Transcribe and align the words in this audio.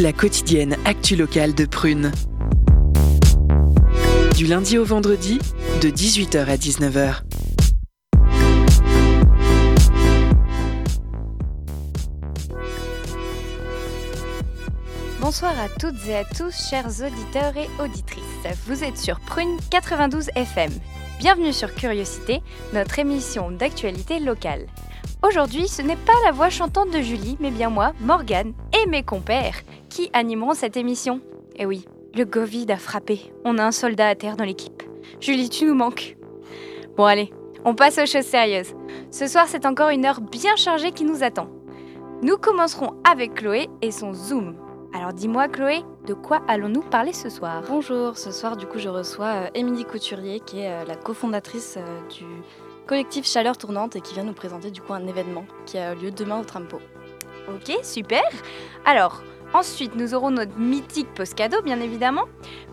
La 0.00 0.12
quotidienne 0.12 0.76
actu 0.84 1.16
locale 1.16 1.52
de 1.52 1.64
Prune. 1.64 2.12
Du 4.36 4.46
lundi 4.46 4.78
au 4.78 4.84
vendredi, 4.84 5.40
de 5.82 5.88
18h 5.88 6.44
à 6.44 6.56
19h. 6.56 7.22
Bonsoir 15.20 15.58
à 15.58 15.68
toutes 15.80 16.06
et 16.06 16.14
à 16.14 16.24
tous, 16.24 16.54
chers 16.70 16.86
auditeurs 16.86 17.56
et 17.56 17.68
auditrices. 17.82 18.22
Vous 18.66 18.84
êtes 18.84 18.98
sur 18.98 19.18
Prune 19.18 19.56
92 19.70 20.28
FM. 20.36 20.70
Bienvenue 21.18 21.52
sur 21.52 21.74
Curiosité, 21.74 22.42
notre 22.74 23.00
émission 23.00 23.50
d'actualité 23.50 24.20
locale. 24.20 24.66
Aujourd'hui, 25.26 25.68
ce 25.68 25.80
n'est 25.80 25.96
pas 25.96 26.12
la 26.26 26.32
voix 26.32 26.50
chantante 26.50 26.90
de 26.90 27.00
Julie, 27.00 27.38
mais 27.40 27.50
bien 27.50 27.70
moi, 27.70 27.94
Morgane 28.00 28.52
et 28.78 28.86
mes 28.86 29.02
compères 29.02 29.56
qui 29.88 30.10
animeront 30.12 30.52
cette 30.52 30.76
émission. 30.76 31.22
Eh 31.56 31.64
oui, 31.64 31.86
le 32.14 32.26
Covid 32.26 32.66
a 32.70 32.76
frappé. 32.76 33.32
On 33.42 33.56
a 33.56 33.64
un 33.64 33.72
soldat 33.72 34.08
à 34.08 34.14
terre 34.16 34.36
dans 34.36 34.44
l'équipe. 34.44 34.82
Julie, 35.20 35.48
tu 35.48 35.64
nous 35.64 35.74
manques. 35.74 36.18
Bon 36.98 37.04
allez, 37.04 37.32
on 37.64 37.74
passe 37.74 37.96
aux 37.96 38.06
choses 38.06 38.26
sérieuses. 38.26 38.74
Ce 39.10 39.26
soir, 39.26 39.46
c'est 39.48 39.64
encore 39.64 39.88
une 39.88 40.04
heure 40.04 40.20
bien 40.20 40.56
chargée 40.56 40.92
qui 40.92 41.06
nous 41.06 41.22
attend. 41.22 41.48
Nous 42.20 42.36
commencerons 42.36 42.92
avec 43.10 43.32
Chloé 43.34 43.70
et 43.80 43.92
son 43.92 44.12
Zoom. 44.12 44.56
Alors 44.94 45.12
dis-moi 45.12 45.48
Chloé, 45.48 45.82
de 46.06 46.14
quoi 46.14 46.42
allons-nous 46.46 46.82
parler 46.82 47.12
ce 47.12 47.28
soir? 47.28 47.62
Bonjour, 47.66 48.16
ce 48.16 48.30
soir 48.30 48.56
du 48.56 48.66
coup 48.66 48.78
je 48.78 48.88
reçois 48.88 49.26
euh, 49.26 49.48
Émilie 49.54 49.84
Couturier 49.84 50.38
qui 50.38 50.60
est 50.60 50.70
euh, 50.70 50.84
la 50.84 50.94
cofondatrice 50.94 51.78
euh, 51.78 52.08
du 52.10 52.24
collectif 52.86 53.26
Chaleur 53.26 53.56
Tournante 53.56 53.96
et 53.96 54.00
qui 54.00 54.14
vient 54.14 54.24
nous 54.24 54.32
présenter 54.32 54.70
du 54.70 54.80
coup 54.80 54.92
un 54.92 55.06
événement 55.06 55.44
qui 55.66 55.78
a 55.78 55.94
lieu 55.94 56.10
demain 56.10 56.40
au 56.40 56.44
Trampo. 56.44 56.80
Ok, 57.48 57.78
super 57.82 58.22
Alors, 58.84 59.22
Ensuite, 59.54 59.94
nous 59.94 60.14
aurons 60.14 60.32
notre 60.32 60.58
mythique 60.58 61.14
post 61.14 61.36
cadeau, 61.36 61.62
bien 61.62 61.80
évidemment. 61.80 62.24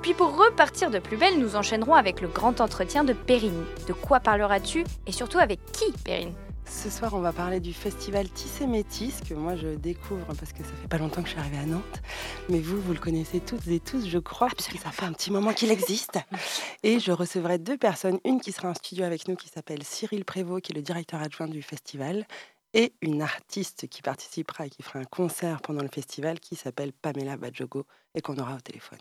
Puis 0.02 0.16
pour 0.16 0.36
repartir 0.36 0.90
de 0.90 0.98
plus 0.98 1.16
belle, 1.16 1.38
nous 1.38 1.56
enchaînerons 1.56 1.94
avec 1.94 2.22
le 2.22 2.28
grand 2.28 2.60
entretien 2.60 3.04
de 3.04 3.14
Perrine. 3.14 3.66
De 3.88 3.94
quoi 3.94 4.20
parleras-tu? 4.20 4.84
Et 5.06 5.12
surtout 5.12 5.38
avec 5.38 5.60
qui, 5.74 5.92
Perrine? 6.04 6.34
Ce 6.72 6.90
soir, 6.90 7.14
on 7.14 7.20
va 7.20 7.34
parler 7.34 7.60
du 7.60 7.74
festival 7.74 8.30
Tissé 8.30 8.66
Métis, 8.66 9.20
que 9.28 9.34
moi 9.34 9.56
je 9.56 9.76
découvre 9.76 10.26
parce 10.28 10.54
que 10.54 10.64
ça 10.64 10.70
fait 10.82 10.88
pas 10.88 10.98
longtemps 10.98 11.22
que 11.22 11.28
je 11.28 11.34
suis 11.34 11.40
arrivée 11.40 11.58
à 11.58 11.66
Nantes. 11.66 12.02
Mais 12.50 12.60
vous, 12.60 12.82
vous 12.82 12.94
le 12.94 13.00
connaissez 13.00 13.40
toutes 13.42 13.68
et 13.68 13.80
tous, 13.80 14.08
je 14.08 14.18
crois, 14.18 14.48
parce 14.48 14.68
que 14.68 14.78
ça 14.78 14.92
fait 14.92 15.06
un 15.06 15.12
petit 15.12 15.32
moment 15.32 15.54
qu'il 15.54 15.70
existe. 15.70 16.18
Et 16.84 17.00
je 17.00 17.12
recevrai 17.12 17.60
deux 17.60 17.78
personnes, 17.78 18.20
une 18.26 18.40
qui 18.40 18.52
sera 18.52 18.70
en 18.70 18.74
studio 18.74 19.04
avec 19.04 19.28
nous, 19.28 19.36
qui 19.36 19.50
s'appelle 19.50 19.84
Cyril 19.84 20.24
Prévost, 20.24 20.64
qui 20.64 20.72
est 20.72 20.76
le 20.76 20.82
directeur 20.82 21.22
adjoint 21.22 21.48
du 21.48 21.62
festival, 21.62 22.26
et 22.74 22.94
une 23.02 23.22
artiste 23.22 23.88
qui 23.88 24.02
participera 24.02 24.66
et 24.66 24.70
qui 24.70 24.82
fera 24.82 25.00
un 25.00 25.04
concert 25.04 25.62
pendant 25.62 25.84
le 25.84 25.90
festival, 25.90 26.40
qui 26.40 26.56
s'appelle 26.56 26.94
Pamela 26.94 27.36
Badjogo, 27.36 27.86
et 28.16 28.22
qu'on 28.22 28.38
aura 28.38 28.56
au 28.56 28.62
téléphone. 28.62 29.00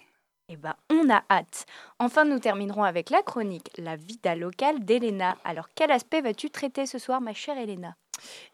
Eh 0.52 0.56
ben, 0.56 0.74
on 0.90 1.08
a 1.08 1.22
hâte. 1.30 1.64
Enfin, 2.00 2.24
nous 2.24 2.40
terminerons 2.40 2.82
avec 2.82 3.10
la 3.10 3.22
chronique 3.22 3.70
La 3.78 3.94
vida 3.94 4.34
locale 4.34 4.84
d'Elena. 4.84 5.36
Alors, 5.44 5.68
quel 5.76 5.92
aspect 5.92 6.20
vas-tu 6.20 6.50
traiter 6.50 6.86
ce 6.86 6.98
soir, 6.98 7.20
ma 7.20 7.32
chère 7.32 7.56
Elena? 7.56 7.94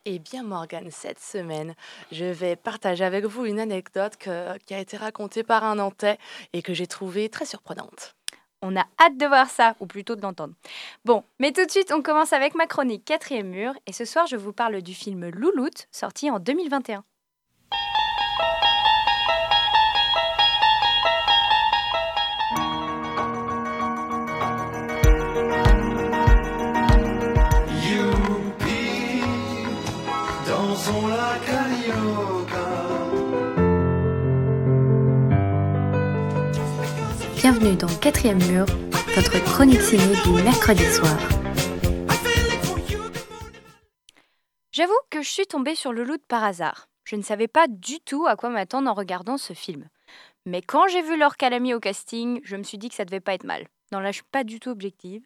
Eh 0.05 0.19
bien, 0.19 0.43
Morgane, 0.43 0.91
cette 0.91 1.19
semaine, 1.19 1.75
je 2.13 2.27
vais 2.27 2.55
partager 2.55 3.03
avec 3.03 3.25
vous 3.25 3.47
une 3.47 3.59
anecdote 3.59 4.17
qui 4.19 4.75
a 4.75 4.79
été 4.79 4.99
racontée 4.99 5.43
par 5.43 5.65
un 5.65 5.77
Nantais 5.77 6.19
et 6.53 6.61
que 6.61 6.75
j'ai 6.75 6.87
trouvée 6.87 7.31
très 7.31 7.47
surprenante. 7.47 8.15
On 8.61 8.77
a 8.77 8.85
hâte 9.01 9.17
de 9.17 9.27
voir 9.27 9.49
ça, 9.49 9.75
ou 9.81 9.87
plutôt 9.87 10.17
de 10.17 10.23
l'entendre. 10.23 10.53
Bon, 11.07 11.25
mais 11.39 11.53
tout 11.53 11.65
de 11.65 11.71
suite, 11.71 11.93
on 11.93 12.03
commence 12.03 12.35
avec 12.35 12.55
ma 12.55 12.67
chronique 12.67 13.07
Quatrième 13.07 13.49
mur, 13.49 13.73
et 13.87 13.93
ce 13.93 14.05
soir, 14.05 14.27
je 14.27 14.37
vous 14.37 14.53
parle 14.53 14.83
du 14.83 14.93
film 14.93 15.31
Louloute, 15.31 15.89
sorti 15.93 16.31
en 16.31 16.41
2021. 16.41 17.05
Bienvenue 37.59 37.79
dans 37.79 38.01
Quatrième 38.01 38.43
Mur, 38.49 38.67
votre 39.15 39.43
chronique 39.45 39.81
ciné 39.81 40.03
du 40.25 40.43
mercredi 40.43 40.85
soir. 40.93 41.17
J'avoue 44.73 44.93
que 45.09 45.23
je 45.23 45.29
suis 45.31 45.47
tombée 45.47 45.75
sur 45.75 45.95
le 45.95 46.05
loot 46.05 46.21
par 46.29 46.45
hasard. 46.45 46.89
Je 47.05 47.17
ne 47.17 47.23
savais 47.23 47.49
pas 47.49 47.67
du 47.67 47.99
tout 48.01 48.27
à 48.27 48.37
quoi 48.37 48.51
m'attendre 48.51 48.91
en 48.91 48.95
regardant 48.95 49.39
ce 49.39 49.55
film. 49.55 49.89
Mais 50.45 50.61
quand 50.61 50.87
j'ai 50.89 51.01
vu 51.01 51.17
Laure 51.17 51.37
au 51.75 51.81
casting, 51.81 52.41
je 52.45 52.57
me 52.57 52.63
suis 52.63 52.77
dit 52.77 52.91
que 52.91 52.95
ça 52.95 53.07
devait 53.07 53.21
pas 53.21 53.33
être 53.33 53.45
mal. 53.45 53.67
Non, 53.91 54.01
là, 54.01 54.11
je 54.11 54.17
suis 54.17 54.31
pas 54.31 54.45
du 54.45 54.61
tout 54.61 54.69
objective. 54.69 55.23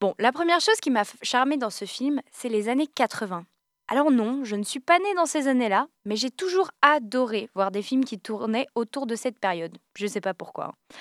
Bon, 0.00 0.16
la 0.18 0.32
première 0.32 0.60
chose 0.60 0.80
qui 0.82 0.90
m'a 0.90 1.04
charmée 1.22 1.56
dans 1.56 1.70
ce 1.70 1.84
film, 1.84 2.20
c'est 2.32 2.48
les 2.48 2.68
années 2.68 2.88
80. 2.88 3.46
Alors 3.86 4.10
non, 4.10 4.42
je 4.42 4.56
ne 4.56 4.64
suis 4.64 4.80
pas 4.80 4.98
née 4.98 5.14
dans 5.14 5.26
ces 5.26 5.46
années-là, 5.46 5.86
mais 6.04 6.16
j'ai 6.16 6.30
toujours 6.32 6.72
adoré 6.82 7.48
voir 7.54 7.70
des 7.70 7.82
films 7.82 8.04
qui 8.04 8.18
tournaient 8.18 8.66
autour 8.74 9.06
de 9.06 9.14
cette 9.14 9.38
période. 9.38 9.78
Je 9.96 10.06
ne 10.06 10.10
sais 10.10 10.20
pas 10.20 10.34
pourquoi. 10.34 10.64
Hein. 10.64 10.96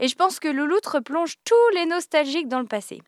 Et 0.00 0.08
je 0.08 0.14
pense 0.16 0.40
que 0.40 0.48
Louloute 0.48 0.86
replonge 0.86 1.36
tous 1.44 1.74
les 1.74 1.86
nostalgiques 1.86 2.48
dans 2.48 2.60
le 2.60 2.66
passé. 2.66 3.00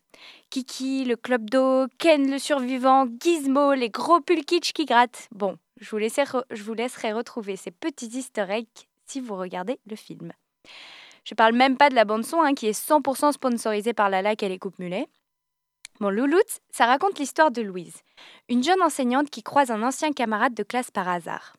Kiki, 0.49 1.05
le 1.05 1.15
club 1.15 1.49
d'eau, 1.49 1.87
Ken 1.97 2.29
le 2.29 2.39
survivant, 2.39 3.07
Gizmo, 3.19 3.73
les 3.73 3.89
gros 3.89 4.21
pulls 4.21 4.45
kitsch 4.45 4.73
qui 4.73 4.85
grattent. 4.85 5.27
Bon, 5.31 5.57
je 5.79 5.89
vous, 5.89 6.73
laisserai 6.73 7.13
retrouver 7.13 7.55
ces 7.55 7.71
petits 7.71 8.25
eggs 8.37 8.67
si 9.05 9.19
vous 9.19 9.35
regardez 9.35 9.79
le 9.89 9.95
film. 9.95 10.31
Je 11.23 11.35
parle 11.35 11.55
même 11.55 11.77
pas 11.77 11.89
de 11.89 11.95
la 11.95 12.05
bande-son 12.05 12.41
hein, 12.41 12.53
qui 12.53 12.67
est 12.67 12.89
100% 12.89 13.33
sponsorisée 13.33 13.93
par 13.93 14.09
la 14.09 14.21
LAC 14.21 14.43
et 14.43 14.49
les 14.49 14.59
coupes 14.59 14.79
mulets. 14.79 15.07
Bon, 15.99 16.09
Louloute, 16.09 16.59
ça 16.71 16.85
raconte 16.85 17.17
l'histoire 17.17 17.51
de 17.51 17.61
Louise, 17.61 18.03
une 18.49 18.63
jeune 18.63 18.81
enseignante 18.81 19.29
qui 19.29 19.41
croise 19.41 19.71
un 19.71 19.81
ancien 19.81 20.13
camarade 20.13 20.53
de 20.53 20.63
classe 20.63 20.91
par 20.91 21.07
hasard. 21.09 21.55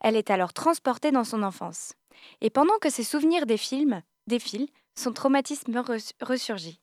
Elle 0.00 0.16
est 0.16 0.30
alors 0.30 0.52
transportée 0.52 1.12
dans 1.12 1.24
son 1.24 1.42
enfance. 1.42 1.94
Et 2.40 2.50
pendant 2.50 2.76
que 2.80 2.90
ses 2.90 3.04
souvenirs 3.04 3.46
des 3.46 3.56
films 3.56 4.02
défilent, 4.26 4.68
son 4.98 5.12
traumatisme 5.12 5.82
ressurgit. 6.20 6.80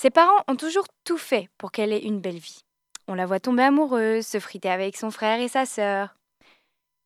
Ses 0.00 0.10
parents 0.10 0.42
ont 0.48 0.56
toujours 0.56 0.86
tout 1.04 1.18
fait 1.18 1.48
pour 1.58 1.70
qu'elle 1.72 1.92
ait 1.92 2.04
une 2.04 2.20
belle 2.20 2.38
vie. 2.38 2.64
On 3.06 3.14
la 3.14 3.26
voit 3.26 3.40
tomber 3.40 3.62
amoureuse, 3.62 4.26
se 4.26 4.40
friter 4.40 4.70
avec 4.70 4.96
son 4.96 5.10
frère 5.10 5.40
et 5.40 5.48
sa 5.48 5.66
sœur. 5.66 6.16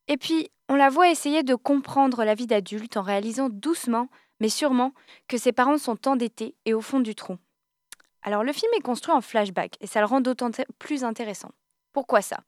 Et 0.07 0.17
puis, 0.17 0.51
on 0.69 0.75
la 0.75 0.89
voit 0.89 1.11
essayer 1.11 1.43
de 1.43 1.55
comprendre 1.55 2.25
la 2.25 2.35
vie 2.35 2.47
d'adulte 2.47 2.97
en 2.97 3.03
réalisant 3.03 3.49
doucement, 3.51 4.09
mais 4.41 4.49
sûrement, 4.49 4.93
que 5.27 5.37
ses 5.37 5.53
parents 5.53 5.79
sont 5.79 6.09
endettés 6.09 6.55
et 6.65 6.75
au 6.75 6.81
fond 6.81 7.01
du 7.01 7.15
trou. 7.15 7.37
Alors 8.23 8.45
le 8.45 8.53
film 8.53 8.71
est 8.77 8.83
construit 8.83 9.15
en 9.15 9.21
flashback 9.21 9.77
et 9.81 9.87
ça 9.87 10.01
le 10.01 10.07
rend 10.07 10.21
d'autant 10.21 10.51
plus 10.79 11.05
intéressant. 11.05 11.51
Pourquoi 11.93 12.23
ça? 12.23 12.41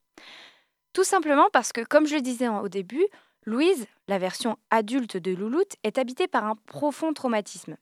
Tout 0.93 1.05
simplement 1.05 1.49
parce 1.53 1.73
que, 1.73 1.83
comme 1.83 2.07
je 2.07 2.17
le 2.17 2.21
disais 2.21 2.49
au 2.49 2.69
début, 2.69 3.07
Louise, 3.47 3.87
la 4.07 4.19
version 4.19 4.59
adulte 4.71 5.17
de 5.17 5.33
Louloute, 5.33 5.77
est 5.83 5.99
habitée 5.99 6.29
par 6.29 6.45
un 6.45 6.57
profond 6.67 7.13
traumatisme. 7.15 7.77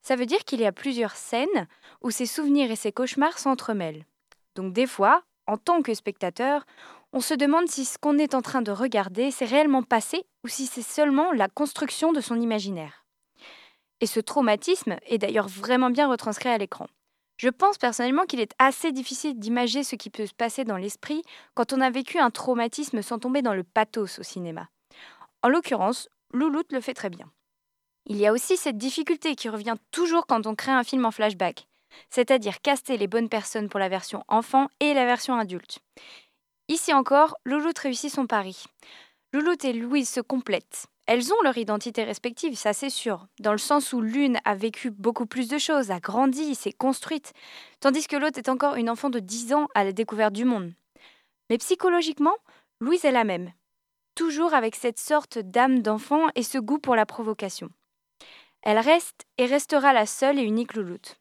Ça 0.00 0.16
veut 0.16 0.26
dire 0.26 0.44
qu'il 0.44 0.60
y 0.60 0.66
a 0.66 0.72
plusieurs 0.72 1.16
scènes 1.16 1.68
où 2.02 2.10
ses 2.10 2.26
souvenirs 2.26 2.70
et 2.70 2.76
ses 2.76 2.92
cauchemars 2.92 3.38
s'entremêlent. 3.38 4.06
Donc 4.54 4.72
des 4.72 4.86
fois, 4.86 5.22
en 5.46 5.58
tant 5.58 5.82
que 5.82 5.92
spectateur, 5.92 6.64
on 7.12 7.20
se 7.20 7.34
demande 7.34 7.68
si 7.68 7.84
ce 7.84 7.98
qu'on 7.98 8.18
est 8.18 8.34
en 8.34 8.42
train 8.42 8.62
de 8.62 8.72
regarder 8.72 9.30
s'est 9.30 9.44
réellement 9.44 9.82
passé 9.82 10.24
ou 10.42 10.48
si 10.48 10.66
c'est 10.66 10.82
seulement 10.82 11.32
la 11.32 11.48
construction 11.48 12.12
de 12.12 12.20
son 12.20 12.40
imaginaire. 12.40 13.04
Et 14.00 14.06
ce 14.06 14.20
traumatisme 14.20 14.96
est 15.06 15.18
d'ailleurs 15.18 15.48
vraiment 15.48 15.90
bien 15.90 16.08
retranscrit 16.08 16.48
à 16.48 16.58
l'écran. 16.58 16.86
Je 17.36 17.48
pense 17.48 17.78
personnellement 17.78 18.26
qu'il 18.26 18.40
est 18.40 18.54
assez 18.58 18.90
difficile 18.90 19.38
d'imager 19.38 19.84
ce 19.84 19.96
qui 19.96 20.08
peut 20.08 20.26
se 20.26 20.34
passer 20.34 20.64
dans 20.64 20.76
l'esprit 20.76 21.22
quand 21.54 21.72
on 21.72 21.80
a 21.80 21.90
vécu 21.90 22.18
un 22.18 22.30
traumatisme 22.30 23.02
sans 23.02 23.18
tomber 23.18 23.42
dans 23.42 23.54
le 23.54 23.64
pathos 23.64 24.18
au 24.18 24.22
cinéma. 24.22 24.68
En 25.44 25.50
l'occurrence, 25.50 26.08
Louloute 26.32 26.72
le 26.72 26.80
fait 26.80 26.94
très 26.94 27.10
bien. 27.10 27.30
Il 28.06 28.16
y 28.16 28.26
a 28.26 28.32
aussi 28.32 28.56
cette 28.56 28.78
difficulté 28.78 29.34
qui 29.34 29.50
revient 29.50 29.74
toujours 29.90 30.26
quand 30.26 30.46
on 30.46 30.54
crée 30.54 30.72
un 30.72 30.84
film 30.84 31.04
en 31.04 31.10
flashback, 31.10 31.68
c'est-à-dire 32.08 32.62
caster 32.62 32.96
les 32.96 33.08
bonnes 33.08 33.28
personnes 33.28 33.68
pour 33.68 33.78
la 33.78 33.90
version 33.90 34.24
enfant 34.28 34.68
et 34.80 34.94
la 34.94 35.04
version 35.04 35.36
adulte. 35.36 35.80
Ici 36.68 36.94
encore, 36.94 37.36
Louloute 37.44 37.78
réussit 37.78 38.10
son 38.10 38.26
pari. 38.26 38.64
Louloute 39.34 39.66
et 39.66 39.74
Louise 39.74 40.08
se 40.08 40.20
complètent. 40.20 40.86
Elles 41.06 41.30
ont 41.30 41.42
leur 41.42 41.58
identité 41.58 42.04
respective, 42.04 42.56
ça 42.56 42.72
c'est 42.72 42.88
sûr, 42.88 43.26
dans 43.38 43.52
le 43.52 43.58
sens 43.58 43.92
où 43.92 44.00
l'une 44.00 44.40
a 44.46 44.54
vécu 44.54 44.90
beaucoup 44.90 45.26
plus 45.26 45.48
de 45.48 45.58
choses, 45.58 45.90
a 45.90 46.00
grandi, 46.00 46.54
s'est 46.54 46.72
construite, 46.72 47.34
tandis 47.80 48.06
que 48.06 48.16
l'autre 48.16 48.38
est 48.38 48.48
encore 48.48 48.76
une 48.76 48.88
enfant 48.88 49.10
de 49.10 49.20
10 49.20 49.52
ans 49.52 49.68
à 49.74 49.84
la 49.84 49.92
découverte 49.92 50.32
du 50.32 50.46
monde. 50.46 50.72
Mais 51.50 51.58
psychologiquement, 51.58 52.34
Louise 52.80 53.04
est 53.04 53.12
la 53.12 53.24
même, 53.24 53.52
toujours 54.14 54.54
avec 54.54 54.74
cette 54.76 54.98
sorte 54.98 55.38
d'âme 55.38 55.80
d'enfant 55.80 56.26
et 56.34 56.42
ce 56.42 56.58
goût 56.58 56.78
pour 56.78 56.96
la 56.96 57.06
provocation. 57.06 57.70
Elle 58.62 58.78
reste 58.78 59.26
et 59.38 59.46
restera 59.46 59.92
la 59.92 60.06
seule 60.06 60.38
et 60.38 60.42
unique 60.42 60.74
louloute. 60.74 61.20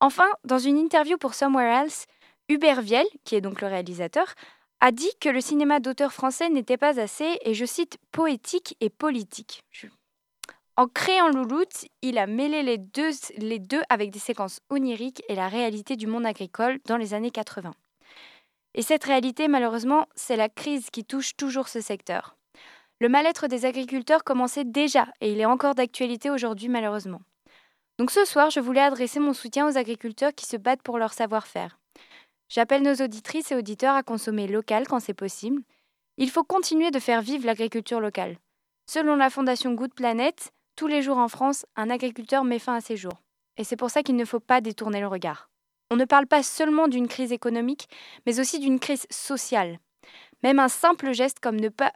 Enfin, 0.00 0.28
dans 0.44 0.58
une 0.58 0.78
interview 0.78 1.16
pour 1.16 1.34
Somewhere 1.34 1.84
Else, 1.84 2.06
Hubert 2.48 2.82
Viel, 2.82 3.06
qui 3.24 3.36
est 3.36 3.40
donc 3.40 3.62
le 3.62 3.68
réalisateur, 3.68 4.34
a 4.80 4.92
dit 4.92 5.10
que 5.20 5.30
le 5.30 5.40
cinéma 5.40 5.80
d'auteur 5.80 6.12
français 6.12 6.50
n'était 6.50 6.76
pas 6.76 7.00
assez, 7.00 7.38
et 7.42 7.54
je 7.54 7.64
cite, 7.64 7.96
poétique 8.12 8.76
et 8.80 8.90
politique. 8.90 9.62
En 10.76 10.88
créant 10.88 11.28
Louloute, 11.28 11.86
il 12.02 12.18
a 12.18 12.26
mêlé 12.26 12.62
les 12.62 12.78
deux, 12.78 13.10
les 13.38 13.60
deux 13.60 13.82
avec 13.88 14.10
des 14.10 14.18
séquences 14.18 14.60
oniriques 14.68 15.22
et 15.28 15.36
la 15.36 15.48
réalité 15.48 15.96
du 15.96 16.06
monde 16.06 16.26
agricole 16.26 16.80
dans 16.86 16.96
les 16.96 17.14
années 17.14 17.30
80. 17.30 17.72
Et 18.74 18.82
cette 18.82 19.04
réalité, 19.04 19.48
malheureusement, 19.48 20.06
c'est 20.14 20.36
la 20.36 20.48
crise 20.48 20.90
qui 20.90 21.04
touche 21.04 21.36
toujours 21.36 21.68
ce 21.68 21.80
secteur. 21.80 22.36
Le 23.00 23.08
mal-être 23.08 23.46
des 23.48 23.66
agriculteurs 23.66 24.24
commençait 24.24 24.64
déjà 24.64 25.08
et 25.20 25.32
il 25.32 25.40
est 25.40 25.46
encore 25.46 25.74
d'actualité 25.74 26.30
aujourd'hui 26.30 26.68
malheureusement. 26.68 27.20
Donc 27.98 28.10
ce 28.10 28.24
soir, 28.24 28.50
je 28.50 28.60
voulais 28.60 28.80
adresser 28.80 29.20
mon 29.20 29.32
soutien 29.32 29.68
aux 29.68 29.76
agriculteurs 29.76 30.34
qui 30.34 30.46
se 30.46 30.56
battent 30.56 30.82
pour 30.82 30.98
leur 30.98 31.12
savoir-faire. 31.12 31.78
J'appelle 32.48 32.82
nos 32.82 32.94
auditrices 32.94 33.52
et 33.52 33.56
auditeurs 33.56 33.94
à 33.94 34.02
consommer 34.02 34.46
local 34.46 34.86
quand 34.86 35.00
c'est 35.00 35.14
possible. 35.14 35.62
Il 36.16 36.30
faut 36.30 36.44
continuer 36.44 36.90
de 36.90 36.98
faire 36.98 37.22
vivre 37.22 37.46
l'agriculture 37.46 38.00
locale. 38.00 38.36
Selon 38.86 39.16
la 39.16 39.30
fondation 39.30 39.72
Good 39.74 39.94
Planet, 39.94 40.52
tous 40.76 40.86
les 40.86 41.02
jours 41.02 41.18
en 41.18 41.28
France, 41.28 41.66
un 41.76 41.90
agriculteur 41.90 42.44
met 42.44 42.58
fin 42.58 42.74
à 42.74 42.80
ses 42.80 42.96
jours. 42.96 43.20
Et 43.56 43.64
c'est 43.64 43.76
pour 43.76 43.90
ça 43.90 44.02
qu'il 44.02 44.16
ne 44.16 44.24
faut 44.24 44.40
pas 44.40 44.60
détourner 44.60 45.00
le 45.00 45.06
regard. 45.06 45.48
On 45.90 45.96
ne 45.96 46.04
parle 46.04 46.26
pas 46.26 46.42
seulement 46.42 46.88
d'une 46.88 47.08
crise 47.08 47.32
économique, 47.32 47.88
mais 48.26 48.40
aussi 48.40 48.58
d'une 48.58 48.80
crise 48.80 49.06
sociale. 49.10 49.78
Même 50.42 50.58
un 50.58 50.68
simple 50.68 51.12
geste 51.12 51.40
comme 51.40 51.58
ne, 51.58 51.68
pas, 51.68 51.92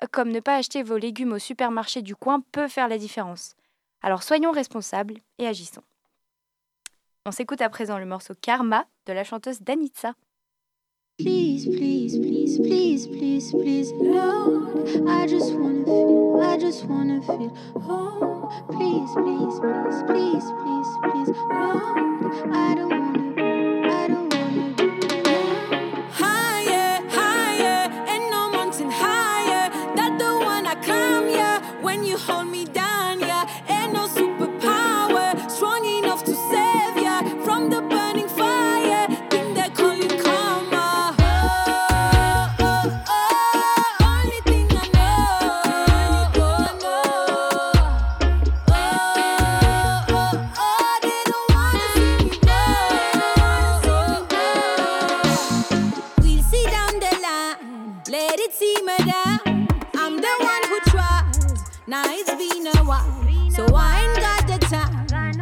acheter 0.55 0.83
vos 0.83 0.97
légumes 0.97 1.33
au 1.33 1.39
supermarché 1.39 2.03
du 2.03 2.17
coin 2.17 2.43
peut 2.53 2.69
faire 2.69 2.89
la 2.89 2.99
différence. 2.99 3.55
Alors 4.03 4.23
soyons 4.23 4.53
responsables 4.53 5.19
et 5.39 5.47
agissons. 5.47 5.83
On 7.27 7.31
s'écoute 7.31 7.61
à 7.61 7.69
présent 7.69 7.99
le 7.99 8.07
morceau 8.07 8.35
Karma 8.41 8.87
de 9.07 9.13
la 9.13 9.25
chanteuse 9.25 9.61
wanna, 16.89 17.21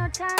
time. 0.09 0.37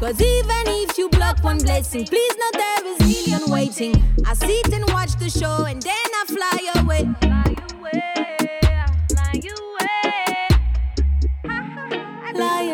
Cause 0.00 0.20
even 0.20 0.64
if 0.66 0.98
you 0.98 1.08
block 1.10 1.42
one 1.42 1.58
blessing, 1.58 2.04
please 2.04 2.36
know 2.36 2.50
there 2.52 2.86
is 2.86 3.00
million 3.00 3.50
waiting. 3.50 3.94
I 4.26 4.34
sit 4.34 4.72
and 4.72 4.84
watch 4.92 5.14
the 5.16 5.30
show 5.30 5.64
and 5.64 5.80
then 5.80 5.94
I 5.94 6.24
fly 6.26 6.82
away. 6.82 7.08
Liar, 12.34 12.73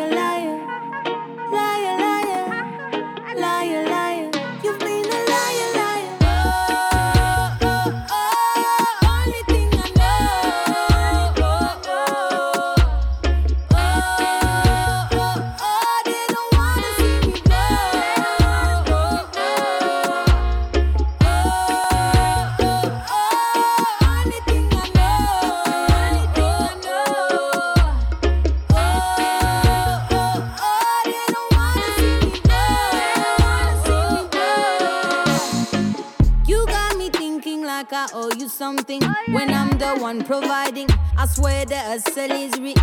one 40.11 40.25
providing. 40.25 40.89
I 41.17 41.25
swear 41.25 41.65
the 41.65 41.77
hustle 41.77 42.31
is 42.31 42.59
real. 42.59 42.75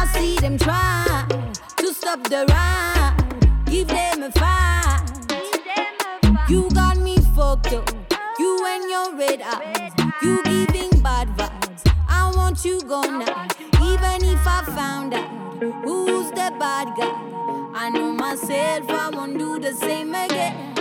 I 0.00 0.08
see 0.14 0.36
them 0.36 0.56
try 0.56 1.26
to 1.76 1.92
stop 1.92 2.22
the 2.24 2.46
ride, 2.48 3.16
give 3.66 3.88
them 3.88 4.22
a 4.22 4.30
fight. 4.32 5.02
You 6.48 6.70
got 6.70 6.96
me 6.98 7.16
fucked 7.36 7.74
up. 7.74 7.90
You 8.38 8.52
and 8.72 8.84
your 8.94 9.16
red 9.16 9.42
eyes. 9.42 9.92
You 10.22 10.42
giving 10.44 11.02
bad 11.02 11.28
vibes. 11.36 11.82
I 12.08 12.32
want 12.34 12.64
you 12.64 12.80
gone 12.80 13.18
now. 13.18 13.46
Even 13.82 14.18
if 14.34 14.46
I 14.46 14.62
found 14.78 15.12
out 15.12 15.28
who's 15.84 16.30
the 16.30 16.48
bad 16.58 16.88
guy. 16.96 17.16
I 17.74 17.90
know 17.90 18.12
myself, 18.12 18.88
I 18.88 19.10
won't 19.10 19.36
do 19.36 19.58
the 19.58 19.74
same 19.74 20.14
again. 20.14 20.78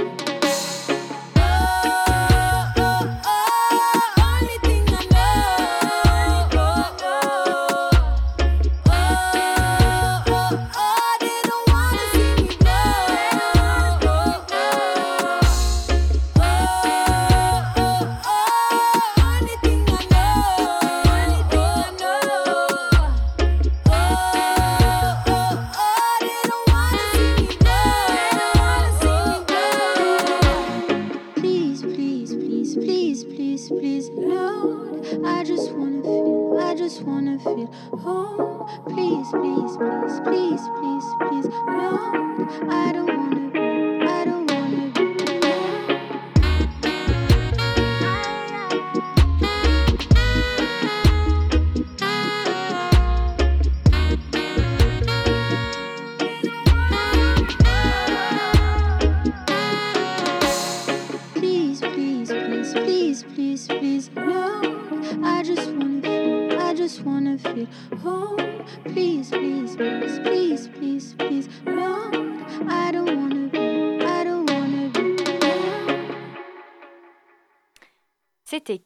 Just 36.88 37.02
wanna 37.04 37.38
feel. 37.40 37.70
Oh, 38.06 38.66
please, 38.88 39.28
please, 39.32 39.76
please, 39.76 40.22
please, 40.24 40.62
please, 40.80 41.06
please, 41.20 41.48
Lord. 41.68 42.72
I 42.72 42.92
don't 42.94 43.07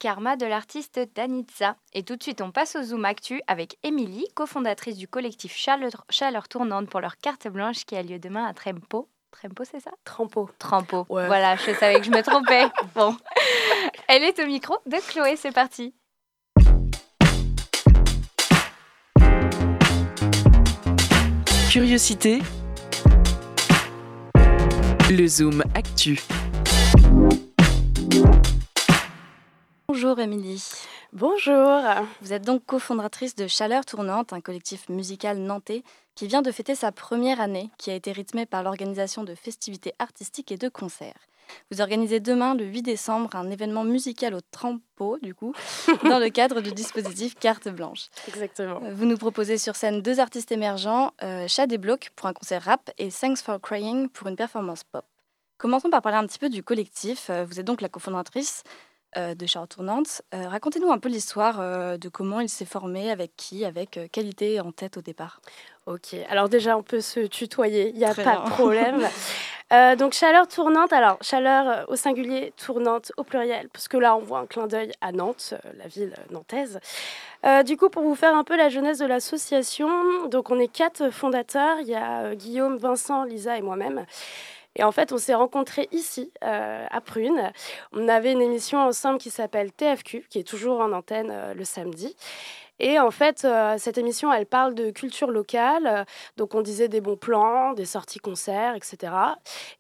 Karma 0.02 0.36
de 0.36 0.48
l'artiste 0.48 1.00
Danitza. 1.14 1.76
Et 1.94 2.02
tout 2.02 2.16
de 2.16 2.24
suite, 2.24 2.42
on 2.42 2.50
passe 2.50 2.76
au 2.76 2.82
Zoom 2.82 3.06
Actu 3.06 3.40
avec 3.46 3.78
Émilie, 3.84 4.26
cofondatrice 4.34 4.98
du 4.98 5.08
collectif 5.08 5.56
Chaleur, 5.56 6.06
Chaleur 6.10 6.48
Tournante 6.48 6.90
pour 6.90 7.02
leur 7.02 7.18
carte 7.18 7.48
blanche 7.48 7.86
qui 7.86 7.96
a 7.96 8.02
lieu 8.02 8.18
demain 8.18 8.48
à 8.48 8.56
Trempo. 8.56 9.08
Trempo, 9.30 9.64
c'est 9.64 9.80
ça? 9.80 9.92
Trampo. 10.04 10.50
Trampo. 10.58 11.06
Ouais. 11.08 11.28
Voilà, 11.28 11.56
je 11.56 11.72
savais 11.76 12.00
que 12.00 12.06
je 12.08 12.10
me 12.10 12.24
trompais. 12.24 12.66
Bon. 12.96 13.16
Elle 14.08 14.24
est 14.24 14.40
au 14.40 14.48
micro 14.48 14.76
de 14.88 14.98
Chloé, 15.08 15.36
c'est 15.36 15.52
parti. 15.52 15.94
Curiosité. 21.70 22.40
Le 25.12 25.28
Zoom 25.28 25.62
Actu. 25.76 26.20
Bonjour 29.94 30.22
Émilie. 30.22 30.64
Bonjour. 31.12 31.82
Vous 32.22 32.32
êtes 32.32 32.46
donc 32.46 32.66
cofondatrice 32.66 33.36
de 33.36 33.46
Chaleur 33.46 33.84
Tournante, 33.84 34.32
un 34.32 34.40
collectif 34.40 34.88
musical 34.88 35.38
nantais 35.38 35.84
qui 36.16 36.28
vient 36.28 36.42
de 36.42 36.50
fêter 36.50 36.76
sa 36.76 36.94
première 36.94 37.42
année, 37.42 37.70
qui 37.78 37.92
a 37.92 37.96
été 37.96 38.14
rythmée 38.14 38.46
par 38.46 38.64
l'organisation 38.64 39.26
de 39.26 39.36
festivités 39.36 39.92
artistiques 40.00 40.50
et 40.54 40.58
de 40.58 40.70
concerts. 40.70 41.20
Vous 41.72 41.82
organisez 41.82 42.22
demain, 42.22 42.56
le 42.56 42.64
8 42.64 42.84
décembre, 42.84 43.36
un 43.36 43.52
événement 43.52 43.84
musical 43.84 44.34
au 44.34 44.40
Trampo, 44.40 45.18
du 45.22 45.36
coup, 45.36 45.54
dans 46.06 46.20
le 46.20 46.30
cadre 46.30 46.62
du 46.62 46.72
dispositif 46.72 47.36
Carte 47.36 47.68
Blanche. 47.68 48.08
Exactement. 48.30 48.80
Vous 48.94 49.06
nous 49.06 49.18
proposez 49.18 49.58
sur 49.58 49.76
scène 49.76 50.02
deux 50.02 50.22
artistes 50.22 50.54
émergents, 50.54 51.12
euh, 51.22 51.50
Chad 51.50 51.70
et 51.74 51.78
Block 51.78 52.12
pour 52.16 52.28
un 52.30 52.34
concert 52.34 52.64
rap 52.64 52.90
et 52.98 53.10
Thanks 53.10 53.40
for 53.40 53.60
Crying 53.60 54.08
pour 54.08 54.30
une 54.30 54.38
performance 54.38 54.86
pop. 54.86 55.04
Commençons 55.58 55.90
par 55.90 56.02
parler 56.02 56.18
un 56.18 56.26
petit 56.26 56.40
peu 56.40 56.50
du 56.50 56.64
collectif. 56.64 57.30
Euh, 57.30 57.44
vous 57.44 57.60
êtes 57.60 57.68
donc 57.68 57.82
la 57.82 57.90
cofondatrice. 57.90 58.64
Euh, 59.18 59.36
de 59.36 59.46
Charles 59.46 59.68
Tournante. 59.68 60.22
Euh, 60.34 60.48
racontez-nous 60.48 60.90
un 60.90 60.98
peu 60.98 61.10
l'histoire 61.10 61.60
euh, 61.60 61.98
de 61.98 62.08
comment 62.08 62.40
il 62.40 62.48
s'est 62.48 62.64
formé, 62.64 63.12
avec 63.12 63.36
qui, 63.36 63.66
avec 63.66 64.00
quelle 64.14 64.28
idée 64.28 64.62
en 64.62 64.72
tête 64.72 64.96
au 64.96 65.02
départ. 65.02 65.42
Ok, 65.86 66.16
alors 66.30 66.48
déjà 66.48 66.78
on 66.78 66.84
peut 66.84 67.02
se 67.02 67.20
tutoyer, 67.20 67.90
il 67.90 67.98
n'y 67.98 68.06
a 68.06 68.16
pas 68.16 68.38
de 68.38 68.50
problème. 68.52 69.02
donc 69.98 70.14
chaleur 70.14 70.48
tournante, 70.48 70.94
alors 70.94 71.18
chaleur 71.20 71.90
au 71.90 71.98
singulier, 71.98 72.54
tournante 72.56 73.12
au 73.18 73.26
pluriel, 73.26 73.68
parce 73.74 73.90
que 73.90 73.98
là 73.98 74.16
on 74.16 74.20
voit 74.20 74.40
un 74.40 74.46
clin 74.46 74.68
d'œil 74.68 74.94
à 75.02 75.12
Nantes, 75.12 75.56
la 75.78 75.88
ville 75.88 76.14
nantaise. 76.30 76.80
du 77.66 77.76
coup, 77.76 77.90
pour 77.90 78.04
vous 78.04 78.16
faire 78.16 78.36
un 78.36 78.46
peu 78.46 78.56
la 78.56 78.70
jeunesse 78.70 79.00
de 79.00 79.06
l'association, 79.06 80.28
donc 80.30 80.52
on 80.52 80.60
est 80.60 80.72
quatre 80.72 81.10
fondateurs, 81.10 81.80
il 81.82 81.88
y 81.88 81.96
a 81.96 82.34
Guillaume, 82.36 82.78
Vincent, 82.78 83.26
Lisa 83.26 83.58
et 83.58 83.62
moi-même. 83.62 84.06
Et 84.76 84.84
en 84.84 84.92
fait, 84.92 85.12
on 85.12 85.18
s'est 85.18 85.34
rencontrés 85.34 85.90
ici, 85.92 86.32
euh, 86.44 86.86
à 86.90 87.02
Prune. 87.02 87.52
On 87.92 88.08
avait 88.08 88.32
une 88.32 88.42
émission 88.42 88.80
ensemble 88.80 89.18
qui 89.18 89.30
s'appelle 89.30 89.72
TFQ, 89.72 90.26
qui 90.30 90.40
est 90.40 90.48
toujours 90.48 90.80
en 90.80 90.92
antenne 90.94 91.30
euh, 91.30 91.54
le 91.54 91.66
samedi. 91.66 92.16
Et 92.80 92.98
en 92.98 93.12
fait, 93.12 93.46
euh, 93.46 93.76
cette 93.78 94.00
émission, 94.00 94.34
elle 94.34 94.48
parle 94.48 94.74
de 94.74 94.90
culture 94.90 95.30
locale. 95.30 96.06
donc, 96.38 96.56
on 96.56 96.62
disait 96.62 96.88
des 96.88 97.02
bons 97.02 97.18
plans, 97.18 97.74
des 97.74 97.86
sorties 97.86 98.18
concerts, 98.18 98.76
etc. 98.76 99.14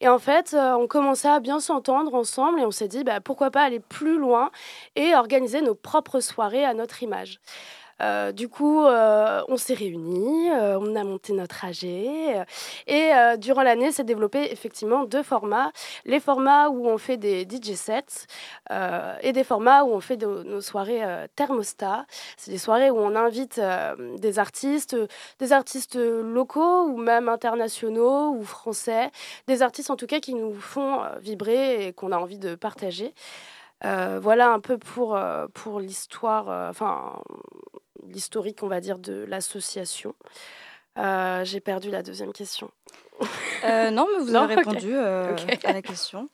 Et 0.01 0.07
en 0.07 0.19
fait, 0.19 0.53
on 0.55 0.85
commençait 0.85 1.29
à 1.29 1.39
bien 1.39 1.59
s'entendre 1.59 2.13
ensemble 2.13 2.59
et 2.59 2.65
on 2.65 2.71
s'est 2.71 2.87
dit, 2.87 3.03
bah, 3.03 3.19
pourquoi 3.19 3.49
pas 3.49 3.63
aller 3.63 3.79
plus 3.79 4.19
loin 4.19 4.51
et 4.95 5.15
organiser 5.15 5.61
nos 5.61 5.73
propres 5.73 6.19
soirées 6.19 6.63
à 6.63 6.75
notre 6.75 7.01
image. 7.01 7.39
Euh, 8.01 8.31
du 8.31 8.49
coup, 8.49 8.83
euh, 8.85 9.41
on 9.47 9.57
s'est 9.57 9.73
réunis, 9.73 10.49
euh, 10.51 10.79
on 10.79 10.95
a 10.95 11.03
monté 11.03 11.33
notre 11.33 11.65
AG 11.65 11.83
et 11.83 13.11
durant 13.37 13.63
l'année, 13.63 13.91
s'est 13.91 14.03
développé 14.03 14.51
effectivement 14.51 15.05
deux 15.05 15.23
formats. 15.23 15.71
Les 16.05 16.19
formats 16.19 16.69
où 16.69 16.87
on 16.87 16.97
fait 16.97 17.17
des 17.17 17.43
DJ 17.43 17.73
sets 17.73 18.27
et 19.21 19.31
des 19.31 19.43
formats 19.43 19.83
où 19.83 19.91
on 19.91 19.99
fait 19.99 20.17
nos 20.17 20.61
soirées 20.61 21.01
thermostat. 21.35 22.05
C'est 22.37 22.51
des 22.51 22.57
soirées 22.57 22.89
où 22.89 22.97
on 22.97 23.15
invite 23.15 23.61
des 24.17 24.39
artistes, 24.39 24.95
des 25.39 25.53
artistes 25.53 25.95
locaux 25.95 26.85
ou 26.85 26.97
même 26.97 27.29
internationaux 27.29 28.31
ou 28.31 28.43
français, 28.43 29.11
des 29.47 29.61
artistes 29.61 29.91
en 29.91 29.95
tout 29.95 30.07
cas 30.07 30.19
qui 30.19 30.33
nous 30.33 30.53
font 30.53 31.01
vibrer 31.19 31.87
et 31.87 31.93
qu'on 31.93 32.11
a 32.11 32.17
envie 32.17 32.39
de 32.39 32.55
partager. 32.55 33.13
voilà 33.83 34.51
un 34.51 34.59
peu 34.59 34.77
pour, 34.77 35.19
pour 35.53 35.79
l'histoire, 35.79 36.69
enfin 36.69 37.21
l'historique, 38.07 38.63
on 38.63 38.67
va 38.67 38.79
dire, 38.81 38.99
de 38.99 39.25
l'association. 39.27 40.15
Euh, 40.97 41.45
j'ai 41.45 41.59
perdu 41.59 41.89
la 41.89 42.03
deuxième 42.03 42.33
question. 42.33 42.71
Euh, 43.63 43.91
non, 43.91 44.07
mais 44.11 44.23
vous 44.23 44.35
avez 44.35 44.55
répondu 44.55 44.91
euh, 44.91 45.35
à 45.65 45.73
la 45.73 45.81
question. 45.81 46.27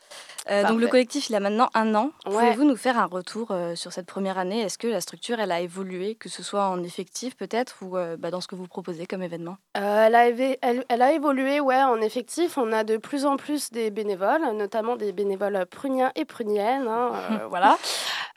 donc 0.50 0.79
le 0.79 0.88
collectif, 0.88 1.29
il 1.29 1.36
a 1.36 1.39
maintenant 1.39 1.70
un 1.74 1.94
an. 1.94 2.12
Pouvez-vous 2.25 2.63
nous 2.63 2.77
faire 2.77 2.98
un 2.98 3.06
retour 3.06 3.53
sur 3.75 3.91
cette 3.91 4.06
première 4.06 4.38
année? 4.38 4.62
Est-ce 4.62 4.77
que 4.77 4.88
la 4.88 5.01
structure, 5.01 5.39
elle 5.39 5.51
a 5.51 5.60
évolué, 5.60 6.15
que 6.15 6.29
ce 6.29 6.41
soit 6.41 6.67
en 6.67 6.82
effectif 6.84 7.36
peut-être 7.36 7.77
ou 7.82 7.98
bah, 8.17 8.32
dans 8.32 8.39
ce 8.39 8.48
que 8.48 8.56
vous 8.56 8.67
proposez 8.67 9.06
comme 9.06 9.24
événement? 9.24 9.58
Elle 9.74 10.15
a, 10.15 10.27
elle, 10.29 11.01
a, 11.01 11.12
évolué, 11.12 11.60
ouais, 11.60 11.84
en 11.84 12.00
effectif. 12.01 12.58
On 12.58 12.72
a 12.72 12.84
de 12.84 12.98
plus 12.98 13.25
en 13.25 13.36
plus 13.36 13.72
des 13.72 13.91
bénévoles, 13.91 14.56
notamment 14.56 14.96
des 14.96 15.12
bénévoles 15.12 15.65
pruniens 15.65 16.12
et 16.15 16.24
pruniennes. 16.24 16.88
Hein, 16.88 17.12
voilà. 17.50 17.77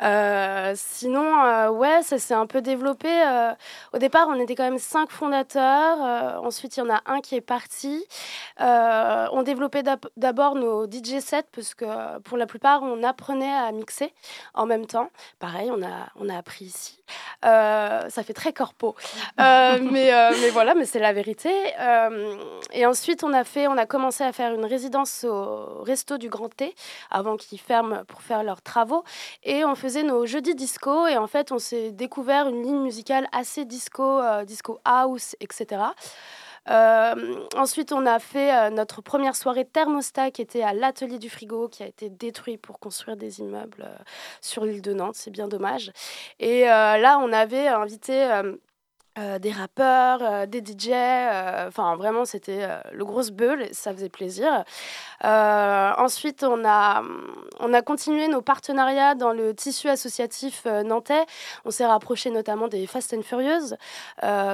Euh, 0.03 0.73
sinon, 0.77 1.45
euh, 1.45 1.69
ouais, 1.69 2.03
ça 2.03 2.19
s'est 2.19 2.35
un 2.35 2.47
peu 2.47 2.63
développé. 2.63 3.09
Euh, 3.09 3.53
au 3.93 3.99
départ, 3.99 4.29
on 4.29 4.41
était 4.41 4.55
quand 4.55 4.65
même 4.65 4.79
cinq 4.79 5.11
fondateurs. 5.11 6.43
ensuite, 6.43 6.77
il 6.77 6.81
y 6.81 6.83
en 6.83 6.91
a 6.91 7.01
un 7.07 7.21
qui 7.21 7.35
est 7.35 7.41
parti. 7.41 8.05
On 8.59 9.43
développait 9.43 9.83
d'abord 10.17 10.55
nos 10.55 10.87
DJ 10.87 11.21
sets 11.21 11.49
parce 11.53 11.75
que 11.75 12.19
pour 12.21 12.37
la 12.37 12.47
plupart, 12.47 12.83
on 12.83 13.03
apprenait 13.03 13.53
à 13.53 13.71
mixer 13.73 14.13
en 14.55 14.67
même 14.67 14.87
temps. 14.87 15.11
Pareil, 15.39 15.71
on 15.71 15.83
a, 15.83 16.09
on 16.17 16.29
a 16.29 16.37
appris 16.37 16.67
ici. 16.67 17.03
ça 17.43 18.23
fait 18.25 18.35
très 18.35 18.53
corpo. 18.53 18.95
mais, 19.39 20.11
mais 20.13 20.51
voilà, 20.53 20.75
mais 20.75 20.85
c'est 20.85 20.99
la 20.99 21.13
vérité. 21.13 21.51
et 22.73 22.87
ensuite, 22.87 23.25
on 23.25 23.33
a, 23.33 23.45
fait, 23.45 23.67
on 23.67 23.77
a 23.77 23.87
commencé 23.87 24.25
à 24.25 24.33
faire 24.33 24.55
une 24.55 24.65
résidence 24.65 25.25
au 25.25 25.83
resto 25.83 26.19
du 26.19 26.29
Grand 26.29 26.49
T 26.49 26.75
avant 27.11 27.37
qu'ils 27.37 27.61
ferment 27.61 28.05
pour 28.07 28.23
faire 28.23 28.43
leurs 28.43 28.63
travaux. 28.63 29.05
Et 29.43 29.65
on 29.65 29.75
faisait 29.75 30.03
nos 30.03 30.27
jeudis 30.27 30.55
disco 30.55 31.07
et 31.07 31.17
en 31.17 31.27
fait 31.27 31.53
on 31.53 31.59
s'est 31.59 31.91
découvert 31.91 32.49
une 32.49 32.63
ligne 32.63 32.81
musicale 32.81 33.29
assez 33.33 33.65
disco, 33.65 34.03
euh, 34.03 34.45
disco 34.45 34.81
house, 34.85 35.37
etc. 35.41 35.83
Euh, 36.71 37.47
ensuite, 37.57 37.93
on 37.93 38.07
a 38.07 38.19
fait 38.19 38.55
euh, 38.55 38.71
notre 38.71 39.03
première 39.03 39.37
soirée 39.37 39.65
thermostat 39.65 40.31
qui 40.31 40.43
était 40.43 40.63
à 40.63 40.73
l'atelier 40.73 41.19
du 41.19 41.29
frigo, 41.29 41.69
qui 41.69 41.83
a 41.83 41.87
été 41.87 42.09
détruit 42.09 42.57
pour 42.57 42.79
construire 42.79 43.17
des 43.17 43.41
immeubles 43.41 43.89
sur 44.41 44.65
l'île 44.65 44.83
de 44.83 44.93
Nantes. 44.93 45.17
C'est 45.17 45.31
bien 45.31 45.49
dommage. 45.49 45.93
Et 46.39 46.63
là, 46.65 47.19
on 47.21 47.33
avait 47.33 47.69
invité 47.69 48.29
euh, 49.19 49.41
des 49.41 49.51
rappeurs, 49.51 50.21
euh, 50.23 50.47
des 50.47 50.61
DJ, 50.61 50.91
euh, 50.93 51.67
enfin 51.67 51.97
vraiment 51.97 52.25
c'était 52.25 52.69
le 52.93 53.05
gros 53.05 53.29
bull, 53.33 53.67
ça 53.73 53.93
faisait 53.93 54.09
plaisir. 54.09 54.65
ensuite 55.25 56.45
on 56.45 56.65
a, 56.65 57.03
on 57.59 57.75
a 57.75 57.83
continué 57.83 58.29
nos 58.29 58.41
partenariats 58.41 59.17
dans 59.17 59.33
le 59.33 59.53
tissu 59.53 59.89
associatif 59.89 60.65
nantais. 60.65 61.27
On 61.65 61.73
s'est 61.73 61.87
rapproché 61.87 62.31
notamment 62.31 62.69
des 62.69 62.87
Fast 62.87 63.13
and 63.13 63.23
Furious 63.23 63.75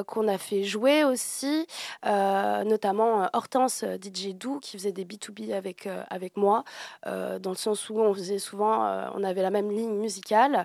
qu'on 0.07 0.27
a 0.27 0.39
fait 0.39 0.63
jouer 0.63 1.05
aussi, 1.05 1.67
notamment 2.05 3.29
Hortense 3.35 3.85
DJ 4.03 4.35
Dou 4.35 4.59
qui 4.61 4.79
faisait 4.79 4.93
des 4.93 5.05
B2B 5.05 5.53
avec, 5.55 5.87
avec 6.09 6.37
moi, 6.39 6.65
dans 7.05 7.51
le 7.51 7.57
sens 7.57 7.91
où 7.91 8.01
on 8.01 8.15
faisait 8.15 8.39
souvent, 8.39 9.11
on 9.15 9.23
avait 9.23 9.43
la 9.43 9.51
même 9.51 9.71
ligne 9.71 9.97
musicale. 9.99 10.65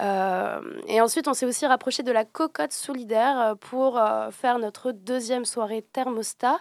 et 0.00 1.00
ensuite 1.00 1.28
on 1.28 1.34
s'est 1.34 1.46
aussi 1.46 1.66
rapproché 1.66 2.02
de 2.02 2.12
la 2.12 2.24
cocotte 2.24 2.72
solidaire 2.72 3.27
euh, 3.36 3.54
pour 3.54 3.98
euh, 3.98 4.30
faire 4.30 4.58
notre 4.58 4.92
deuxième 4.92 5.44
soirée 5.44 5.82
thermostat. 5.82 6.58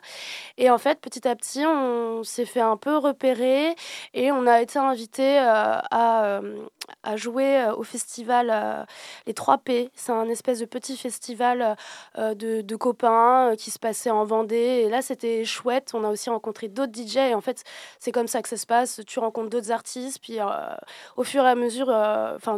Et 0.57 0.69
en 0.69 0.77
fait, 0.77 0.99
petit 0.99 1.27
à 1.27 1.35
petit, 1.35 1.65
on 1.65 2.23
s'est 2.23 2.45
fait 2.45 2.61
un 2.61 2.77
peu 2.77 2.97
repérer 2.97 3.75
et 4.13 4.31
on 4.31 4.45
a 4.47 4.61
été 4.61 4.79
invité 4.79 5.39
euh, 5.39 5.43
à, 5.91 6.41
à, 7.03 7.15
jouer 7.15 7.65
au 7.77 7.83
festival 7.83 8.87
Les 9.25 9.33
3P. 9.33 9.89
C'est 9.93 10.11
un 10.11 10.27
espèce 10.29 10.59
de 10.59 10.65
petit 10.65 10.97
festival 10.97 11.75
de, 12.17 12.61
de, 12.61 12.75
copains 12.75 13.55
qui 13.57 13.71
se 13.71 13.79
passait 13.79 14.11
en 14.11 14.23
Vendée. 14.23 14.83
Et 14.85 14.89
là, 14.89 15.01
c'était 15.01 15.45
chouette. 15.45 15.91
On 15.93 16.03
a 16.03 16.09
aussi 16.09 16.29
rencontré 16.29 16.67
d'autres 16.67 16.93
DJ. 16.93 17.17
Et 17.17 17.33
en 17.33 17.41
fait, 17.41 17.63
c'est 17.99 18.11
comme 18.11 18.27
ça 18.27 18.41
que 18.41 18.49
ça 18.49 18.57
se 18.57 18.65
passe. 18.65 19.01
Tu 19.05 19.19
rencontres 19.19 19.49
d'autres 19.49 19.71
artistes, 19.71 20.19
puis 20.21 20.39
au 21.15 21.23
fur 21.23 21.45
et 21.45 21.49
à 21.49 21.55
mesure, 21.55 21.93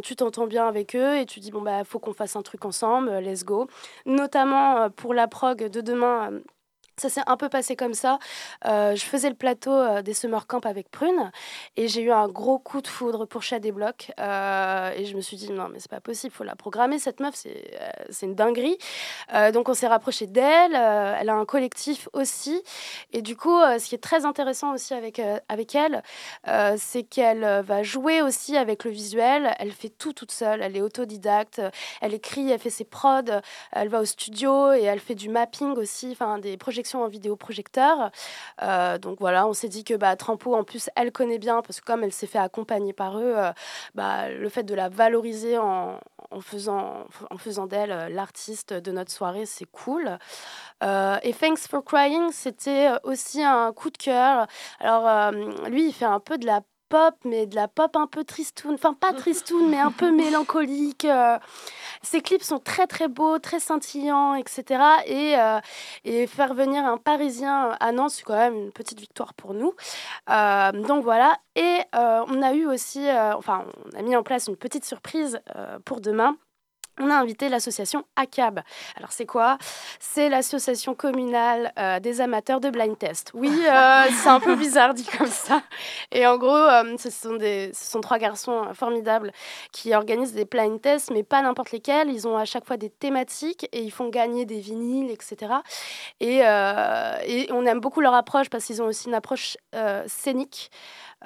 tu 0.02 0.16
t'entends 0.16 0.46
bien 0.46 0.66
avec 0.66 0.94
eux 0.96 1.18
et 1.18 1.26
tu 1.26 1.40
dis, 1.40 1.50
bon, 1.50 1.62
bah, 1.62 1.84
faut 1.84 1.98
qu'on 1.98 2.12
fasse 2.12 2.36
un 2.36 2.42
truc 2.42 2.64
ensemble, 2.64 3.10
let's 3.18 3.44
go 3.44 3.68
notamment 4.06 4.82
euh, 4.82 4.88
pour 4.88 5.14
la 5.14 5.28
prog 5.28 5.68
de 5.68 5.80
demain 5.80 6.32
euh, 6.32 6.40
ça 6.96 7.08
s'est 7.08 7.22
un 7.26 7.36
peu 7.36 7.48
passé 7.48 7.76
comme 7.76 7.94
ça. 7.94 8.18
Euh, 8.66 8.94
je 8.94 9.04
faisais 9.04 9.28
le 9.28 9.34
plateau 9.34 9.72
euh, 9.72 10.02
des 10.02 10.14
Summer 10.14 10.46
Camp 10.46 10.66
avec 10.66 10.90
Prune 10.90 11.30
et 11.76 11.88
j'ai 11.88 12.02
eu 12.02 12.12
un 12.12 12.28
gros 12.28 12.58
coup 12.58 12.82
de 12.82 12.86
foudre 12.86 13.26
pour 13.26 13.42
Chat 13.42 13.58
des 13.58 13.72
Blocs. 13.72 14.12
Euh, 14.18 14.92
et 14.96 15.06
je 15.06 15.16
me 15.16 15.20
suis 15.20 15.36
dit, 15.36 15.50
non, 15.50 15.68
mais 15.68 15.78
c'est 15.80 15.90
pas 15.90 16.00
possible, 16.00 16.34
faut 16.34 16.44
la 16.44 16.56
programmer, 16.56 16.98
cette 16.98 17.20
meuf, 17.20 17.34
c'est, 17.34 17.78
c'est 18.10 18.26
une 18.26 18.34
dinguerie. 18.34 18.76
donc 19.52 19.68
on 19.68 19.74
s'est 19.74 19.86
rapproché 19.86 20.26
d'elle. 20.26 20.74
elle 20.74 21.28
a 21.28 21.34
un 21.34 21.44
collectif 21.44 22.08
aussi. 22.12 22.62
Et 23.12 23.22
du 23.22 23.36
coup, 23.36 23.58
ce 23.60 23.86
qui 23.86 23.94
est 23.94 23.98
très 23.98 24.24
intéressant 24.24 24.74
aussi 24.74 24.94
avec, 24.94 25.20
avec 25.48 25.74
elle, 25.74 26.02
c'est 26.76 27.02
qu'elle 27.02 27.62
va 27.62 27.82
jouer 27.82 28.22
aussi 28.22 28.56
avec 28.56 28.84
le 28.84 28.90
visuel. 28.90 29.54
Elle 29.58 29.72
fait 29.72 29.88
tout 29.88 30.12
toute 30.12 30.32
seule. 30.32 30.62
Elle 30.62 30.76
est 30.76 30.82
autodidacte. 30.82 31.62
Elle 32.00 32.14
écrit, 32.14 32.50
elle 32.50 32.58
fait 32.58 32.70
ses 32.70 32.84
prods. 32.84 33.40
Elle 33.72 33.88
va 33.88 34.00
au 34.00 34.04
studio 34.04 34.72
et 34.72 34.82
elle 34.82 35.00
fait 35.00 35.14
du 35.14 35.28
mapping 35.28 35.76
aussi, 35.76 36.10
enfin 36.12 36.38
des 36.38 36.56
projections 36.56 36.89
en 36.98 37.08
vidéoprojecteur. 37.08 38.10
Euh, 38.62 38.98
donc 38.98 39.18
voilà, 39.20 39.46
on 39.46 39.52
s'est 39.52 39.68
dit 39.68 39.84
que 39.84 39.94
bah, 39.94 40.16
Trampo, 40.16 40.54
en 40.54 40.64
plus, 40.64 40.90
elle 40.96 41.12
connaît 41.12 41.38
bien, 41.38 41.62
parce 41.62 41.80
que 41.80 41.84
comme 41.84 42.04
elle 42.04 42.12
s'est 42.12 42.26
fait 42.26 42.38
accompagner 42.38 42.92
par 42.92 43.18
eux, 43.18 43.34
euh, 43.36 43.52
bah, 43.94 44.28
le 44.28 44.48
fait 44.48 44.62
de 44.62 44.74
la 44.74 44.88
valoriser 44.88 45.58
en, 45.58 45.98
en 46.30 46.40
faisant, 46.40 47.06
en 47.30 47.38
faisant 47.38 47.66
d'elle 47.66 47.92
euh, 47.92 48.08
l'artiste 48.08 48.72
de 48.72 48.92
notre 48.92 49.10
soirée, 49.10 49.46
c'est 49.46 49.66
cool. 49.66 50.18
et 50.82 51.34
Thanks 51.34 51.68
for 51.68 51.84
Crying, 51.84 52.30
c'était 52.32 52.90
aussi 53.04 53.42
un 53.42 53.72
coup 53.72 53.90
de 53.90 53.98
cœur. 53.98 54.46
Alors, 54.80 55.32
lui, 55.68 55.88
il 55.88 55.92
fait 55.92 56.04
un 56.04 56.20
peu 56.20 56.38
de 56.38 56.46
la 56.46 56.62
pop, 56.90 57.14
mais 57.24 57.46
de 57.46 57.54
la 57.54 57.68
pop 57.68 57.96
un 57.96 58.06
peu 58.06 58.24
tristoun. 58.24 58.74
Enfin, 58.74 58.92
pas 58.92 59.14
tristoun, 59.14 59.70
mais 59.70 59.78
un 59.78 59.92
peu 59.92 60.10
mélancolique. 60.14 61.06
Euh. 61.06 61.38
Ces 62.02 62.20
clips 62.20 62.42
sont 62.42 62.58
très 62.58 62.86
très 62.86 63.08
beaux, 63.08 63.38
très 63.38 63.60
scintillants, 63.60 64.34
etc. 64.34 64.82
Et, 65.06 65.38
euh, 65.38 65.60
et 66.04 66.26
faire 66.26 66.52
venir 66.52 66.84
un 66.84 66.98
Parisien 66.98 67.76
à 67.80 67.92
Nantes, 67.92 68.10
c'est 68.10 68.24
quand 68.24 68.36
même 68.36 68.56
une 68.56 68.72
petite 68.72 69.00
victoire 69.00 69.32
pour 69.34 69.54
nous. 69.54 69.74
donc 70.26 71.02
voilà. 71.04 71.38
Et 71.56 71.78
on 71.94 72.42
a 72.42 72.52
eu 72.54 72.66
aussi, 72.66 73.06
enfin, 73.10 73.64
on 73.86 73.98
a 73.98 74.02
mis 74.02 74.16
en 74.16 74.22
place 74.22 74.48
une 74.48 74.56
petite 74.56 74.84
surprise 74.84 75.40
pour 75.84 76.00
demain 76.00 76.36
on 77.00 77.10
a 77.10 77.14
invité 77.14 77.48
l'association 77.48 78.04
ACAB. 78.16 78.60
Alors 78.96 79.12
c'est 79.12 79.26
quoi? 79.26 79.58
C'est 79.98 80.28
l'association 80.28 80.94
communale 80.94 81.72
euh, 81.78 81.98
des 82.00 82.20
amateurs 82.20 82.60
de 82.60 82.70
blind 82.70 82.98
test. 82.98 83.30
Oui, 83.34 83.48
euh, 83.68 84.04
c'est 84.22 84.28
un 84.28 84.40
peu 84.40 84.54
bizarre 84.54 84.94
dit 84.94 85.06
comme 85.06 85.26
ça. 85.26 85.62
Et 86.12 86.26
en 86.26 86.36
gros, 86.36 86.54
euh, 86.54 86.96
ce, 86.98 87.10
sont 87.10 87.36
des, 87.36 87.70
ce 87.72 87.90
sont 87.90 88.00
trois 88.00 88.18
garçons 88.18 88.66
formidables 88.74 89.32
qui 89.72 89.94
organisent 89.94 90.34
des 90.34 90.44
blind 90.44 90.80
tests, 90.80 91.10
mais 91.10 91.22
pas 91.22 91.42
n'importe 91.42 91.72
lesquels. 91.72 92.10
Ils 92.10 92.28
ont 92.28 92.36
à 92.36 92.44
chaque 92.44 92.66
fois 92.66 92.76
des 92.76 92.90
thématiques 92.90 93.68
et 93.72 93.82
ils 93.82 93.92
font 93.92 94.08
gagner 94.08 94.44
des 94.44 94.60
vinyles, 94.60 95.10
etc. 95.10 95.54
Et, 96.20 96.38
et 96.38 97.52
on 97.52 97.66
aime 97.66 97.80
beaucoup 97.80 98.00
leur 98.00 98.14
approche 98.14 98.50
parce 98.50 98.64
qu'ils 98.64 98.82
ont 98.82 98.86
aussi 98.86 99.08
une 99.08 99.14
approche 99.14 99.56
scénique. 100.06 100.70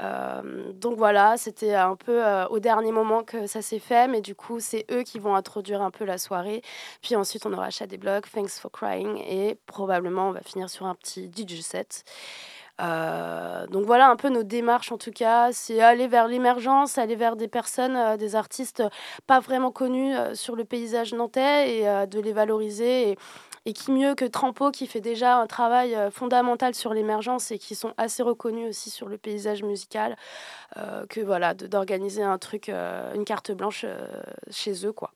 Euh, 0.01 0.73
donc 0.73 0.97
voilà, 0.97 1.37
c'était 1.37 1.75
un 1.75 1.97
peu 1.97 2.25
euh, 2.25 2.47
au 2.49 2.59
dernier 2.59 2.93
moment 2.93 3.23
que 3.23 3.47
ça 3.47 3.63
s'est 3.63 3.79
fait, 3.79 4.09
mais 4.09 4.21
du 4.21 4.35
coup, 4.35 4.61
c'est 4.61 4.87
eux 4.91 5.03
qui 5.03 5.19
vont 5.19 5.35
introduire 5.35 5.83
un 5.83 5.91
peu 5.91 6.05
la 6.05 6.19
soirée. 6.19 6.63
Puis 7.03 7.17
ensuite, 7.17 7.47
on 7.47 7.53
aura 7.53 7.69
des 7.89 7.99
blocs, 7.99 8.31
Thanks 8.31 8.51
for 8.51 8.71
Crying, 8.71 9.19
et 9.19 9.59
probablement, 9.67 10.29
on 10.29 10.33
va 10.33 10.41
finir 10.43 10.69
sur 10.69 10.87
un 10.87 10.95
petit 10.95 11.31
DJ 11.31 11.61
set. 11.61 12.05
Euh, 12.81 13.69
donc 13.69 13.87
voilà 13.87 14.09
un 14.09 14.17
peu 14.17 14.31
nos 14.31 14.43
démarches 14.43 14.91
en 14.91 14.99
tout 14.99 15.13
cas, 15.13 15.53
c'est 15.53 15.81
aller 15.81 16.09
vers 16.09 16.27
l'émergence, 16.27 16.99
aller 16.99 17.15
vers 17.15 17.37
des 17.37 17.47
personnes, 17.47 18.17
des 18.17 18.35
artistes 18.35 18.83
pas 19.29 19.39
vraiment 19.39 19.71
connus 19.71 20.13
sur 20.35 20.57
le 20.57 20.65
paysage 20.65 21.15
nantais 21.15 21.79
et 21.79 22.07
de 22.09 22.19
les 22.19 22.33
valoriser 22.33 23.17
et 23.67 23.73
qui 23.73 23.93
mieux 23.93 24.15
que 24.15 24.25
Trampo, 24.25 24.71
qui 24.71 24.87
fait 24.87 25.01
déjà 25.01 25.39
un 25.39 25.47
travail 25.47 25.95
euh, 25.95 26.11
fondamental 26.11 26.75
sur 26.75 26.93
l'émergence 26.93 27.51
et 27.51 27.59
qui 27.59 27.75
sont 27.75 27.95
assez 27.97 28.23
reconnus 28.23 28.69
aussi 28.69 28.91
sur 28.91 29.09
le 29.09 29.17
paysage 29.17 29.63
musical, 29.63 30.17
euh, 30.77 31.07
que 31.07 31.21
voilà, 31.21 31.55
d'organiser 31.55 32.23
un 32.23 32.39
truc, 32.39 32.69
euh, 32.69 33.15
une 33.15 33.25
carte 33.25 33.53
blanche 33.53 33.87
chez 34.51 34.87
eux, 34.87 34.93
quoi. 34.93 35.13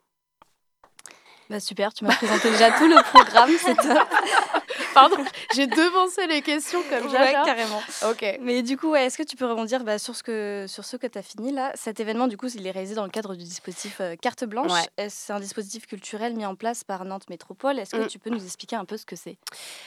Bah 1.50 1.60
super, 1.60 1.94
tu 1.94 2.04
m'as 2.04 2.14
présenté 2.14 2.50
déjà 2.50 2.70
tout 2.72 2.86
le 2.86 3.02
programme, 3.10 3.50
c'est 3.58 3.74
top. 3.74 4.06
Pardon, 4.94 5.16
j'ai 5.54 5.66
devancé 5.66 6.26
les 6.26 6.42
questions 6.42 6.80
comme 6.88 7.10
j'avais. 7.10 7.26
Ouais, 7.26 7.44
carrément. 7.44 7.80
Ok. 8.08 8.38
Mais 8.40 8.62
du 8.62 8.76
coup, 8.76 8.90
ouais, 8.90 9.06
est-ce 9.06 9.18
que 9.18 9.22
tu 9.22 9.36
peux 9.36 9.46
rebondir 9.46 9.84
bah, 9.84 9.98
sur, 9.98 10.14
ce 10.14 10.22
que, 10.22 10.66
sur 10.68 10.84
ce 10.84 10.96
que 10.96 11.06
tu 11.06 11.18
as 11.18 11.22
fini 11.22 11.52
là? 11.52 11.72
Cet 11.74 12.00
événement, 12.00 12.26
du 12.26 12.36
coup, 12.36 12.48
il 12.48 12.66
est 12.66 12.70
réalisé 12.70 12.94
dans 12.94 13.04
le 13.04 13.10
cadre 13.10 13.34
du 13.34 13.44
dispositif 13.44 13.98
euh, 14.00 14.16
Carte 14.16 14.44
Blanche. 14.44 14.72
C'est 15.08 15.32
un 15.32 15.40
dispositif 15.40 15.86
culturel 15.86 16.34
mis 16.34 16.46
en 16.46 16.54
place 16.54 16.84
par 16.84 17.04
Nantes 17.04 17.28
Métropole. 17.30 17.78
Est-ce 17.78 17.96
que 17.96 18.04
mm. 18.04 18.08
tu 18.08 18.18
peux 18.18 18.30
nous 18.30 18.44
expliquer 18.44 18.76
un 18.76 18.84
peu 18.84 18.96
ce 18.96 19.06
que 19.06 19.16
c'est? 19.16 19.36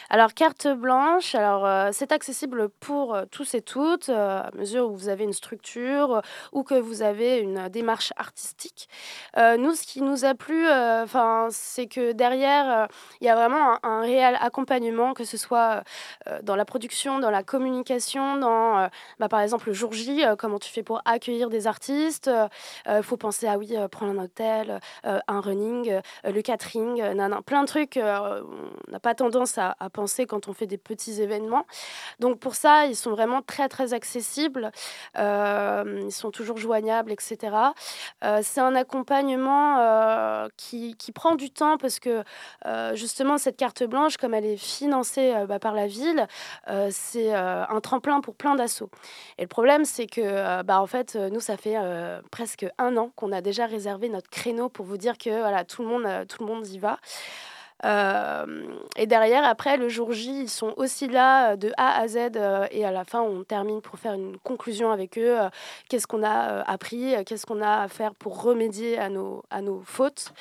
Alors, 0.09 0.33
Carte 0.33 0.67
Blanche, 0.67 1.35
alors 1.35 1.65
euh, 1.65 1.89
c'est 1.91 2.11
accessible 2.11 2.69
pour 2.69 3.15
euh, 3.15 3.25
tous 3.29 3.53
et 3.53 3.61
toutes, 3.61 4.09
à 4.09 4.49
mesure 4.55 4.89
où 4.89 4.95
vous 4.95 5.09
avez 5.09 5.23
une 5.23 5.33
structure 5.33 6.21
ou 6.51 6.63
que 6.63 6.75
vous 6.75 7.01
avez 7.01 7.37
une 7.37 7.69
démarche 7.69 8.13
artistique. 8.17 8.87
nous, 9.37 9.73
ce 9.73 9.83
qui 9.83 10.01
nous 10.01 10.25
a 10.25 10.33
plu, 10.33 10.69
enfin, 10.69 11.47
c'est 11.51 11.87
que 11.87 12.11
derrière, 12.11 12.87
il 13.19 13.27
y 13.27 13.29
a 13.29 13.35
vraiment 13.35 13.77
un 13.83 14.01
réel 14.01 14.37
accompagnement 14.39 15.00
que 15.15 15.23
ce 15.23 15.37
soit 15.37 15.83
euh, 16.27 16.39
dans 16.43 16.55
la 16.55 16.65
production, 16.65 17.19
dans 17.19 17.31
la 17.31 17.43
communication, 17.43 18.37
dans, 18.37 18.79
euh, 18.79 18.87
bah, 19.19 19.29
par 19.29 19.41
exemple, 19.41 19.67
le 19.67 19.73
jour 19.73 19.91
J, 19.93 20.23
euh, 20.23 20.35
comment 20.35 20.59
tu 20.59 20.71
fais 20.71 20.83
pour 20.83 21.01
accueillir 21.05 21.49
des 21.49 21.67
artistes. 21.67 22.29
Il 22.87 23.03
faut 23.03 23.17
penser 23.17 23.47
à, 23.47 23.57
oui, 23.57 23.75
prendre 23.91 24.19
un 24.19 24.23
hôtel, 24.23 24.79
un 25.03 25.41
running, 25.41 25.99
le 26.23 26.41
catering, 26.41 27.01
nan, 27.13 27.39
plein 27.45 27.61
de 27.61 27.67
trucs. 27.67 27.97
on 27.97 28.91
n'a 28.91 28.99
pas 28.99 29.15
tendance 29.15 29.57
à, 29.57 29.75
à, 29.79 29.89
penser 29.89 30.25
quand 30.25 30.47
on 30.47 30.53
fait 30.53 30.67
des 30.67 30.77
petits 30.77 31.21
événements. 31.21 31.65
Donc 32.19 32.39
pour 32.39 32.55
ça, 32.55 32.85
ils 32.85 32.95
sont 32.95 33.11
vraiment 33.11 33.41
très, 33.41 33.67
très 33.69 33.93
accessibles. 33.93 34.71
ils 35.15 36.11
sont 36.11 36.31
toujours 36.31 36.57
joignables, 36.57 37.11
etc. 37.11 37.55
C'est 38.41 38.61
un 38.61 38.75
accompagnement 38.75 40.47
qui, 40.57 40.95
qui, 40.95 41.11
prend 41.11 41.35
du 41.35 41.49
temps 41.49 41.77
parce 41.77 41.99
que 41.99 42.23
justement, 42.93 43.37
cette 43.37 43.57
carte 43.57 43.83
blanche, 43.83 44.17
comme 44.17 44.33
elle 44.33 44.45
est 44.45 44.57
financé 44.81 45.31
euh, 45.35 45.45
bah, 45.45 45.59
par 45.59 45.75
la 45.75 45.85
ville, 45.85 46.27
euh, 46.67 46.89
c'est 46.91 47.35
euh, 47.35 47.63
un 47.67 47.81
tremplin 47.81 48.19
pour 48.19 48.33
plein 48.33 48.55
d'assauts. 48.55 48.89
Et 49.37 49.43
le 49.43 49.47
problème, 49.47 49.85
c'est 49.85 50.07
que, 50.07 50.63
bah, 50.63 50.81
en 50.81 50.87
fait, 50.87 51.15
nous, 51.15 51.39
ça 51.39 51.55
fait 51.55 51.77
presque 52.31 52.65
un 52.77 52.97
an 52.97 53.11
qu'on 53.15 53.31
a 53.31 53.41
déjà 53.41 53.67
réservé 53.67 54.09
notre 54.09 54.29
créneau 54.29 54.69
pour 54.69 54.85
vous 54.85 54.97
dire 54.97 55.17
que 55.17 55.63
tout 55.65 55.83
le 55.83 56.45
monde 56.45 56.67
y 56.67 56.79
va. 56.79 56.97
Et 57.83 59.07
derrière, 59.07 59.43
après, 59.43 59.77
le 59.77 59.89
jour 59.89 60.11
J, 60.11 60.41
ils 60.43 60.49
sont 60.49 60.73
aussi 60.77 61.07
là 61.07 61.55
de 61.55 61.71
A 61.77 61.99
à 61.99 62.07
Z. 62.07 62.17
et 62.71 62.85
à 62.85 62.91
la 62.91 63.03
fin, 63.05 63.21
on 63.21 63.43
termine 63.43 63.81
pour 63.81 63.97
faire 63.97 64.13
une 64.13 64.37
conclusion 64.37 64.91
avec 64.91 65.17
eux. 65.17 65.37
qu'est-ce 65.89 66.07
qu'on 66.07 66.23
a 66.23 66.61
appris 66.61 67.13
Qu'est-ce 67.25 67.45
qu'on 67.45 67.61
a 67.61 67.81
à 67.81 67.87
faire 67.87 68.13
pour 68.15 68.43
remédier 68.43 68.99
à 68.99 69.09
nos, 69.09 69.43
à 69.49 69.61
nos 69.61 69.81
fautes 69.81 70.33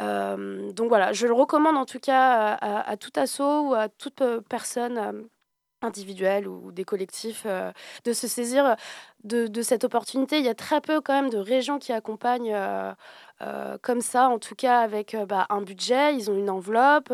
euh, 0.00 0.72
donc 0.72 0.88
voilà, 0.88 1.12
je 1.12 1.26
le 1.26 1.32
recommande 1.32 1.76
en 1.76 1.84
tout 1.84 1.98
cas 1.98 2.54
à, 2.54 2.96
tout 2.96 3.12
assaut 3.16 3.68
ou 3.68 3.74
à 3.74 3.88
toute 3.88 4.22
euh, 4.22 4.40
personne 4.48 4.98
euh, 4.98 5.12
individuelle 5.82 6.46
ou 6.48 6.72
des 6.72 6.84
collectifs 6.84 7.46
de 8.04 8.12
se 8.12 8.28
saisir 8.28 8.76
de, 9.24 9.62
cette 9.62 9.82
opportunité. 9.84 10.38
Il 10.38 10.44
y 10.44 10.50
a 10.50 10.54
très 10.54 10.82
peu 10.82 11.00
quand 11.00 11.14
même 11.14 11.30
de 11.30 11.38
régions 11.38 11.78
qui 11.78 11.94
accompagnent 11.94 12.54
comme 13.82 14.00
ça, 14.00 14.28
en 14.28 14.38
tout 14.38 14.54
cas 14.54 14.80
avec 14.80 15.16
bah, 15.28 15.46
un 15.50 15.62
budget, 15.62 16.14
ils 16.14 16.30
ont 16.30 16.36
une 16.36 16.50
enveloppe. 16.50 17.12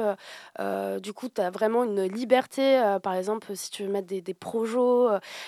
du 1.03 1.13
coup, 1.13 1.29
tu 1.29 1.41
as 1.41 1.51
vraiment 1.51 1.85
une 1.85 2.03
liberté, 2.03 2.83
par 3.03 3.15
exemple, 3.15 3.55
si 3.55 3.71
tu 3.71 3.85
veux 3.85 3.91
mettre 3.91 4.09
des, 4.09 4.21
des 4.21 4.35
projets, 4.35 4.67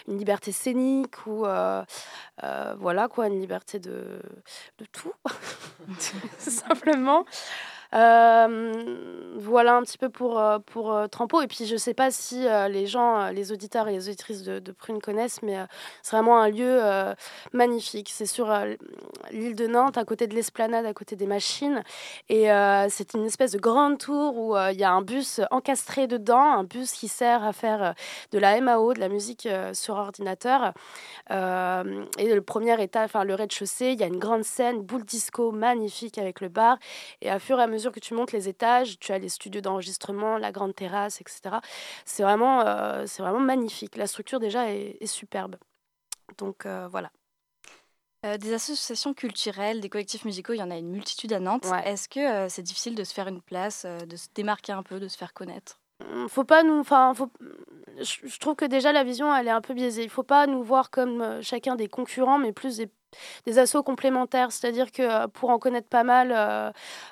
une 0.06 0.18
liberté 0.18 0.52
scénique 0.52 1.26
ou 1.26 1.44
voilà 2.78 3.08
quoi, 3.08 3.26
une 3.26 3.40
liberté 3.40 3.78
de, 3.78 4.20
de 4.78 4.84
tout, 4.92 5.12
simplement. 6.38 7.24
Euh, 7.94 9.33
voilà 9.37 9.77
un 9.77 9.83
petit 9.83 9.96
peu 9.96 10.11
pour, 10.11 10.38
euh, 10.38 10.59
pour 10.59 10.92
euh, 10.92 11.07
Trampo. 11.07 11.40
Et 11.40 11.46
puis, 11.46 11.64
je 11.64 11.77
sais 11.77 11.94
pas 11.94 12.11
si 12.11 12.46
les 12.68 12.87
gens, 12.87 13.29
les 13.29 13.53
auditeurs 13.53 13.88
et 13.88 13.92
les 13.92 14.09
auditrices 14.09 14.42
de, 14.42 14.72
Prune 14.72 15.01
connaissent, 15.01 15.42
mais 15.42 15.57
c'est 16.03 16.14
vraiment 16.14 16.40
un 16.40 16.48
lieu 16.48 16.81
magnifique. 17.53 18.11
C'est 18.12 18.27
sur 18.27 18.55
l'île 19.31 19.57
de 19.57 19.66
Nantes, 19.66 19.98
à 19.98 20.05
côté 20.05 20.27
de 20.27 20.35
l'esplanade, 20.35 20.87
à 20.87 20.92
côté 20.92 21.16
des 21.16 21.27
machines. 21.27 21.83
Et 22.29 22.48
c'est 22.88 23.14
une 23.14 23.24
espèce 23.24 23.53
de 23.53 23.59
grande 23.59 23.98
tour 23.98 24.37
où 24.37 24.57
il 24.57 24.79
y 24.79 24.85
a 24.85 24.92
un 24.92 25.03
bus 25.03 25.40
encastré 25.51 26.07
dedans, 26.07 26.53
un 26.53 26.64
bus 26.64 26.92
qui 26.92 27.09
sert 27.09 27.44
à 27.44 27.53
faire 27.53 27.94
de 28.31 28.38
la 28.38 28.61
MAO, 28.61 28.94
de 28.94 29.01
la 29.01 29.09
musique 29.09 29.48
sur 29.72 29.96
ordinateur. 29.96 30.72
et 31.31 31.35
le 31.35 32.40
premier 32.40 32.81
étage, 32.83 33.07
enfin 33.07 33.24
le 33.24 33.35
rez-de-chaussée, 33.35 33.92
il 33.92 34.01
y 34.01 34.05
a 34.05 34.07
une 34.07 34.18
grande 34.18 34.44
scène, 34.44 34.83
boule 34.83 35.05
disco 35.05 35.51
magnifique 35.51 36.18
avec 36.18 36.40
le 36.40 36.48
bar. 36.48 36.79
Et 37.20 37.31
à 37.31 37.38
fur 37.38 37.59
et 37.59 37.62
à 37.62 37.66
mesure 37.66 37.77
mesure 37.78 37.92
que 37.92 38.00
tu 38.00 38.14
montes 38.14 38.32
les 38.32 38.48
étages, 38.48 38.98
tu 38.98 39.12
as 39.12 39.18
les 39.18 39.28
studios 39.28 39.60
d'enregistrement, 39.60 40.36
la 40.36 40.52
grande 40.52 40.74
terrasse, 40.74 41.20
etc. 41.20 41.56
C'est 42.04 42.22
vraiment, 42.22 42.60
euh, 42.66 43.04
c'est 43.06 43.22
vraiment 43.22 43.40
magnifique. 43.40 43.96
La 43.96 44.06
structure 44.06 44.40
déjà 44.40 44.70
est, 44.72 45.06
superbe. 45.06 45.56
Donc 46.36 46.66
euh, 46.66 46.88
voilà. 46.88 47.10
Euh, 48.26 48.36
des 48.36 48.52
associations 48.52 49.14
culturelles, 49.14 49.80
des 49.80 49.88
collectifs 49.88 50.24
musicaux, 50.24 50.52
il 50.52 50.58
y 50.58 50.62
en 50.62 50.70
a 50.70 50.76
une 50.76 50.90
multitude 50.90 51.32
à 51.32 51.40
Nantes. 51.40 51.66
Est-ce 51.84 52.08
que 52.08 52.48
c'est 52.48 52.62
difficile 52.62 52.96
de 52.96 53.04
se 53.04 53.14
faire 53.14 53.28
une 53.28 53.40
place, 53.40 53.86
de 53.86 54.16
se 54.16 54.26
démarquer 54.34 54.72
un 54.72 54.82
peu, 54.82 54.98
de 54.98 55.08
se 55.08 55.16
faire 55.16 55.32
connaître? 55.32 55.80
Faut 56.28 56.44
pas 56.44 56.62
nous 56.62 56.78
enfin 56.78 57.12
je 58.00 58.38
trouve 58.38 58.54
que 58.54 58.64
déjà 58.64 58.92
la 58.92 59.02
vision 59.02 59.34
elle 59.34 59.48
est 59.48 59.52
un 59.52 59.60
peu 59.60 59.74
biaisée 59.74 60.04
il 60.04 60.10
faut 60.10 60.22
pas 60.22 60.46
nous 60.46 60.62
voir 60.62 60.90
comme 60.90 61.42
chacun 61.42 61.74
des 61.74 61.88
concurrents 61.88 62.38
mais 62.38 62.52
plus 62.52 62.76
des 62.76 62.88
des 63.46 63.58
assauts 63.58 63.82
complémentaires, 63.82 64.52
c'est-à-dire 64.52 64.92
que 64.92 65.02
euh, 65.02 65.28
pour 65.28 65.50
en 65.50 65.58
connaître 65.58 65.88
pas 65.88 66.04
mal, 66.04 66.32
euh, 66.32 66.70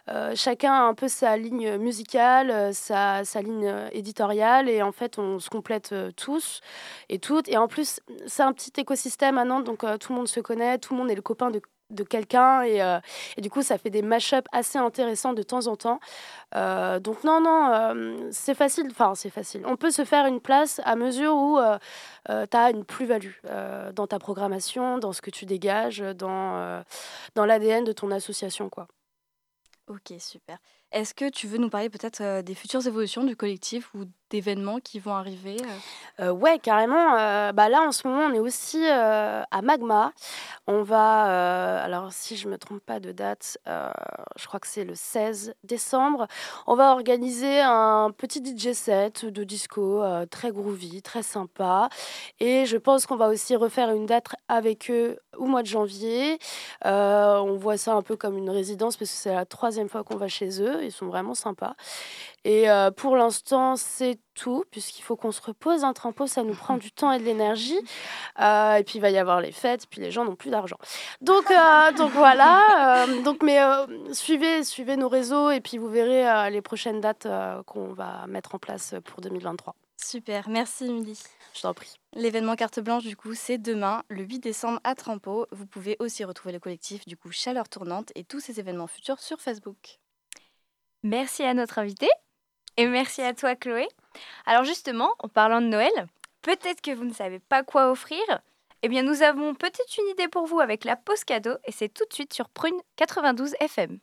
euh, 0.09 0.33
chacun 0.35 0.73
a 0.73 0.83
un 0.83 0.95
peu 0.95 1.09
sa 1.09 1.37
ligne 1.37 1.77
musicale, 1.79 2.75
sa, 2.75 3.25
sa, 3.25 3.43
ligne 3.43 3.73
éditoriale, 3.93 4.69
et 4.69 4.83
en 4.83 4.93
fait 4.93 5.19
on 5.19 5.39
se 5.39 5.51
complète 5.51 5.95
tous 6.17 6.61
et 7.09 7.19
toutes. 7.19 7.49
Et 7.49 7.57
en 7.57 7.69
plus, 7.69 8.01
c'est 8.27 8.43
un 8.43 8.53
petit 8.53 8.73
écosystème 8.81 9.39
à 9.39 9.45
Nantes, 9.45 9.65
donc 9.65 9.85
tout 10.01 10.13
le 10.13 10.17
monde 10.17 10.29
se 10.29 10.41
connaît, 10.41 10.79
tout 10.79 10.95
le 10.95 11.01
monde 11.01 11.11
est 11.11 11.15
le 11.15 11.23
copain 11.23 11.51
de 11.51 11.61
de 11.91 12.03
quelqu'un 12.03 12.63
et, 12.63 12.83
euh, 12.83 12.99
et, 13.37 13.41
du 13.41 13.51
coup 13.51 13.63
ça 13.63 13.79
fait 13.79 13.91
des 13.91 14.03
mash-ups 14.03 14.49
assez 14.53 14.79
intéressants 14.79 15.33
de 15.33 15.43
temps 15.43 15.67
en 15.67 15.77
temps. 15.77 16.01
Euh, 16.55 16.99
donc 17.01 17.25
non 17.25 17.41
non 17.41 17.73
euh, 17.73 18.29
c'est 18.33 18.55
facile 18.55 18.89
enfin 18.91 19.15
c'est 19.15 19.31
facile. 19.31 19.63
On 19.67 19.77
peut 19.77 19.91
se 19.91 20.05
faire 20.05 20.27
une 20.27 20.41
place 20.41 20.81
à 20.85 20.97
mesure 20.97 21.35
où 21.37 21.59
tu 22.29 22.57
as 22.57 22.71
une 22.71 22.85
plus-value 22.85 23.35
dans 23.95 24.07
ta 24.07 24.19
programmation 24.19 24.99
dans 24.99 25.13
ce 25.13 25.23
que 25.23 25.31
tu 25.31 25.47
dégages 25.47 26.01
dans, 26.01 26.83
dans 27.35 27.45
l'ADN 27.45 27.85
de 27.85 27.93
ton 27.93 28.11
association 28.11 28.69
quoi. 28.69 28.89
Ok 29.89 30.15
super. 30.19 30.59
Est-ce 30.91 31.15
que 31.15 31.29
tu 31.29 31.47
veux 31.47 31.59
nous 31.59 31.71
parler 31.71 31.91
peut-être 31.91 32.43
des 32.43 32.55
futures 32.55 32.85
évolutions 32.87 33.23
du 33.23 33.37
collectif 33.37 33.95
ou 33.95 34.07
d'événements 34.31 34.79
qui 34.81 34.99
vont 34.99 35.15
arriver 35.15 35.57
euh, 36.21 36.31
Ouais, 36.31 36.59
carrément. 36.59 37.13
bah 37.53 37.69
là, 37.69 37.83
en 37.83 37.93
ce 37.93 38.07
moment, 38.07 38.25
on 38.27 38.35
est 38.35 38.39
aussi 38.41 38.85
à 38.87 39.63
Magma. 39.63 40.13
On 40.67 40.83
va, 40.83 41.83
alors 41.83 42.13
si 42.13 42.37
je 42.37 42.47
ne 42.47 42.53
me 42.53 42.59
trompe 42.59 42.81
pas 42.81 43.01
de 43.01 43.13
date, 43.13 43.59
je 43.67 44.47
crois 44.47 44.61
que 44.61 44.67
c'est 44.67 44.85
le 44.85 44.95
16 44.95 45.55
décembre, 45.65 46.27
on 46.67 46.75
va 46.75 46.93
organiser 46.93 47.61
un 47.61 48.11
petit 48.17 48.43
DJ 48.45 48.73
set 48.73 49.25
de 49.25 49.45
disco 49.45 50.03
très 50.31 50.51
groovy, 50.51 51.03
très 51.03 51.23
sympa. 51.23 51.89
Et 52.41 52.67
je 52.67 52.77
pense 52.77 53.07
qu'on 53.07 53.17
va 53.17 53.29
aussi 53.29 53.55
refaire 53.57 53.91
une 53.91 54.07
date 54.07 54.27
avec 54.49 54.91
eux 54.91 55.19
au 55.37 55.47
mois 55.47 55.63
de 55.63 55.69
janvier. 55.69 56.39
on 56.85 57.57
voit 57.57 57.77
ça 57.77 57.95
un 57.95 58.03
peu 58.03 58.17
comme 58.17 58.37
une 58.37 58.51
résidence 58.51 58.97
parce 58.97 59.11
que 59.11 59.17
c'est 59.17 59.35
la 59.35 59.45
troisième 59.47 59.89
fois 59.89 60.05
qu'on 60.05 60.17
va 60.17 60.29
chez 60.29 60.61
eux. 60.63 60.83
Ils 60.85 60.93
sont 60.93 61.07
vraiment 61.07 61.35
sympas. 61.35 61.75
Et 62.47 62.71
euh, 62.71 62.93
pour 62.93 63.17
l'instant, 63.17 63.75
c'est 63.75 64.21
tout, 64.35 64.63
puisqu'il 64.71 65.03
faut 65.03 65.17
qu'on 65.17 65.33
se 65.33 65.43
repose. 65.43 65.83
Un 65.83 65.93
trampo, 65.93 66.29
ça 66.29 66.45
nous 66.45 66.55
prend 66.55 66.77
du 66.77 66.93
temps 66.93 67.11
et 67.11 67.19
de 67.19 67.25
l'énergie. 67.25 67.81
Euh, 68.39 68.77
et 68.77 68.85
puis, 68.85 68.99
il 68.99 69.01
va 69.01 69.11
y 69.11 69.19
avoir 69.19 69.41
les 69.41 69.51
fêtes, 69.51 69.89
puis 69.91 70.01
les 70.01 70.13
gens 70.13 70.25
n'ont 70.25 70.37
plus 70.37 70.51
d'argent. 70.51 70.77
Donc, 71.21 71.51
euh, 71.51 71.91
donc 71.91 72.13
voilà. 72.13 73.05
donc, 73.25 73.43
mais 73.43 73.59
suivez, 74.13 74.63
suivez 74.63 74.97
nos 74.97 75.09
réseaux, 75.09 75.51
et 75.51 75.61
puis 75.61 75.77
vous 75.77 75.89
verrez 75.89 76.49
les 76.53 76.63
prochaines 76.63 77.01
dates 77.01 77.27
qu'on 77.67 77.93
va 77.95 78.29
mettre 78.29 78.55
en 78.55 78.59
place 78.61 78.95
pour 79.05 79.21
2023. 79.23 79.75
Super, 79.97 80.49
merci 80.49 80.85
Emily. 80.85 81.21
Je 81.53 81.63
t'en 81.63 81.75
prie. 81.75 81.97
L'événement 82.15 82.55
carte 82.55 82.79
blanche, 82.79 83.03
du 83.03 83.17
coup, 83.17 83.35
c'est 83.35 83.59
demain, 83.59 84.05
le 84.07 84.23
8 84.23 84.39
décembre 84.39 84.79
à 84.85 84.95
Trampo. 84.95 85.49
Vous 85.51 85.67
pouvez 85.67 85.97
aussi 85.99 86.23
retrouver 86.23 86.53
le 86.53 86.61
collectif, 86.61 87.07
du 87.07 87.17
coup, 87.17 87.33
Chaleur 87.33 87.69
Tournante 87.69 88.13
et 88.15 88.23
tous 88.23 88.39
ces 88.39 88.61
événements 88.61 88.87
futurs 88.87 89.19
sur 89.19 89.41
Facebook. 89.41 89.99
Merci 91.03 91.43
à 91.43 91.53
notre 91.53 91.81
invité. 91.81 92.07
Et 92.77 92.87
merci 92.87 93.23
à 93.23 93.33
toi, 93.33 93.57
Chloé. 93.57 93.89
Alors 94.45 94.65
justement, 94.65 95.15
en 95.19 95.29
parlant 95.29 95.61
de 95.61 95.67
Noël, 95.67 95.93
peut-être 96.43 96.81
que 96.81 96.91
vous 96.91 97.05
ne 97.05 97.13
savez 97.13 97.39
pas 97.39 97.63
quoi 97.63 97.91
offrir. 97.91 98.21
Eh 98.83 98.89
bien, 98.89 99.03
nous 99.03 99.23
avons 99.23 99.55
peut-être 99.55 99.99
une 99.99 100.09
idée 100.11 100.29
pour 100.29 100.47
vous 100.47 100.61
avec 100.61 100.85
la 100.85 100.97
pause 100.97 101.25
cadeau 101.25 101.57
et 101.65 101.73
c'est 101.73 101.89
tout 101.89 102.05
de 102.09 102.13
suite 102.13 102.35
sur 102.35 102.49
Prune 102.51 102.77
92 102.97 103.55
FM. 103.61 103.99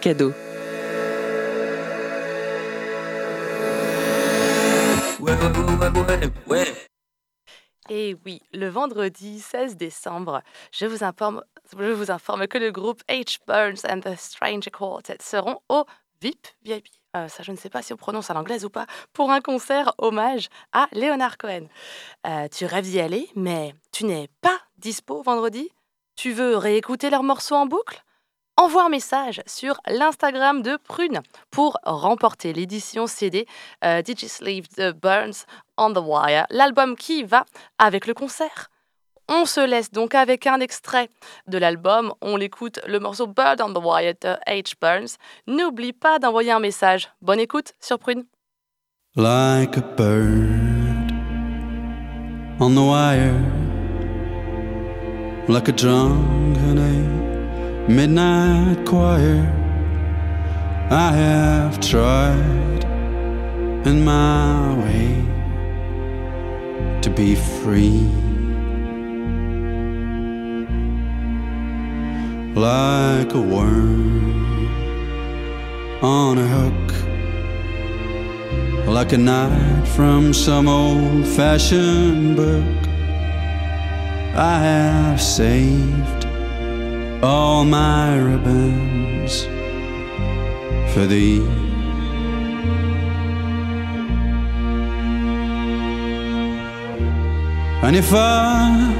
Cadeau. 0.00 0.32
Et 7.90 8.16
oui, 8.24 8.40
le 8.52 8.68
vendredi 8.68 9.40
16 9.40 9.76
décembre, 9.76 10.42
je 10.72 10.86
vous 10.86 11.04
informe, 11.04 11.42
que 12.48 12.58
le 12.58 12.70
groupe 12.70 13.02
H. 13.08 13.38
Burns 13.46 13.84
and 13.88 14.00
the 14.00 14.16
Stranger 14.16 14.70
Quartet 14.70 15.18
seront 15.20 15.60
au 15.68 15.84
VIP, 16.20 16.46
VIP, 16.64 16.86
euh, 17.16 17.28
ça 17.28 17.42
je 17.42 17.52
ne 17.52 17.56
sais 17.56 17.68
pas 17.68 17.82
si 17.82 17.92
on 17.92 17.96
prononce 17.96 18.30
à 18.30 18.34
l'anglaise 18.34 18.64
ou 18.64 18.70
pas, 18.70 18.86
pour 19.12 19.30
un 19.30 19.40
concert 19.40 19.92
hommage 19.98 20.48
à 20.72 20.88
Leonard 20.92 21.36
Cohen. 21.36 21.68
Euh, 22.26 22.48
tu 22.48 22.64
rêves 22.64 22.84
d'y 22.84 23.00
aller, 23.00 23.28
mais 23.36 23.74
tu 23.92 24.04
n'es 24.04 24.28
pas 24.40 24.58
dispo 24.78 25.22
vendredi? 25.22 25.70
Tu 26.16 26.32
veux 26.32 26.56
réécouter 26.56 27.10
leurs 27.10 27.22
morceaux 27.22 27.56
en 27.56 27.66
boucle? 27.66 28.03
Envoie 28.56 28.84
un 28.84 28.88
message 28.88 29.42
sur 29.46 29.80
l'Instagram 29.88 30.62
de 30.62 30.76
Prune 30.76 31.20
pour 31.50 31.78
remporter 31.84 32.52
l'édition 32.52 33.06
CD 33.06 33.46
euh, 33.84 34.02
Digisleeve 34.02 34.68
The 34.68 34.92
Burns 34.92 35.46
on 35.76 35.92
the 35.92 35.98
Wire, 35.98 36.46
l'album 36.50 36.96
qui 36.96 37.24
va 37.24 37.44
avec 37.78 38.06
le 38.06 38.14
concert. 38.14 38.70
On 39.28 39.46
se 39.46 39.60
laisse 39.60 39.90
donc 39.90 40.14
avec 40.14 40.46
un 40.46 40.60
extrait 40.60 41.08
de 41.46 41.56
l'album. 41.56 42.12
On 42.20 42.36
l'écoute, 42.36 42.80
le 42.86 43.00
morceau 43.00 43.26
Bird 43.26 43.60
on 43.62 43.72
the 43.72 43.82
Wire 43.82 44.14
de 44.20 44.36
H. 44.46 44.74
Burns. 44.80 45.16
N'oublie 45.46 45.94
pas 45.94 46.18
d'envoyer 46.18 46.52
un 46.52 46.60
message. 46.60 47.08
Bonne 47.22 47.40
écoute 47.40 47.72
sur 47.80 47.98
Prune. 47.98 48.24
Like 49.16 49.76
a 49.76 49.80
bird 49.80 51.12
on 52.60 52.74
the 52.74 52.82
wire, 52.82 53.34
like 55.48 55.68
a 55.68 57.23
midnight 57.88 58.86
choir. 58.86 59.50
I 60.90 61.12
have 61.12 61.80
tried 61.80 62.84
in 63.86 64.04
my 64.04 64.74
way 64.82 65.22
to 67.02 67.10
be 67.10 67.34
free. 67.34 68.10
Like 72.54 73.34
a 73.34 73.40
worm 73.40 74.68
on 76.02 76.38
a 76.38 76.46
hook, 76.46 76.94
like 78.86 79.12
a 79.12 79.18
knight 79.18 79.86
from 79.88 80.32
some 80.32 80.68
old 80.68 81.26
fashioned 81.26 82.36
book. 82.36 82.88
I 84.36 84.58
have 84.58 85.20
saved 85.20 86.23
all 87.22 87.64
my 87.64 88.16
ribbons 88.18 89.44
for 90.92 91.06
thee. 91.06 91.42
And 97.82 97.96
if 97.96 98.10
I, 98.14 98.92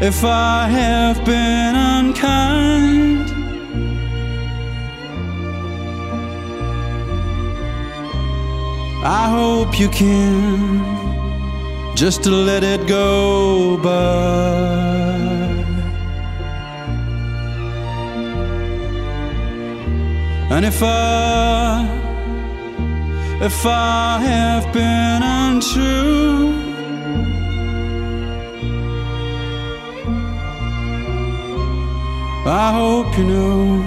if 0.00 0.24
I 0.24 0.68
have 0.68 1.22
been 1.26 1.74
unkind, 1.76 3.30
I 9.04 9.28
hope 9.28 9.78
you 9.78 9.88
can 9.88 11.00
just 11.96 12.22
to 12.24 12.30
let 12.30 12.64
it 12.64 12.86
go 12.86 13.76
by. 13.76 15.09
And 20.60 20.66
if 20.66 20.82
I, 20.82 21.88
if 23.40 23.64
I 23.64 24.18
have 24.20 24.70
been 24.74 25.22
untrue, 25.22 26.52
I 32.44 32.72
hope 32.74 33.16
you 33.16 33.24
know 33.24 33.82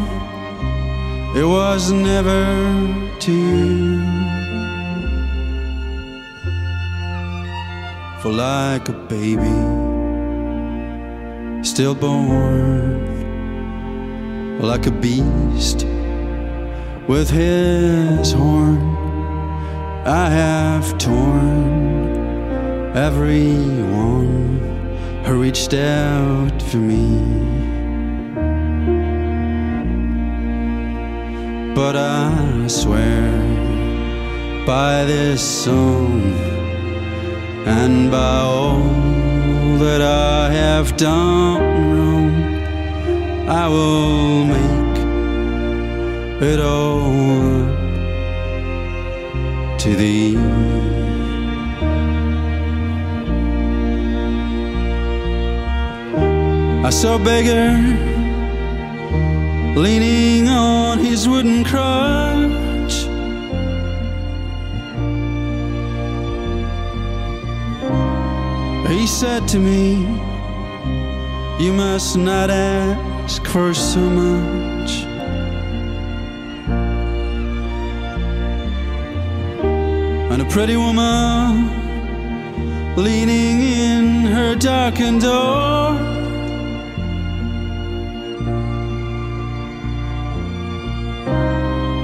it 1.36 1.46
was 1.46 1.92
never 1.92 2.44
to 3.20 3.32
you. 3.32 4.02
For 8.24 8.32
like 8.32 8.90
a 8.90 8.94
baby, 8.94 9.60
stillborn, 11.64 12.98
like 14.60 14.88
a 14.88 14.92
beast 14.92 15.93
with 17.08 17.30
his 17.30 18.32
horn 18.32 18.94
I 20.06 20.30
have 20.30 20.98
torn 20.98 22.96
everyone 22.96 24.60
who 25.24 25.42
reached 25.42 25.74
out 25.74 26.62
for 26.62 26.78
me. 26.78 27.20
But 31.74 31.96
I 31.96 32.68
swear 32.68 33.32
by 34.66 35.06
this 35.06 35.42
song 35.42 36.22
and 37.66 38.12
by 38.12 38.40
all 38.42 38.84
that 39.80 40.02
I 40.02 40.52
have 40.52 40.98
done 40.98 41.96
wrong, 41.96 42.36
I 43.48 43.68
will 43.70 44.46
make 44.46 44.83
it 46.44 46.60
all 46.60 47.12
to 49.78 49.96
thee. 49.96 50.38
I 56.86 56.90
saw 56.90 57.18
beggar 57.18 57.72
leaning 59.80 60.50
on 60.50 61.00
his 61.00 61.28
wooden 61.30 61.64
crutch. 61.64 62.96
He 68.90 69.08
said 69.08 69.48
to 69.50 69.60
me, 69.60 70.06
You 71.64 71.74
must 71.74 72.18
not 72.18 72.50
ask 72.50 73.46
for 73.46 73.74
so 73.74 74.00
much. 74.00 74.73
Pretty 80.54 80.78
woman 80.78 81.68
leaning 82.96 83.60
in 83.60 84.06
her 84.22 84.54
darkened 84.54 85.20
door. 85.22 85.98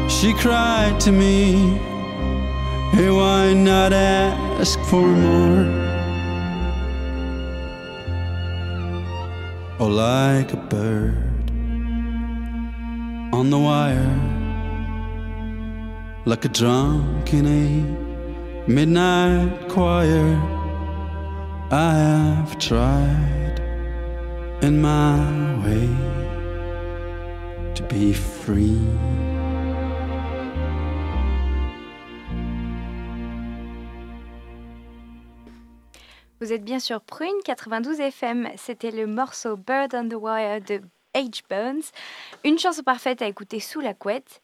She 0.09 0.33
cried 0.33 0.99
to 1.01 1.11
me, 1.11 1.77
Hey, 2.91 3.11
why 3.11 3.53
not 3.53 3.93
ask 3.93 4.79
for 4.89 5.05
more? 5.05 5.67
Oh, 9.79 9.85
like 9.85 10.53
a 10.53 10.57
bird 10.57 11.51
on 13.31 13.51
the 13.51 13.59
wire, 13.59 14.15
like 16.25 16.45
a 16.45 16.49
drunk 16.49 17.31
in 17.31 17.45
a 17.45 18.08
midnight 18.69 19.67
choir. 19.67 20.37
I 21.71 21.91
have 21.91 22.57
tried 22.59 23.59
in 24.61 24.79
my 24.79 25.17
way 25.65 25.89
to 27.73 27.83
be 27.89 28.13
free. 28.13 28.77
Vous 36.39 36.53
êtes 36.53 36.63
bien 36.63 36.79
sur 36.79 37.01
Prune 37.01 37.27
92 37.43 37.99
FM. 37.99 38.49
C'était 38.55 38.91
le 38.91 39.07
morceau 39.07 39.57
Bird 39.57 39.93
on 39.95 40.07
the 40.07 40.13
Wire 40.13 40.61
de 40.61 40.81
H. 41.15 41.41
Bones. 41.49 41.81
Une 42.45 42.59
chanson 42.59 42.83
parfaite 42.83 43.21
à 43.21 43.27
écouter 43.27 43.59
sous 43.59 43.81
la 43.81 43.93
couette. 43.93 44.41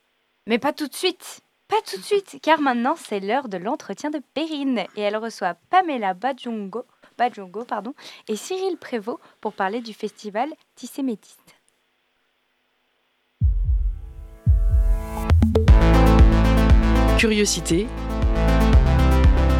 Mais 0.47 0.57
pas 0.57 0.73
tout 0.73 0.87
de 0.87 0.93
suite. 0.93 1.44
Tout 1.83 1.97
de 1.97 2.03
suite, 2.03 2.39
car 2.41 2.61
maintenant 2.61 2.95
c'est 2.95 3.19
l'heure 3.19 3.47
de 3.47 3.57
l'entretien 3.57 4.09
de 4.09 4.19
Perrine 4.33 4.85
et 4.95 5.01
elle 5.01 5.17
reçoit 5.17 5.55
Pamela 5.69 6.13
Badjongo, 6.13 6.85
et 8.27 8.35
Cyril 8.35 8.77
Prévost 8.77 9.19
pour 9.39 9.53
parler 9.53 9.81
du 9.81 9.93
festival 9.93 10.49
Tissé 10.75 11.03
Métiste. 11.03 11.55
Curiosité. 17.17 17.87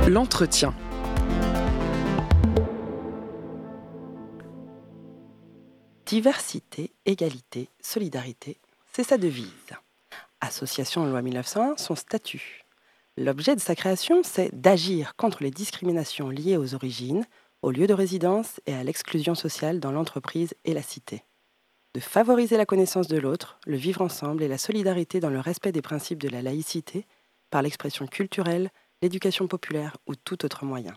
L'entretien. 0.08 0.74
Diversité, 6.06 6.92
égalité, 7.06 7.70
solidarité, 7.82 8.58
c'est 8.92 9.04
sa 9.04 9.18
devise. 9.18 9.76
Association 10.46 11.06
loi 11.06 11.22
1901, 11.22 11.78
son 11.78 11.96
statut. 11.96 12.64
L'objet 13.18 13.56
de 13.56 13.62
sa 13.62 13.76
création, 13.76 14.22
c'est 14.24 14.54
d'agir 14.54 15.16
contre 15.16 15.42
les 15.42 15.52
discriminations 15.52 16.30
liées 16.30 16.58
aux 16.58 16.76
origines, 16.76 17.26
au 17.62 17.72
lieu 17.72 17.88
de 17.88 17.94
résidence 17.94 18.60
et 18.68 18.74
à 18.74 18.84
l'exclusion 18.84 19.34
sociale 19.34 19.80
dans 19.80 19.92
l'entreprise 19.92 20.54
et 20.64 20.74
la 20.74 20.84
cité. 20.84 21.24
De 21.96 22.00
favoriser 22.00 22.58
la 22.58 22.66
connaissance 22.66 23.08
de 23.08 23.18
l'autre, 23.18 23.58
le 23.66 23.78
vivre 23.78 24.02
ensemble 24.02 24.44
et 24.44 24.48
la 24.48 24.58
solidarité 24.58 25.20
dans 25.20 25.30
le 25.30 25.40
respect 25.40 25.72
des 25.72 25.82
principes 25.82 26.22
de 26.22 26.30
la 26.30 26.42
laïcité, 26.42 27.08
par 27.50 27.62
l'expression 27.62 28.06
culturelle, 28.06 28.70
l'éducation 29.02 29.48
populaire 29.48 29.98
ou 30.06 30.16
tout 30.16 30.46
autre 30.46 30.66
moyen. 30.66 30.94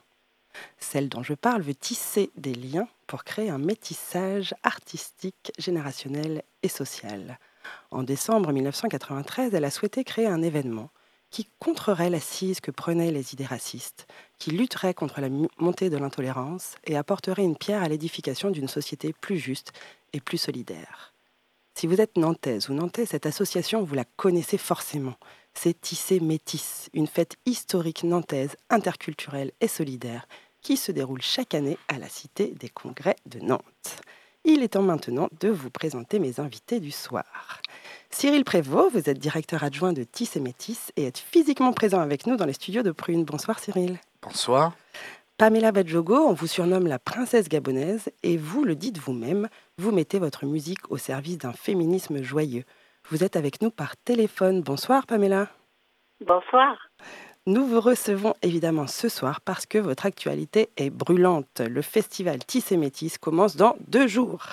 Celle 0.78 1.08
dont 1.08 1.22
je 1.22 1.34
parle 1.34 1.62
veut 1.62 1.74
tisser 1.74 2.30
des 2.37 2.54
liens 2.54 2.88
pour 3.06 3.24
créer 3.24 3.48
un 3.48 3.58
métissage 3.58 4.54
artistique, 4.62 5.52
générationnel 5.58 6.42
et 6.62 6.68
social. 6.68 7.38
En 7.90 8.02
décembre 8.02 8.52
1993, 8.52 9.54
elle 9.54 9.64
a 9.64 9.70
souhaité 9.70 10.04
créer 10.04 10.26
un 10.26 10.42
événement 10.42 10.90
qui 11.31 11.48
contrerait 11.59 12.11
l'assise 12.11 12.61
que 12.61 12.70
prenaient 12.70 13.11
les 13.11 13.35
idées 13.35 13.44
racistes, 13.44 14.07
qui 14.38 14.50
lutterait 14.50 14.94
contre 14.94 15.20
la 15.20 15.28
montée 15.59 15.90
de 15.90 15.96
l'intolérance 15.96 16.76
et 16.85 16.96
apporterait 16.96 17.44
une 17.44 17.57
pierre 17.57 17.83
à 17.83 17.88
l'édification 17.88 18.50
d'une 18.50 18.68
société 18.68 19.12
plus 19.12 19.38
juste 19.38 19.72
et 20.12 20.20
plus 20.20 20.38
solidaire. 20.38 21.12
Si 21.74 21.87
vous 21.87 22.00
êtes 22.00 22.16
nantaise 22.16 22.70
ou 22.70 22.74
nantais, 22.74 23.07
cette 23.07 23.26
association, 23.26 23.85
vous 23.85 23.94
la 23.94 24.04
connaissez 24.16 24.59
forcément. 24.59 25.14
C'est 25.54 25.81
Tissé 25.81 26.18
Métis, 26.18 26.88
une 26.92 27.07
fête 27.07 27.37
historique 27.46 28.04
nantaise, 28.04 28.57
interculturelle 28.70 29.52
et 29.61 29.68
solidaire 29.68 30.26
qui 30.62 30.76
se 30.76 30.92
déroule 30.92 31.22
chaque 31.22 31.54
année 31.54 31.78
à 31.88 31.98
la 31.98 32.09
Cité 32.09 32.48
des 32.59 32.68
Congrès 32.68 33.16
de 33.26 33.38
Nantes. 33.38 34.02
Il 34.44 34.62
est 34.62 34.68
temps 34.68 34.83
maintenant 34.83 35.29
de 35.40 35.48
vous 35.48 35.70
présenter 35.70 36.18
mes 36.18 36.40
invités 36.40 36.81
du 36.81 36.90
soir. 36.90 37.61
Cyril 38.11 38.44
Prévost, 38.44 38.92
vous 38.92 39.11
êtes 39.11 39.18
directeur 39.18 39.62
adjoint 39.62 39.92
de 39.92 40.05
Tis 40.05 40.31
et 40.37 40.40
Métis 40.40 40.92
et 40.96 41.05
êtes 41.05 41.18
physiquement 41.18 41.72
présent 41.72 42.01
avec 42.01 42.27
nous 42.27 42.37
dans 42.37 42.46
les 42.46 42.53
studios 42.53 42.83
de 42.83 42.90
Prune. 42.90 43.24
Bonsoir 43.24 43.59
Cyril. 43.59 43.98
Bonsoir. 44.22 44.72
Pamela 45.37 45.70
Badjogo, 45.70 46.16
on 46.16 46.33
vous 46.33 46.48
surnomme 46.48 46.87
la 46.88 46.98
princesse 46.98 47.48
gabonaise 47.48 48.11
et 48.24 48.37
vous 48.37 48.64
le 48.64 48.74
dites 48.74 48.98
vous-même, 48.98 49.48
vous 49.77 49.92
mettez 49.92 50.18
votre 50.18 50.46
musique 50.46 50.90
au 50.90 50.96
service 50.96 51.38
d'un 51.38 51.53
féminisme 51.53 52.22
joyeux. 52.22 52.64
Vous 53.09 53.22
êtes 53.22 53.37
avec 53.37 53.62
nous 53.62 53.70
par 53.70 53.96
téléphone. 53.96 54.62
Bonsoir 54.62 55.07
Pamela. 55.07 55.48
Bonsoir. 56.27 56.88
Nous 57.48 57.66
vous 57.66 57.80
recevons 57.80 58.34
évidemment 58.42 58.87
ce 58.87 59.08
soir 59.08 59.40
parce 59.40 59.64
que 59.64 59.78
votre 59.78 60.04
actualité 60.04 60.68
est 60.76 60.90
brûlante. 60.90 61.61
Le 61.61 61.80
festival 61.80 62.44
Tissé 62.44 62.76
Métis 62.76 63.16
commence 63.16 63.56
dans 63.56 63.74
deux 63.87 64.06
jours. 64.06 64.44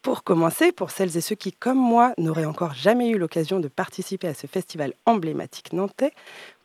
Pour 0.00 0.24
commencer, 0.24 0.72
pour 0.72 0.92
celles 0.92 1.14
et 1.18 1.20
ceux 1.20 1.34
qui, 1.34 1.52
comme 1.52 1.76
moi, 1.76 2.14
n'auraient 2.16 2.46
encore 2.46 2.72
jamais 2.72 3.10
eu 3.10 3.18
l'occasion 3.18 3.60
de 3.60 3.68
participer 3.68 4.28
à 4.28 4.32
ce 4.32 4.46
festival 4.46 4.94
emblématique 5.04 5.74
nantais, 5.74 6.12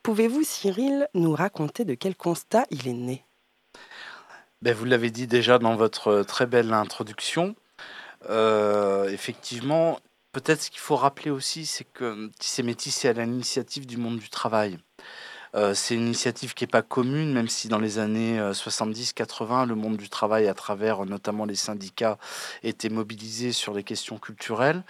pouvez-vous, 0.02 0.42
Cyril, 0.42 1.06
nous 1.12 1.34
raconter 1.34 1.84
de 1.84 1.92
quel 1.92 2.16
constat 2.16 2.64
il 2.70 2.88
est 2.88 2.94
né? 2.94 3.22
Ben, 4.62 4.74
Vous 4.74 4.86
l'avez 4.86 5.10
dit 5.10 5.26
déjà 5.26 5.58
dans 5.58 5.76
votre 5.76 6.22
très 6.22 6.46
belle 6.46 6.72
introduction. 6.72 7.54
Euh, 8.30 9.10
effectivement, 9.10 10.00
peut-être 10.32 10.62
ce 10.62 10.70
qu'il 10.70 10.80
faut 10.80 10.96
rappeler 10.96 11.30
aussi, 11.30 11.66
c'est 11.66 11.84
que 11.84 12.30
Tissé 12.38 12.62
Métis 12.62 13.04
est 13.04 13.10
à 13.10 13.12
l'initiative 13.12 13.84
du 13.84 13.98
monde 13.98 14.18
du 14.18 14.30
travail. 14.30 14.78
Euh, 15.54 15.74
c'est 15.74 15.94
une 15.94 16.06
initiative 16.06 16.54
qui 16.54 16.64
n'est 16.64 16.68
pas 16.68 16.82
commune, 16.82 17.32
même 17.32 17.48
si 17.48 17.68
dans 17.68 17.78
les 17.78 17.98
années 17.98 18.38
70-80, 18.38 19.62
euh, 19.62 19.66
le 19.66 19.74
monde 19.74 19.96
du 19.96 20.08
travail, 20.08 20.48
à 20.48 20.54
travers 20.54 21.04
notamment 21.06 21.44
les 21.44 21.54
syndicats, 21.54 22.18
était 22.62 22.88
mobilisé 22.88 23.52
sur 23.52 23.74
les 23.74 23.82
questions 23.82 24.18
culturelles. 24.18 24.82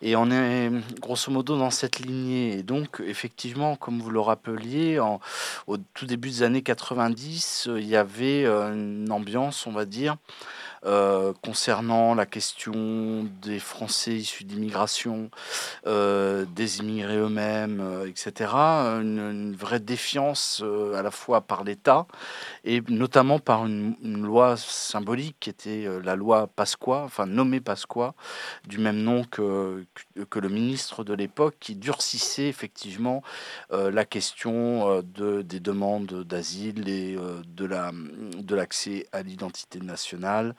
Et 0.00 0.16
on 0.16 0.30
est 0.30 0.70
grosso 1.00 1.30
modo 1.30 1.56
dans 1.58 1.70
cette 1.70 2.00
lignée. 2.00 2.58
Et 2.58 2.62
donc, 2.62 3.02
effectivement, 3.04 3.76
comme 3.76 4.00
vous 4.00 4.10
le 4.10 4.20
rappeliez, 4.20 4.98
au 5.66 5.76
tout 5.94 6.06
début 6.06 6.28
des 6.30 6.42
années 6.42 6.62
90, 6.62 7.68
il 7.76 7.86
y 7.86 7.96
avait 7.96 8.44
euh, 8.44 8.72
une 8.74 9.10
ambiance, 9.10 9.66
on 9.66 9.72
va 9.72 9.84
dire, 9.84 10.16
euh, 10.84 11.32
concernant 11.42 12.12
la 12.16 12.26
question 12.26 13.28
des 13.40 13.60
Français 13.60 14.16
issus 14.16 14.42
d'immigration, 14.42 15.30
euh, 15.86 16.44
des 16.56 16.80
immigrés 16.80 17.18
eux-mêmes, 17.18 17.80
euh, 17.80 18.08
etc. 18.08 18.50
Une, 18.52 19.54
vraie 19.54 19.78
défiance 19.78 20.64
à 20.96 21.02
la 21.02 21.10
fois 21.10 21.42
par 21.42 21.62
l'État 21.62 22.06
et 22.64 22.82
notamment 22.88 23.38
par 23.38 23.66
une, 23.66 23.94
loi 24.02 24.56
symbolique 24.56 25.36
qui 25.38 25.50
était 25.50 25.86
la 26.02 26.16
loi 26.16 26.48
Pasqua, 26.48 27.02
enfin 27.04 27.26
nommée 27.26 27.60
Pasqua, 27.60 28.14
du 28.66 28.78
même 28.78 29.02
nom 29.02 29.24
que, 29.24 29.84
que 30.30 30.38
le 30.38 30.48
ministre 30.48 31.04
de 31.04 31.12
l'époque, 31.14 31.54
qui 31.60 31.76
durcissait 31.76 32.48
effectivement 32.48 33.22
la 33.70 34.04
question 34.04 35.02
de, 35.02 35.42
des 35.42 35.60
demandes 35.60 36.24
d'asile 36.24 36.88
et 36.88 37.16
de 37.46 38.54
l'accès 38.54 39.06
de 39.12 39.18
à 39.18 39.22
l'identité 39.22 39.80
nationale 39.80 40.54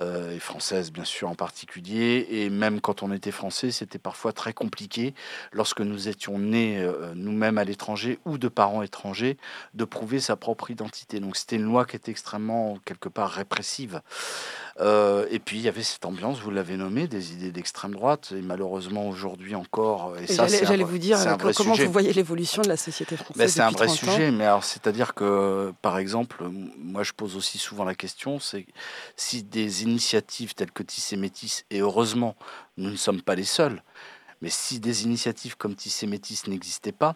euh, 0.00 0.34
et 0.34 0.38
française 0.38 0.92
bien 0.92 1.04
sûr 1.04 1.28
en 1.28 1.34
particulier. 1.34 2.26
Et 2.30 2.50
même 2.50 2.80
quand 2.80 3.02
on 3.02 3.12
était 3.12 3.30
français, 3.30 3.70
c'était 3.70 3.98
parfois 3.98 4.32
très 4.32 4.52
compliqué, 4.52 5.14
lorsque 5.52 5.80
nous 5.80 6.08
étions 6.08 6.38
nés 6.38 6.78
euh, 6.78 7.12
nous-mêmes 7.14 7.58
à 7.58 7.64
l'étranger 7.64 8.18
ou 8.24 8.38
de 8.38 8.48
parents 8.48 8.82
étrangers, 8.82 9.36
de 9.74 9.84
prouver 9.84 10.20
sa 10.20 10.36
propre 10.36 10.70
identité. 10.70 11.20
Donc 11.20 11.36
c'était 11.36 11.56
une 11.56 11.64
loi 11.64 11.84
qui 11.84 11.96
était 11.96 12.10
extrêmement, 12.10 12.78
quelque 12.84 13.08
part, 13.08 13.30
répressive. 13.30 14.00
Euh, 14.80 15.26
et 15.30 15.38
puis 15.38 15.58
il 15.58 15.62
y 15.62 15.68
avait 15.68 15.82
cette 15.82 16.04
ambiance, 16.06 16.40
vous 16.40 16.50
l'avez 16.50 16.76
nommé, 16.76 17.06
des 17.06 17.32
idées 17.32 17.52
d'extrême 17.52 17.92
droite, 17.92 18.32
et 18.34 18.40
malheureusement 18.40 19.08
aujourd'hui 19.08 19.54
encore. 19.54 20.14
Et, 20.18 20.26
ça, 20.26 20.46
j'allais 20.46 20.84
vous 20.84 20.98
dire 20.98 21.18
comment 21.54 21.74
vous 21.74 21.92
voyez 21.92 22.12
l'évolution 22.12 22.62
de 22.62 22.68
la 22.68 22.76
société 22.76 23.16
française. 23.16 23.36
Ben, 23.36 23.48
c'est 23.48 23.60
un 23.60 23.70
vrai 23.70 23.88
sujet, 23.88 24.30
mais 24.30 24.44
alors 24.44 24.64
c'est-à-dire 24.64 25.14
que, 25.14 25.72
par 25.82 25.98
exemple, 25.98 26.44
moi 26.78 27.02
je 27.02 27.12
pose 27.12 27.36
aussi 27.36 27.58
souvent 27.58 27.84
la 27.84 27.94
question, 27.94 28.38
c'est 28.38 28.66
si 29.16 29.42
des 29.50 29.82
initiatives 29.82 30.54
telles 30.54 30.72
que 30.72 30.82
Tissé 30.82 31.16
Métis, 31.16 31.64
et 31.70 31.80
heureusement 31.80 32.36
nous 32.76 32.90
ne 32.90 32.96
sommes 32.96 33.22
pas 33.22 33.34
les 33.34 33.44
seuls, 33.44 33.82
mais 34.40 34.50
si 34.50 34.80
des 34.80 35.04
initiatives 35.04 35.56
comme 35.56 35.74
Tissé 35.74 36.06
Métis 36.06 36.46
n'existaient 36.46 36.92
pas, 36.92 37.14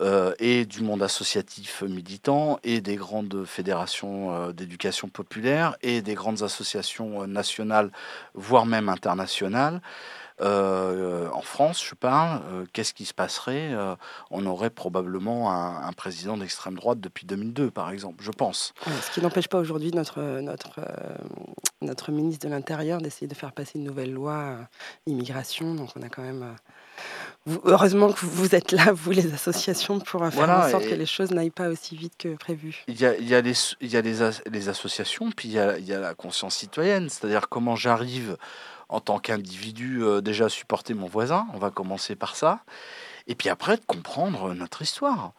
euh, 0.00 0.34
et 0.38 0.66
du 0.66 0.82
monde 0.82 1.02
associatif 1.02 1.82
militant 1.82 2.58
et 2.62 2.80
des 2.80 2.96
grandes 2.96 3.44
fédérations 3.46 4.32
euh, 4.32 4.52
d'éducation 4.52 5.08
populaire 5.08 5.76
et 5.82 6.02
des 6.02 6.14
grandes 6.14 6.42
associations 6.42 7.22
euh, 7.22 7.26
nationales, 7.26 7.90
voire 8.34 8.66
même 8.66 8.88
internationales. 8.88 9.80
Euh, 10.42 11.28
en 11.32 11.40
France, 11.40 11.82
je 11.84 11.94
parle, 11.94 12.42
euh, 12.52 12.64
qu'est-ce 12.72 12.92
qui 12.94 13.04
se 13.06 13.14
passerait 13.14 13.72
euh, 13.72 13.94
On 14.30 14.44
aurait 14.46 14.70
probablement 14.70 15.50
un, 15.50 15.86
un 15.86 15.92
président 15.92 16.36
d'extrême 16.36 16.74
droite 16.74 17.00
depuis 17.00 17.26
2002, 17.26 17.70
par 17.70 17.90
exemple, 17.90 18.22
je 18.22 18.30
pense. 18.30 18.74
Ce 19.02 19.10
qui 19.12 19.20
n'empêche 19.22 19.48
pas 19.48 19.58
aujourd'hui 19.58 19.92
notre, 19.92 20.20
notre, 20.40 20.80
notre 21.80 22.12
ministre 22.12 22.46
de 22.46 22.52
l'Intérieur 22.52 23.00
d'essayer 23.00 23.26
de 23.26 23.34
faire 23.34 23.52
passer 23.52 23.78
une 23.78 23.84
nouvelle 23.84 24.12
loi 24.12 24.56
immigration. 25.06 25.74
Donc 25.74 25.90
on 25.96 26.02
a 26.02 26.08
quand 26.08 26.22
même... 26.22 26.54
vous- 27.46 27.60
heureusement 27.64 28.12
que 28.12 28.24
vous 28.26 28.54
êtes 28.54 28.72
là, 28.72 28.92
vous 28.92 29.10
les 29.12 29.32
associations, 29.32 29.98
pour 30.00 30.20
faire 30.20 30.30
Voilà, 30.32 30.66
en 30.66 30.70
sorte 30.70 30.84
que 30.88 30.94
les 30.94 31.06
choses 31.06 31.30
n'aillent 31.30 31.50
pas 31.50 31.68
aussi 31.68 31.96
vite 31.96 32.14
que 32.18 32.34
prévu. 32.36 32.84
Il 32.88 33.00
y 33.00 33.06
a, 33.06 33.16
il 33.16 33.26
y 33.28 33.34
a, 33.34 33.40
les, 33.40 33.54
il 33.80 33.88
y 33.88 33.96
a 33.96 34.00
les, 34.02 34.22
as- 34.22 34.42
les 34.50 34.68
associations, 34.68 35.30
puis 35.30 35.48
il 35.48 35.54
y 35.54 35.58
a, 35.58 35.78
il 35.78 35.86
y 35.86 35.92
a 35.94 36.00
la 36.00 36.14
conscience 36.14 36.56
citoyenne, 36.56 37.08
c'est-à-dire 37.08 37.48
comment 37.48 37.76
j'arrive 37.76 38.36
en 38.88 39.00
tant 39.00 39.18
qu'individu 39.18 40.02
euh, 40.02 40.20
déjà 40.20 40.48
supporter 40.48 40.94
mon 40.94 41.06
voisin, 41.06 41.46
on 41.54 41.58
va 41.58 41.70
commencer 41.70 42.16
par 42.16 42.36
ça, 42.36 42.60
et 43.26 43.34
puis 43.34 43.48
après 43.48 43.76
de 43.76 43.84
comprendre 43.84 44.54
notre 44.54 44.82
histoire. 44.82 45.32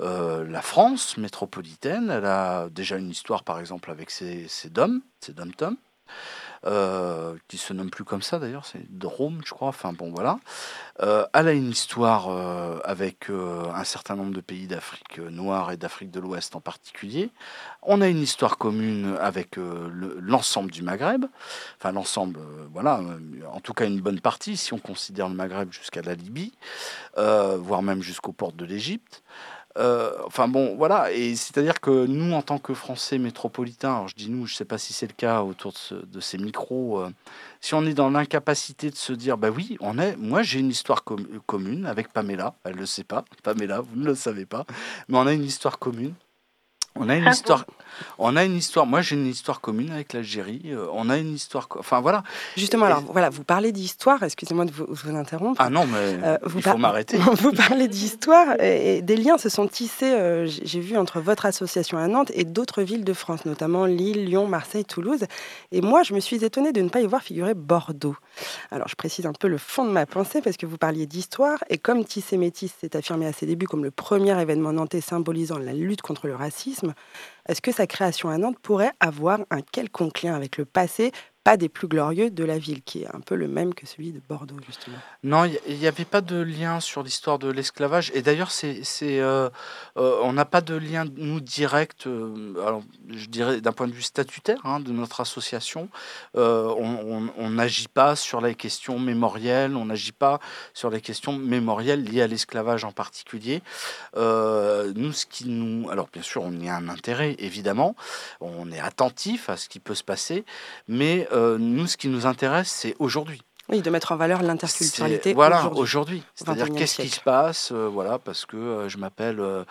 Euh, 0.00 0.44
la 0.48 0.62
France 0.62 1.16
métropolitaine, 1.18 2.10
elle 2.10 2.24
a 2.24 2.68
déjà 2.70 2.96
une 2.96 3.10
histoire 3.10 3.44
par 3.44 3.60
exemple 3.60 3.90
avec 3.90 4.10
ses, 4.10 4.48
ses 4.48 4.70
DOM, 4.70 5.02
ses 5.20 5.32
dom-tom, 5.32 5.76
euh, 6.64 7.36
qui 7.48 7.58
se 7.58 7.72
nomme 7.72 7.90
plus 7.90 8.04
comme 8.04 8.22
ça 8.22 8.38
d'ailleurs, 8.38 8.66
c'est 8.66 8.84
Drôme 8.90 9.40
je 9.44 9.50
crois, 9.52 9.68
enfin 9.68 9.92
bon 9.92 10.10
voilà. 10.10 10.38
Euh, 11.00 11.26
elle 11.34 11.48
a 11.48 11.52
une 11.52 11.70
histoire 11.70 12.28
euh, 12.28 12.78
avec 12.84 13.30
un 13.30 13.84
certain 13.84 14.16
nombre 14.16 14.32
de 14.32 14.40
pays 14.40 14.66
d'Afrique 14.66 15.18
noire 15.18 15.72
et 15.72 15.76
d'Afrique 15.76 16.10
de 16.10 16.20
l'Ouest 16.20 16.54
en 16.56 16.60
particulier. 16.60 17.30
On 17.82 18.00
a 18.00 18.08
une 18.08 18.20
histoire 18.20 18.58
commune 18.58 19.16
avec 19.20 19.56
le- 19.56 20.18
l'ensemble 20.20 20.70
du 20.70 20.82
Maghreb, 20.82 21.24
enfin 21.78 21.92
l'ensemble, 21.92 22.38
voilà, 22.72 23.00
en 23.52 23.60
tout 23.60 23.72
cas 23.72 23.86
une 23.86 24.00
bonne 24.00 24.20
partie 24.20 24.56
si 24.56 24.72
on 24.72 24.78
considère 24.78 25.28
le 25.28 25.34
Maghreb 25.34 25.72
jusqu'à 25.72 26.02
la 26.02 26.14
Libye, 26.14 26.52
voire 27.16 27.82
même 27.82 28.02
jusqu'aux 28.02 28.32
portes 28.32 28.56
de 28.56 28.64
l'Égypte. 28.64 29.22
Euh, 29.78 30.12
enfin 30.26 30.48
bon, 30.48 30.76
voilà, 30.76 31.12
et 31.12 31.34
c'est-à-dire 31.34 31.80
que 31.80 32.04
nous, 32.06 32.32
en 32.34 32.42
tant 32.42 32.58
que 32.58 32.74
Français 32.74 33.16
métropolitains, 33.18 33.94
alors 33.94 34.08
je 34.08 34.14
dis 34.14 34.28
nous, 34.30 34.46
je 34.46 34.52
ne 34.52 34.56
sais 34.58 34.64
pas 34.66 34.76
si 34.76 34.92
c'est 34.92 35.06
le 35.06 35.14
cas 35.14 35.40
autour 35.42 35.72
de, 35.72 35.78
ce- 35.78 35.94
de 35.94 36.20
ces 36.20 36.36
micros, 36.36 37.00
euh, 37.00 37.10
si 37.62 37.72
on 37.74 37.86
est 37.86 37.94
dans 37.94 38.10
l'incapacité 38.10 38.90
de 38.90 38.96
se 38.96 39.14
dire, 39.14 39.38
bah 39.38 39.48
oui, 39.50 39.78
on 39.80 39.98
est, 39.98 40.16
moi 40.16 40.42
j'ai 40.42 40.60
une 40.60 40.68
histoire 40.70 41.04
com- 41.04 41.26
commune 41.46 41.86
avec 41.86 42.12
Pamela, 42.12 42.54
elle 42.64 42.74
le 42.76 42.84
sait 42.86 43.04
pas, 43.04 43.24
Pamela, 43.42 43.80
vous 43.80 43.96
ne 43.96 44.04
le 44.04 44.14
savez 44.14 44.44
pas, 44.44 44.66
mais 45.08 45.16
on 45.16 45.26
a 45.26 45.32
une 45.32 45.44
histoire 45.44 45.78
commune. 45.78 46.14
On 46.94 47.08
a 47.08 47.16
une 47.16 47.26
histoire, 47.26 47.64
on 48.18 48.36
a 48.36 48.44
une 48.44 48.56
histoire. 48.56 48.86
Moi, 48.86 49.00
j'ai 49.00 49.16
une 49.16 49.26
histoire 49.26 49.60
commune 49.60 49.90
avec 49.90 50.12
l'Algérie. 50.12 50.60
euh, 50.66 50.86
on 50.92 51.08
a 51.08 51.16
une 51.18 51.34
histoire. 51.34 51.66
Enfin 51.78 52.00
voilà. 52.00 52.22
Justement, 52.56 52.84
alors 52.84 53.00
voilà, 53.00 53.30
vous 53.30 53.44
parlez 53.44 53.72
d'histoire, 53.72 54.22
excusez-moi 54.22 54.66
de 54.66 54.70
vous, 54.72 54.84
vous 54.88 55.16
interrompre. 55.16 55.60
Ah 55.64 55.70
non, 55.70 55.86
mais 55.86 56.18
Euh, 56.22 56.38
vous 56.44 56.58
il 56.58 56.62
par- 56.62 56.74
faut 56.74 56.78
m'arrêter. 56.78 57.16
Vous 57.40 57.52
parlez 57.52 57.88
d'histoire 57.88 58.60
et, 58.60 58.98
et 58.98 59.02
des 59.02 59.16
liens 59.16 59.38
se 59.38 59.48
sont 59.48 59.66
tissés, 59.66 60.12
euh, 60.12 60.46
j'ai 60.46 60.80
vu, 60.80 60.96
entre 60.98 61.20
votre 61.20 61.46
association 61.46 61.96
à 61.98 62.06
Nantes 62.08 62.30
et 62.34 62.44
d'autres 62.44 62.82
villes 62.82 63.04
de 63.04 63.12
France, 63.14 63.46
notamment 63.46 63.86
Lille, 63.86 64.26
Lyon, 64.26 64.46
Marseille, 64.46 64.84
Toulouse. 64.84 65.24
Et 65.72 65.80
moi, 65.80 66.02
je 66.02 66.12
me 66.14 66.20
suis 66.20 66.44
étonnée 66.44 66.72
de 66.72 66.82
ne 66.82 66.88
pas 66.90 67.00
y 67.00 67.06
voir 67.06 67.22
figurer 67.22 67.54
Bordeaux. 67.54 68.16
Alors, 68.70 68.86
je 68.88 68.94
précise 68.96 69.24
un 69.26 69.32
peu 69.32 69.48
le 69.48 69.58
fond 69.58 69.84
de 69.84 69.90
ma 69.90 70.04
pensée 70.06 70.40
parce 70.42 70.56
que 70.58 70.66
vous 70.66 70.76
parliez 70.78 71.06
d'histoire 71.06 71.58
et 71.70 71.78
comme 71.78 72.04
Tissé 72.04 72.36
Métis 72.36 72.72
s'est 72.80 72.96
affirmé 72.96 73.26
à 73.26 73.32
ses 73.32 73.46
débuts 73.46 73.66
comme 73.66 73.82
le 73.84 73.90
premier 73.90 74.38
événement 74.40 74.72
nantais 74.72 75.00
symbolisant 75.00 75.58
la 75.58 75.72
lutte 75.72 76.02
contre 76.02 76.26
le 76.26 76.34
racisme, 76.36 76.81
est-ce 77.48 77.60
que 77.60 77.72
sa 77.72 77.86
création 77.86 78.28
à 78.28 78.38
Nantes 78.38 78.58
pourrait 78.60 78.92
avoir 79.00 79.40
un 79.50 79.60
quelconque 79.60 80.22
lien 80.22 80.34
avec 80.34 80.56
le 80.56 80.64
passé 80.64 81.12
pas 81.44 81.56
des 81.56 81.68
plus 81.68 81.88
glorieux 81.88 82.30
de 82.30 82.44
la 82.44 82.58
ville, 82.58 82.82
qui 82.82 83.02
est 83.02 83.14
un 83.14 83.20
peu 83.20 83.34
le 83.34 83.48
même 83.48 83.74
que 83.74 83.84
celui 83.86 84.12
de 84.12 84.20
Bordeaux, 84.28 84.56
justement. 84.64 84.96
Non, 85.24 85.44
il 85.44 85.78
n'y 85.78 85.88
avait 85.88 86.04
pas 86.04 86.20
de 86.20 86.36
lien 86.36 86.78
sur 86.78 87.02
l'histoire 87.02 87.38
de 87.38 87.50
l'esclavage. 87.50 88.12
Et 88.14 88.22
d'ailleurs, 88.22 88.52
c'est, 88.52 88.84
euh, 89.02 89.50
euh, 89.96 90.20
on 90.22 90.32
n'a 90.32 90.44
pas 90.44 90.60
de 90.60 90.74
lien, 90.74 91.04
nous, 91.16 91.40
direct, 91.40 92.06
euh, 92.06 92.54
alors, 92.64 92.82
je 93.08 93.26
dirais 93.26 93.60
d'un 93.60 93.72
point 93.72 93.88
de 93.88 93.92
vue 93.92 94.02
statutaire 94.02 94.58
hein, 94.64 94.78
de 94.78 94.92
notre 94.92 95.20
association. 95.20 95.88
Euh, 96.36 96.72
on 96.76 97.50
n'agit 97.50 97.88
pas 97.88 98.14
sur 98.14 98.40
les 98.40 98.54
questions 98.54 98.98
mémorielles, 99.00 99.74
on 99.76 99.86
n'agit 99.86 100.12
pas 100.12 100.38
sur 100.74 100.90
les 100.90 101.00
questions 101.00 101.32
mémorielles 101.32 102.04
liées 102.04 102.22
à 102.22 102.26
l'esclavage 102.28 102.84
en 102.84 102.92
particulier. 102.92 103.62
Nous, 104.14 105.12
ce 105.12 105.26
qui 105.26 105.48
nous. 105.48 105.90
Alors, 105.90 106.08
bien 106.12 106.22
sûr, 106.22 106.42
on 106.42 106.52
y 106.52 106.68
a 106.68 106.76
un 106.76 106.88
intérêt, 106.88 107.34
évidemment. 107.38 107.96
On 108.40 108.70
est 108.70 108.80
attentif 108.80 109.48
à 109.48 109.56
ce 109.56 109.68
qui 109.68 109.80
peut 109.80 109.94
se 109.94 110.04
passer. 110.04 110.44
Mais 110.86 111.26
nous, 111.32 111.86
ce 111.86 111.96
qui 111.96 112.08
nous 112.08 112.26
intéresse, 112.26 112.70
c'est 112.70 112.94
aujourd'hui. 112.98 113.42
Oui, 113.72 113.80
de 113.80 113.88
mettre 113.88 114.12
en 114.12 114.16
valeur 114.16 114.42
l'interculturalité 114.42 115.32
Voilà, 115.32 115.72
aujourd'hui. 115.72 116.22
C'est-à-dire 116.34 116.66
21e 116.66 116.76
qu'est-ce 116.76 117.00
qui 117.00 117.08
se 117.08 117.20
passe, 117.20 117.72
euh, 117.72 117.88
voilà, 117.88 118.18
parce 118.18 118.44
que 118.44 118.58
euh, 118.58 118.88
je 118.90 118.98
m'appelle 118.98 119.40
euh, 119.40 119.64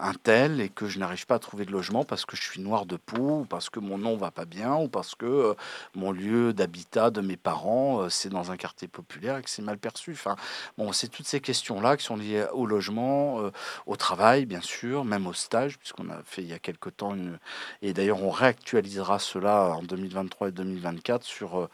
un 0.00 0.14
tel 0.14 0.62
et 0.62 0.70
que 0.70 0.86
je 0.86 0.98
n'arrive 0.98 1.26
pas 1.26 1.34
à 1.34 1.38
trouver 1.38 1.66
de 1.66 1.72
logement 1.72 2.04
parce 2.04 2.24
que 2.24 2.36
je 2.36 2.42
suis 2.42 2.58
noir 2.58 2.86
de 2.86 2.96
peau, 2.96 3.40
ou 3.40 3.44
parce 3.44 3.68
que 3.68 3.80
mon 3.80 3.98
nom 3.98 4.16
va 4.16 4.30
pas 4.30 4.46
bien, 4.46 4.76
ou 4.76 4.88
parce 4.88 5.14
que 5.14 5.54
mon 5.94 6.10
lieu 6.10 6.54
d'habitat 6.54 7.10
de 7.10 7.20
mes 7.20 7.36
parents, 7.36 8.08
c'est 8.08 8.30
dans 8.30 8.50
un 8.50 8.56
quartier 8.56 8.88
populaire 8.88 9.36
et 9.36 9.42
que 9.42 9.50
c'est 9.50 9.60
mal 9.60 9.76
perçu. 9.76 10.12
Enfin, 10.12 10.36
bon, 10.78 10.90
c'est 10.92 11.08
toutes 11.08 11.26
ces 11.26 11.40
questions-là 11.40 11.98
qui 11.98 12.04
sont 12.06 12.16
liées 12.16 12.46
au 12.54 12.64
logement, 12.64 13.42
au 13.84 13.96
travail, 13.96 14.46
bien 14.46 14.62
sûr, 14.62 15.04
même 15.04 15.26
au 15.26 15.34
stage, 15.34 15.78
puisqu'on 15.78 16.08
a 16.08 16.22
fait 16.24 16.40
il 16.40 16.48
y 16.48 16.54
a 16.54 16.58
quelque 16.58 16.88
temps 16.88 17.14
une... 17.14 17.38
Et 17.82 17.92
d'ailleurs, 17.92 18.22
on 18.22 18.30
réactualisera 18.30 19.18
cela 19.18 19.76
en 19.76 19.82
2023 19.82 20.48
et 20.48 20.52
2024 20.52 21.24
sur 21.24 21.68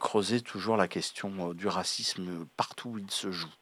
creuser 0.00 0.40
toujours 0.46 0.76
la 0.76 0.88
question 0.88 1.50
euh, 1.50 1.54
du 1.54 1.66
racisme 1.66 2.46
partout 2.56 2.90
où 2.90 2.98
il 2.98 3.10
se 3.10 3.30
joue. 3.30 3.52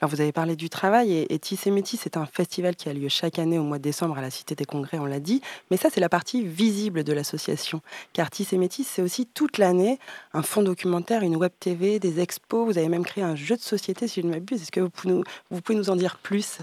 Alors, 0.00 0.10
vous 0.10 0.20
avez 0.20 0.32
parlé 0.32 0.56
du 0.56 0.70
travail 0.70 1.12
et, 1.12 1.32
et 1.32 1.38
Tissé 1.38 1.70
Métis, 1.70 2.00
c'est 2.02 2.16
un 2.16 2.26
festival 2.26 2.74
qui 2.76 2.88
a 2.88 2.92
lieu 2.92 3.08
chaque 3.08 3.38
année 3.38 3.58
au 3.58 3.62
mois 3.62 3.78
de 3.78 3.82
décembre 3.82 4.18
à 4.18 4.20
la 4.20 4.30
Cité 4.30 4.54
des 4.54 4.64
Congrès, 4.64 4.98
on 4.98 5.06
l'a 5.06 5.20
dit. 5.20 5.40
Mais 5.70 5.76
ça, 5.76 5.88
c'est 5.90 6.00
la 6.00 6.08
partie 6.08 6.44
visible 6.44 7.04
de 7.04 7.12
l'association. 7.12 7.80
Car 8.12 8.30
Tissé 8.30 8.58
Métis, 8.58 8.88
c'est 8.88 9.02
aussi 9.02 9.26
toute 9.26 9.58
l'année 9.58 9.98
un 10.32 10.42
fonds 10.42 10.62
documentaire, 10.62 11.22
une 11.22 11.36
web 11.36 11.52
TV, 11.58 11.98
des 11.98 12.20
expos. 12.20 12.66
Vous 12.66 12.78
avez 12.78 12.88
même 12.88 13.04
créé 13.04 13.24
un 13.24 13.36
jeu 13.36 13.56
de 13.56 13.62
société, 13.62 14.08
si 14.08 14.20
je 14.20 14.26
ne 14.26 14.32
m'abuse. 14.32 14.62
Est-ce 14.62 14.72
que 14.72 14.80
vous 14.80 14.90
pouvez 14.90 15.78
nous 15.78 15.90
en 15.90 15.96
dire 15.96 16.18
plus? 16.18 16.58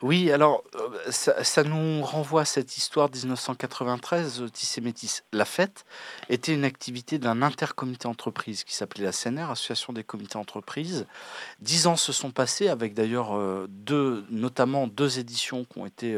Oui, 0.00 0.30
alors 0.30 0.62
euh, 0.76 1.10
ça, 1.10 1.64
nous 1.64 2.02
renvoie 2.04 2.42
à 2.42 2.44
cette 2.44 2.76
histoire 2.76 3.08
de 3.10 3.18
1993, 3.18 4.42
euh, 4.42 4.48
Tissé. 4.48 4.80
La 5.32 5.44
fête 5.44 5.84
était 6.28 6.54
une 6.54 6.64
activité 6.64 7.18
d'un 7.18 7.42
intercomité 7.42 8.06
entreprise 8.06 8.62
qui 8.62 8.76
s'appelait 8.76 9.02
la 9.02 9.10
CNR, 9.10 9.50
Association 9.50 9.92
des 9.92 10.04
comités 10.04 10.36
entreprises. 10.36 11.06
Dix 11.60 11.88
ans 11.88 11.96
se 11.96 12.12
sont 12.12 12.30
passés 12.30 12.68
avec 12.68 12.94
d'ailleurs 12.94 13.36
euh, 13.36 13.66
deux, 13.68 14.24
notamment 14.30 14.86
deux 14.86 15.18
éditions 15.18 15.64
qui 15.64 15.78
ont 15.80 15.86
été 15.86 16.16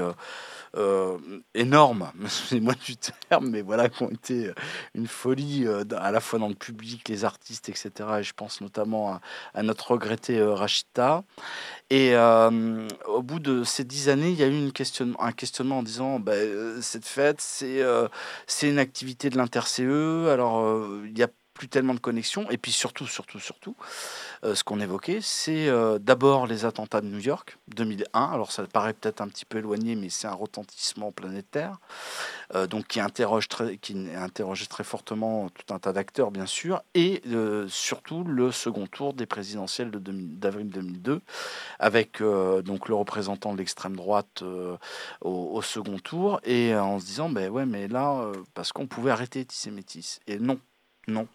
euh, 0.77 1.16
énormes, 1.55 2.12
excusez-moi 2.23 2.75
du 2.85 2.97
terme, 2.99 3.49
mais 3.49 3.62
voilà, 3.62 3.88
qui 3.88 4.03
ont 4.03 4.11
été 4.11 4.53
une 4.95 5.07
folie 5.07 5.66
à 5.97 6.11
la 6.11 6.21
fois 6.21 6.38
dans 6.38 6.49
le 6.49 6.55
public, 6.55 7.09
les 7.09 7.25
artistes, 7.25 7.71
etc. 7.71 7.90
Et 8.19 8.23
je 8.25 8.35
pense 8.35 8.61
notamment 8.61 9.21
à, 9.55 9.62
notre 9.62 9.93
regretté 9.93 10.43
Rachita. 10.43 11.25
Et 11.88 12.14
au 12.16 13.23
bout 13.23 13.40
de 13.40 13.64
ces 13.70 13.85
dix 13.85 14.09
années, 14.09 14.30
il 14.30 14.37
y 14.37 14.42
a 14.42 14.46
eu 14.46 14.50
une 14.56 14.72
question, 14.72 15.14
un 15.18 15.33
questionnement 15.33 15.78
en 15.78 15.83
disant 15.83 16.20
bah, 16.20 16.33
euh, 16.33 16.80
cette 16.83 17.06
fête, 17.06 17.40
c'est 17.40 17.83
euh, 17.83 18.09
c'est 18.46 18.68
une 18.68 18.78
activité 18.78 19.30
de 19.30 19.37
l'inter-CE, 19.37 20.28
alors 20.30 20.61
euh, 20.61 21.03
il 21.07 21.14
n'y 21.14 21.22
a 21.22 21.28
plus 21.61 21.68
tellement 21.68 21.92
de 21.92 22.00
connexions. 22.00 22.50
Et 22.50 22.56
puis 22.56 22.72
surtout, 22.72 23.06
surtout, 23.06 23.38
surtout, 23.38 23.76
euh, 24.44 24.54
ce 24.54 24.64
qu'on 24.64 24.80
évoquait, 24.80 25.18
c'est 25.20 25.68
euh, 25.68 25.98
d'abord 25.98 26.46
les 26.46 26.64
attentats 26.64 27.02
de 27.02 27.06
New 27.06 27.18
York 27.18 27.58
2001. 27.76 28.32
Alors 28.32 28.50
ça 28.50 28.62
paraît 28.62 28.94
peut-être 28.94 29.20
un 29.20 29.28
petit 29.28 29.44
peu 29.44 29.58
éloigné, 29.58 29.94
mais 29.94 30.08
c'est 30.08 30.26
un 30.26 30.32
retentissement 30.32 31.12
planétaire, 31.12 31.78
euh, 32.54 32.66
donc 32.66 32.86
qui 32.86 32.98
interroge 32.98 33.46
très, 33.48 33.76
qui 33.76 33.94
interrogeait 34.16 34.64
très 34.64 34.84
fortement 34.84 35.50
tout 35.50 35.74
un 35.74 35.78
tas 35.78 35.92
d'acteurs, 35.92 36.30
bien 36.30 36.46
sûr, 36.46 36.82
et 36.94 37.22
surtout 37.68 38.24
le 38.24 38.52
second 38.52 38.86
tour 38.86 39.12
des 39.12 39.26
présidentielles 39.26 39.90
de 39.90 39.98
2000 39.98 40.38
d'avril 40.38 40.70
2002 40.70 41.20
avec 41.78 42.22
donc 42.22 42.88
le 42.88 42.94
représentant 42.94 43.52
de 43.52 43.58
l'extrême 43.58 43.96
droite 43.96 44.42
au, 45.20 45.61
second 45.61 45.98
tour, 45.98 46.40
et 46.44 46.74
en 46.74 46.98
se 46.98 47.04
disant, 47.04 47.28
ben 47.28 47.50
ouais, 47.50 47.66
mais 47.66 47.86
là, 47.86 48.32
parce 48.54 48.72
qu'on 48.72 48.86
pouvait 48.86 49.11
arrêter 49.11 49.44
Tissé 49.44 49.70
Métis. 49.70 50.20
Et 50.26 50.38
non, 50.38 50.58
non. 51.07 51.28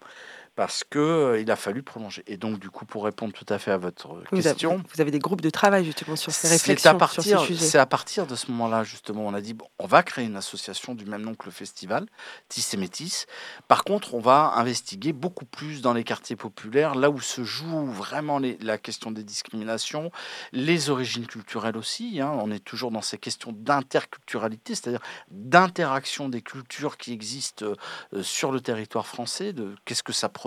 Parce 0.56 0.82
que 0.84 0.98
euh, 0.98 1.40
il 1.40 1.50
a 1.50 1.56
fallu 1.56 1.82
prolonger. 1.82 2.24
Et 2.26 2.36
donc, 2.36 2.58
du 2.58 2.70
coup, 2.70 2.84
pour 2.86 3.04
répondre 3.04 3.32
tout 3.32 3.46
à 3.48 3.58
fait 3.58 3.70
à 3.70 3.76
votre 3.76 4.08
Vous 4.08 4.22
avez, 4.32 4.42
question, 4.42 4.82
vous 4.92 5.00
avez 5.00 5.10
des 5.10 5.18
groupes 5.18 5.42
de 5.42 5.50
travail 5.50 5.84
justement 5.84 6.16
sur 6.16 6.32
ces 6.32 6.48
réflexions, 6.48 6.90
à 6.90 6.94
partir, 6.94 7.22
sur 7.22 7.40
ces 7.40 7.46
sujets. 7.46 7.64
c'est 7.66 7.78
à 7.78 7.86
partir 7.86 8.26
de 8.26 8.34
ce 8.34 8.50
moment-là, 8.50 8.82
justement, 8.82 9.26
on 9.26 9.34
a 9.34 9.40
dit 9.40 9.54
bon, 9.54 9.66
on 9.78 9.86
va 9.86 10.02
créer 10.02 10.24
une 10.24 10.36
association 10.36 10.94
du 10.94 11.04
même 11.04 11.22
nom 11.22 11.34
que 11.34 11.44
le 11.44 11.50
festival, 11.52 12.06
Tis 12.48 12.66
et 12.72 12.76
Métis. 12.76 13.26
Par 13.68 13.84
contre, 13.84 14.14
on 14.14 14.20
va 14.20 14.52
investiguer 14.56 15.12
beaucoup 15.12 15.44
plus 15.44 15.82
dans 15.82 15.92
les 15.92 16.02
quartiers 16.04 16.36
populaires, 16.36 16.94
là 16.94 17.10
où 17.10 17.20
se 17.20 17.44
joue 17.44 17.86
vraiment 17.86 18.38
les- 18.38 18.58
la 18.62 18.78
question 18.78 19.10
des 19.10 19.22
discriminations, 19.22 20.10
les 20.52 20.90
origines 20.90 21.26
culturelles 21.26 21.76
aussi. 21.76 22.20
hein. 22.20 22.32
on 22.42 22.50
est 22.50 22.64
toujours 22.64 22.90
dans 22.90 23.02
ces 23.02 23.18
questions 23.18 23.52
d'interculturalité, 23.52 24.74
c'est-à-dire 24.74 25.00
d'interaction 25.30 26.28
des 26.28 26.42
cultures 26.42 26.96
qui 26.96 27.12
existent 27.12 27.66
euh, 28.12 28.22
sur 28.22 28.52
le 28.52 28.60
territoire 28.60 29.06
français, 29.06 29.52
de 29.52 29.74
qu'est-ce 29.84 30.02
que 30.02 30.12
ça 30.12 30.28
produit, 30.28 30.45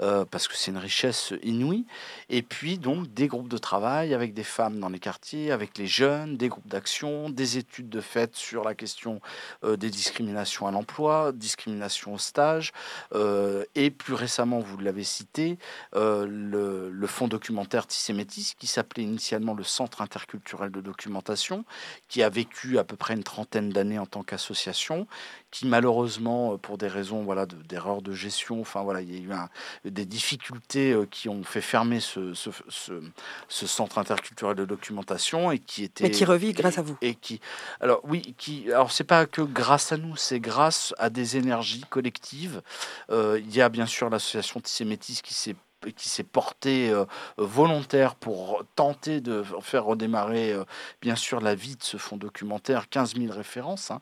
euh, 0.00 0.24
parce 0.24 0.48
que 0.48 0.56
c'est 0.56 0.70
une 0.70 0.78
richesse 0.78 1.32
inouïe. 1.42 1.86
Et 2.28 2.42
puis 2.42 2.78
donc 2.78 3.12
des 3.12 3.28
groupes 3.28 3.48
de 3.48 3.58
travail 3.58 4.14
avec 4.14 4.34
des 4.34 4.44
femmes 4.44 4.80
dans 4.80 4.88
les 4.88 4.98
quartiers, 4.98 5.50
avec 5.50 5.78
les 5.78 5.86
jeunes, 5.86 6.36
des 6.36 6.48
groupes 6.48 6.68
d'action, 6.68 7.30
des 7.30 7.58
études 7.58 7.88
de 7.88 8.00
fait 8.00 8.34
sur 8.36 8.64
la 8.64 8.74
question 8.74 9.20
euh, 9.64 9.76
des 9.76 9.90
discriminations 9.90 10.66
à 10.66 10.70
l'emploi, 10.70 11.32
discrimination 11.32 12.14
au 12.14 12.18
stage, 12.18 12.72
euh, 13.14 13.64
et 13.74 13.90
plus 13.90 14.14
récemment, 14.14 14.60
vous 14.60 14.78
l'avez 14.78 15.04
cité, 15.04 15.58
le, 15.94 16.90
le 16.90 17.06
fonds 17.06 17.28
documentaire 17.28 17.86
Tissémétis, 17.86 18.54
qui 18.58 18.66
s'appelait 18.66 19.02
initialement 19.02 19.54
le 19.54 19.64
Centre 19.64 20.02
interculturel 20.02 20.70
de 20.70 20.80
documentation, 20.80 21.64
qui 22.08 22.22
a 22.22 22.28
vécu 22.28 22.78
à 22.78 22.84
peu 22.84 22.96
près 22.96 23.14
une 23.14 23.24
trentaine 23.24 23.70
d'années 23.70 23.98
en 23.98 24.06
tant 24.06 24.22
qu'association, 24.22 25.06
qui 25.52 25.66
malheureusement, 25.66 26.54
euh, 26.54 26.56
pour 26.56 26.78
des 26.78 26.88
raisons 26.88 27.22
voilà, 27.22 27.46
de- 27.46 27.54
d'erreurs 27.62 28.02
de, 28.02 28.12
gestion, 28.12 28.60
enfin 28.60 28.82
voilà, 28.82 29.00
il 29.02 29.14
y 29.14 29.16
a 29.16 29.20
eu 29.20 29.32
un- 29.32 29.48
des 29.84 30.04
difficultés 30.06 30.92
euh, 30.92 31.06
qui 31.08 31.28
ont 31.28 31.44
fait 31.44 31.60
fermer 31.60 32.00
ce, 32.00 32.34
ce, 32.34 32.50
ce- 32.68 33.00
ce 33.48 33.66
centre 33.68 33.98
interculturel 33.98 34.56
de 34.56 34.64
documentation 34.64 35.52
et 35.52 35.60
qui 35.60 35.84
était 35.84 36.04
Mais 36.04 36.10
qui 36.10 36.24
revit 36.24 36.52
grâce 36.54 36.78
à 36.78 36.82
vous. 36.82 36.96
et 37.02 37.14
qui 37.14 37.40
alors 37.80 38.00
oui 38.02 38.34
qui 38.38 38.72
alors 38.72 38.90
c'est 38.90 39.04
pas 39.04 39.26
que 39.26 39.42
grâce 39.42 39.92
à 39.92 39.96
nous 39.98 40.16
c'est 40.16 40.40
grâce 40.40 40.94
à 40.98 41.10
des 41.10 41.36
énergies 41.36 41.84
collectives 41.88 42.62
Euh, 43.10 43.38
il 43.38 43.54
y 43.54 43.60
a 43.60 43.68
bien 43.68 43.86
sûr 43.86 44.08
l'association 44.10 44.58
Tissé 44.60 44.84
Métis 44.84 45.20
qui 45.22 45.34
s'est 45.34 45.54
qui 45.90 46.08
s'est 46.08 46.22
portée 46.22 46.90
euh, 46.90 47.04
volontaire 47.36 48.14
pour 48.14 48.62
tenter 48.76 49.20
de 49.20 49.42
faire 49.60 49.84
redémarrer 49.84 50.52
euh, 50.52 50.64
bien 51.00 51.16
sûr 51.16 51.40
la 51.40 51.54
vie 51.54 51.76
de 51.76 51.82
ce 51.82 51.96
fonds 51.96 52.16
documentaire 52.16 52.88
15 52.88 53.14
000 53.16 53.32
références 53.32 53.90
hein, 53.90 54.00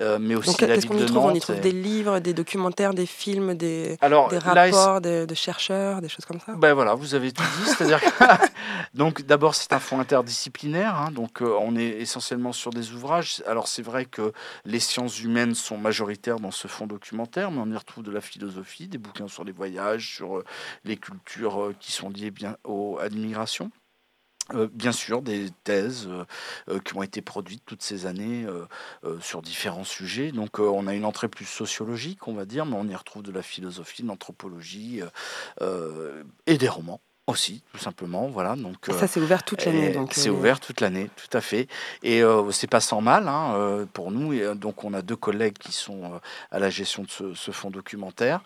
euh, 0.00 0.18
mais 0.20 0.34
aussi 0.34 0.48
Donc 0.50 0.60
la 0.62 0.76
de 0.76 0.80
trouve 1.06 1.24
On 1.24 1.34
y 1.34 1.40
trouve 1.40 1.56
et- 1.56 1.60
des 1.60 1.72
livres, 1.72 2.18
des 2.18 2.34
documentaires, 2.34 2.94
des 2.94 3.06
films, 3.06 3.54
des, 3.54 3.96
alors 4.00 4.28
des 4.28 4.40
là, 4.40 4.64
rapports 4.64 5.00
de, 5.00 5.24
de 5.24 5.34
chercheurs, 5.34 6.00
des 6.00 6.08
choses 6.08 6.24
comme 6.24 6.40
ça? 6.40 6.52
Ben 6.56 6.74
voilà, 6.74 6.94
vous 6.94 7.14
avez 7.14 7.30
tout 7.32 7.42
dit. 7.42 7.70
C'est-à-dire 7.70 8.00
que 8.00 8.24
donc 8.94 9.22
d'abord 9.22 9.54
c'est 9.54 9.72
un 9.72 9.78
fonds 9.78 10.00
interdisciplinaire, 10.00 10.96
hein, 10.96 11.10
donc 11.12 11.40
on 11.42 11.76
est 11.76 11.88
essentiellement 12.00 12.52
sur 12.52 12.70
des 12.70 12.92
ouvrages. 12.92 13.42
Alors 13.46 13.68
c'est 13.68 13.82
vrai 13.82 14.04
que 14.04 14.32
les 14.64 14.80
sciences 14.80 15.20
humaines 15.20 15.54
sont 15.54 15.78
majoritaires 15.78 16.40
dans 16.40 16.50
ce 16.50 16.66
fonds 16.66 16.86
documentaire, 16.86 17.50
mais 17.50 17.60
on 17.64 17.70
y 17.70 17.76
retrouve 17.76 18.04
de 18.04 18.10
la 18.10 18.20
philosophie, 18.20 18.88
des 18.88 18.98
bouquins 18.98 19.28
sur 19.28 19.44
les 19.44 19.52
voyages, 19.52 20.16
sur 20.16 20.42
les 20.84 20.96
cultures 20.96 21.19
euh, 21.38 21.72
qui 21.78 21.92
sont 21.92 22.10
liées 22.10 22.30
bien 22.30 22.56
au, 22.64 22.98
à. 22.98 23.70
Euh, 24.54 24.68
bien 24.72 24.90
sûr, 24.90 25.22
des 25.22 25.50
thèses 25.62 26.08
euh, 26.68 26.80
qui 26.80 26.96
ont 26.96 27.02
été 27.02 27.22
produites 27.22 27.62
toutes 27.64 27.82
ces 27.82 28.06
années 28.06 28.46
sur 29.20 29.42
différents 29.42 29.84
sujets. 29.84 30.32
Donc, 30.32 30.58
on 30.58 30.86
a 30.86 30.94
une 30.94 31.04
entrée 31.04 31.28
plus 31.28 31.44
sociologique, 31.44 32.26
on 32.26 32.34
va 32.34 32.44
dire, 32.44 32.66
mais 32.66 32.76
on 32.76 32.88
y 32.88 32.94
retrouve 32.94 33.22
de 33.22 33.32
la 33.32 33.42
philosophie, 33.42 34.02
de 34.02 34.08
l'anthropologie 34.08 35.00
et 36.46 36.58
des 36.58 36.68
romans 36.68 37.00
aussi, 37.30 37.62
tout 37.72 37.78
simplement. 37.78 38.28
Voilà. 38.28 38.56
Donc, 38.56 38.88
euh, 38.88 38.92
ça, 38.98 39.06
c'est 39.06 39.20
ouvert 39.20 39.42
toute 39.44 39.64
l'année. 39.64 39.90
et 39.90 39.92
donc, 39.92 40.12
C'est 40.14 40.28
euh, 40.28 40.32
ouvert 40.32 40.60
toute 40.60 40.80
l'année, 40.80 41.10
tout 41.16 41.36
à 41.36 41.40
fait. 41.40 41.68
Et 42.02 42.22
euh, 42.22 42.50
c'est 42.50 42.66
pas 42.66 42.80
sans 42.80 43.00
mal 43.00 43.28
hein, 43.28 43.54
euh, 43.54 43.86
pour 43.92 44.10
nous. 44.10 44.32
Et, 44.32 44.42
euh, 44.42 44.54
donc 44.54 44.84
on 44.84 44.92
a 44.94 45.02
deux 45.02 45.16
collègues 45.16 45.56
qui 45.58 45.72
sont 45.72 46.04
euh, 46.04 46.18
à 46.50 46.58
la 46.58 46.70
gestion 46.70 47.02
de 47.04 47.10
ce, 47.10 47.34
ce 47.34 47.50
fonds 47.50 47.70
documentaire. 47.70 48.40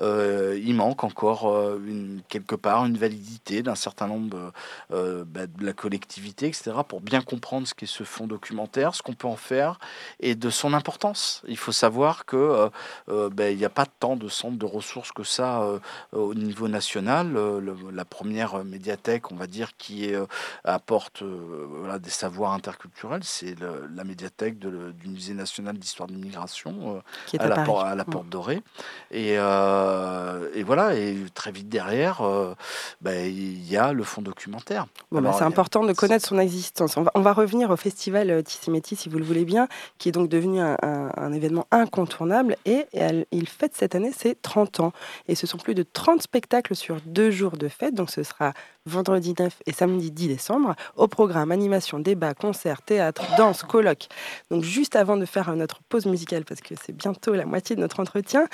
Euh, 0.00 0.58
il 0.62 0.74
manque 0.74 1.04
encore 1.04 1.48
euh, 1.48 1.78
une, 1.86 2.22
quelque 2.28 2.54
part 2.54 2.84
une 2.86 2.96
validité 2.96 3.62
d'un 3.62 3.74
certain 3.74 4.06
nombre 4.06 4.52
euh, 4.92 5.24
bah, 5.26 5.46
de 5.46 5.64
la 5.64 5.72
collectivité, 5.72 6.46
etc., 6.46 6.72
pour 6.88 7.00
bien 7.00 7.20
comprendre 7.20 7.66
ce 7.66 7.74
qu'est 7.74 7.86
ce 7.86 8.04
fonds 8.04 8.26
documentaire, 8.26 8.94
ce 8.94 9.02
qu'on 9.02 9.14
peut 9.14 9.28
en 9.28 9.36
faire 9.36 9.78
et 10.20 10.34
de 10.34 10.50
son 10.50 10.72
importance. 10.74 11.42
Il 11.48 11.56
faut 11.58 11.72
savoir 11.72 12.24
que 12.24 12.36
euh, 12.36 12.68
euh, 13.08 13.28
ben, 13.30 13.52
il 13.52 13.58
n'y 13.58 13.64
a 13.64 13.70
pas 13.70 13.86
tant 13.86 14.16
de 14.16 14.28
centres 14.28 14.58
de 14.58 14.66
ressources 14.66 15.12
que 15.12 15.24
ça 15.24 15.62
euh, 15.62 15.78
au 16.12 16.34
niveau 16.34 16.68
national. 16.68 17.36
Euh, 17.36 17.60
le- 17.60 17.76
la 17.92 18.04
première 18.04 18.29
médiathèque, 18.64 19.30
on 19.32 19.36
va 19.36 19.46
dire, 19.46 19.76
qui 19.76 20.14
euh, 20.14 20.26
apporte 20.64 21.22
euh, 21.22 21.66
voilà, 21.68 21.98
des 21.98 22.10
savoirs 22.10 22.52
interculturels, 22.52 23.24
c'est 23.24 23.54
la 23.60 24.04
médiathèque 24.04 24.58
de 24.58 24.92
du 24.92 25.08
Musée 25.08 25.34
national 25.34 25.76
d'histoire 25.78 26.08
de 26.08 26.14
l'immigration 26.14 26.96
euh, 26.96 27.38
à, 27.38 27.44
à, 27.44 27.48
la, 27.48 27.62
à 27.62 27.94
la 27.94 28.04
Mm. 28.04 28.10
Porte 28.10 28.28
Dorée. 28.28 28.62
Et, 29.10 29.34
euh, 29.38 30.48
et 30.54 30.62
voilà, 30.62 30.94
et 30.94 31.16
très 31.34 31.52
vite 31.52 31.68
derrière, 31.68 32.20
euh, 32.22 32.54
ben, 33.00 33.26
il 33.26 33.68
y 33.70 33.76
a 33.76 33.92
le 33.92 34.02
fonds 34.04 34.22
documentaire. 34.22 34.86
Bon, 35.10 35.20
bah, 35.20 35.32
c'est 35.36 35.44
a- 35.44 35.46
important 35.46 35.84
de 35.84 35.92
connaître 35.92 36.26
son 36.26 36.38
existence. 36.38 36.96
On 36.96 37.02
va, 37.02 37.10
on 37.14 37.20
va 37.20 37.32
revenir 37.32 37.70
au 37.70 37.76
festival 37.76 38.30
euh, 38.30 38.42
Tissimeti, 38.42 38.96
si 38.96 39.08
vous 39.08 39.18
le 39.18 39.24
voulez 39.24 39.44
bien, 39.44 39.68
qui 39.98 40.08
est 40.08 40.12
donc 40.12 40.28
devenu 40.28 40.60
un, 40.60 40.76
un- 40.82 41.10
un 41.16 41.32
événement 41.32 41.66
incontournable. 41.70 42.56
Et, 42.64 42.86
elle- 42.92 43.26
il 43.32 43.48
fête 43.48 43.72
cette 43.76 43.94
année 43.94 44.12
ses 44.12 44.34
30 44.34 44.80
ans. 44.80 44.92
Et 45.28 45.34
ce 45.34 45.46
sont 45.46 45.58
plus 45.58 45.74
de 45.74 45.82
30 45.82 46.22
spectacles 46.22 46.74
sur 46.76 46.96
deux 47.06 47.30
jours 47.30 47.56
de 47.56 47.68
fête. 47.68 47.94
Donc 47.94 48.10
ce 48.10 48.19
sera 48.22 48.52
vendredi 48.86 49.34
9 49.38 49.62
et 49.66 49.72
samedi 49.72 50.10
10 50.10 50.28
décembre. 50.28 50.74
Au 50.96 51.08
programme 51.08 51.52
animation, 51.52 51.98
débat, 51.98 52.34
concert, 52.34 52.82
théâtre, 52.82 53.22
danse, 53.36 53.62
colloque. 53.62 54.08
Donc 54.50 54.64
juste 54.64 54.96
avant 54.96 55.16
de 55.16 55.26
faire 55.26 55.54
notre 55.56 55.80
pause 55.88 56.06
musicale, 56.06 56.44
parce 56.44 56.60
que 56.60 56.74
c'est 56.80 56.92
bientôt 56.92 57.34
la 57.34 57.44
moitié 57.44 57.76
de 57.76 57.80
notre 57.80 58.00
entretien, 58.00 58.46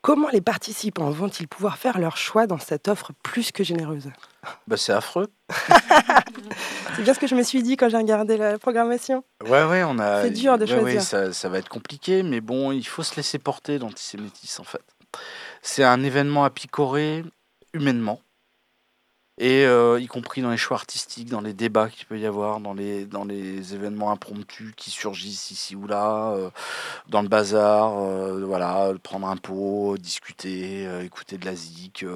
comment 0.00 0.28
les 0.32 0.40
participants 0.40 1.10
vont-ils 1.10 1.48
pouvoir 1.48 1.78
faire 1.78 1.98
leur 1.98 2.16
choix 2.16 2.46
dans 2.46 2.58
cette 2.58 2.88
offre 2.88 3.12
plus 3.22 3.52
que 3.52 3.64
généreuse? 3.64 4.10
Ben, 4.66 4.76
c'est 4.76 4.92
affreux. 4.92 5.28
C'est 6.96 7.02
bien 7.02 7.14
ce 7.14 7.18
que 7.18 7.26
je 7.26 7.34
me 7.34 7.42
suis 7.42 7.62
dit 7.62 7.76
quand 7.76 7.88
j'ai 7.88 7.96
regardé 7.96 8.36
la 8.36 8.58
programmation. 8.58 9.24
Ouais, 9.44 9.64
ouais, 9.64 9.82
on 9.82 9.98
a. 9.98 10.22
C'est 10.22 10.30
dur 10.30 10.58
de 10.58 10.66
ouais, 10.66 10.72
ouais, 10.74 10.80
choisir. 10.80 11.02
ça, 11.02 11.32
ça 11.32 11.48
va 11.48 11.58
être 11.58 11.68
compliqué, 11.68 12.22
mais 12.22 12.40
bon, 12.40 12.72
il 12.72 12.86
faut 12.86 13.02
se 13.02 13.16
laisser 13.16 13.38
porter 13.38 13.78
d'antisémitisme, 13.78 14.60
en 14.60 14.64
fait. 14.64 14.82
C'est 15.62 15.84
un 15.84 16.02
événement 16.02 16.44
à 16.44 16.50
picorer 16.50 17.24
humainement, 17.72 18.20
et 19.42 19.66
euh, 19.66 19.98
y 19.98 20.06
compris 20.06 20.40
dans 20.40 20.52
les 20.52 20.56
choix 20.56 20.76
artistiques, 20.76 21.28
dans 21.28 21.40
les 21.40 21.52
débats 21.52 21.88
qu'il 21.88 22.06
peut 22.06 22.16
y 22.16 22.26
avoir, 22.26 22.60
dans 22.60 22.74
les, 22.74 23.06
dans 23.06 23.24
les 23.24 23.74
événements 23.74 24.12
impromptus 24.12 24.72
qui 24.76 24.92
surgissent 24.92 25.50
ici 25.50 25.74
ou 25.74 25.88
là, 25.88 26.30
euh, 26.30 26.48
dans 27.08 27.22
le 27.22 27.28
bazar, 27.28 27.98
euh, 27.98 28.44
voilà, 28.46 28.92
prendre 29.02 29.26
un 29.26 29.36
pot, 29.36 29.96
discuter, 29.98 30.86
écouter 31.02 31.38
de 31.38 31.44
la 31.44 31.56
zik. 31.56 32.06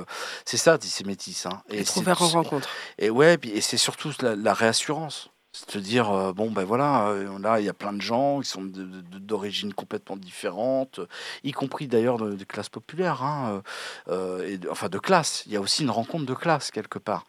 c'est 0.44 0.56
ça, 0.56 0.74
antisémitisme. 0.74 1.48
Hein. 1.48 1.62
Et 1.68 1.82
trouver 1.82 2.12
en 2.12 2.14
rencontre. 2.14 2.68
et 2.96 3.10
ouais, 3.10 3.36
et 3.42 3.60
c'est 3.60 3.76
surtout 3.76 4.12
la, 4.22 4.36
la 4.36 4.54
réassurance. 4.54 5.30
C'est 5.58 5.76
de 5.76 5.80
dire, 5.80 6.10
euh, 6.10 6.34
bon, 6.34 6.50
ben 6.50 6.64
voilà, 6.64 7.08
euh, 7.08 7.38
là, 7.38 7.60
il 7.60 7.64
y 7.64 7.68
a 7.70 7.72
plein 7.72 7.94
de 7.94 8.02
gens 8.02 8.40
qui 8.40 8.48
sont 8.48 8.62
d'origines 8.62 9.72
complètement 9.72 10.18
différentes, 10.18 11.00
y 11.44 11.52
compris 11.52 11.86
d'ailleurs 11.86 12.18
de, 12.18 12.32
de 12.34 12.44
classes 12.44 12.68
populaires, 12.68 13.22
hein, 13.22 13.62
euh, 14.08 14.42
euh, 14.42 14.46
et 14.46 14.60
enfin 14.70 14.90
de 14.90 14.98
classe. 14.98 15.44
Il 15.46 15.52
y 15.52 15.56
a 15.56 15.60
aussi 15.62 15.82
une 15.82 15.90
rencontre 15.90 16.26
de 16.26 16.34
classe, 16.34 16.70
quelque 16.70 16.98
part. 16.98 17.24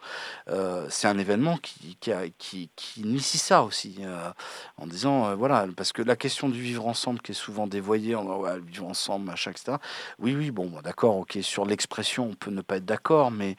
C'est 0.90 1.08
un 1.08 1.18
événement 1.18 1.58
qui, 1.58 1.96
qui, 2.02 2.12
a- 2.12 2.28
qui, 2.38 2.70
initie 2.98 3.38
ça 3.38 3.64
aussi, 3.64 4.00
en 4.78 4.88
disant, 4.88 5.36
voilà, 5.36 5.66
parce 5.76 5.94
que 5.94 6.02
la 6.02 6.16
question 6.16 6.50
du 6.50 6.60
vivre 6.62 6.86
ensemble 6.88 7.22
qui 7.22 7.32
est 7.32 7.36
souvent 7.36 7.68
dévoyée, 7.68 8.16
on 8.16 8.42
va 8.42 8.58
vivre 8.58 8.88
ensemble, 8.88 9.26
machin, 9.26 9.52
etc. 9.52 9.78
Oui, 10.20 10.36
oui, 10.36 10.52
bon, 10.52 10.70
d'accord, 10.84 11.16
ok, 11.18 11.38
sur 11.42 11.66
l'expression, 11.66 12.30
on 12.32 12.36
peut 12.36 12.52
ne 12.52 12.62
pas 12.62 12.78
être 12.78 12.86
d'accord, 12.86 13.32
mais 13.32 13.56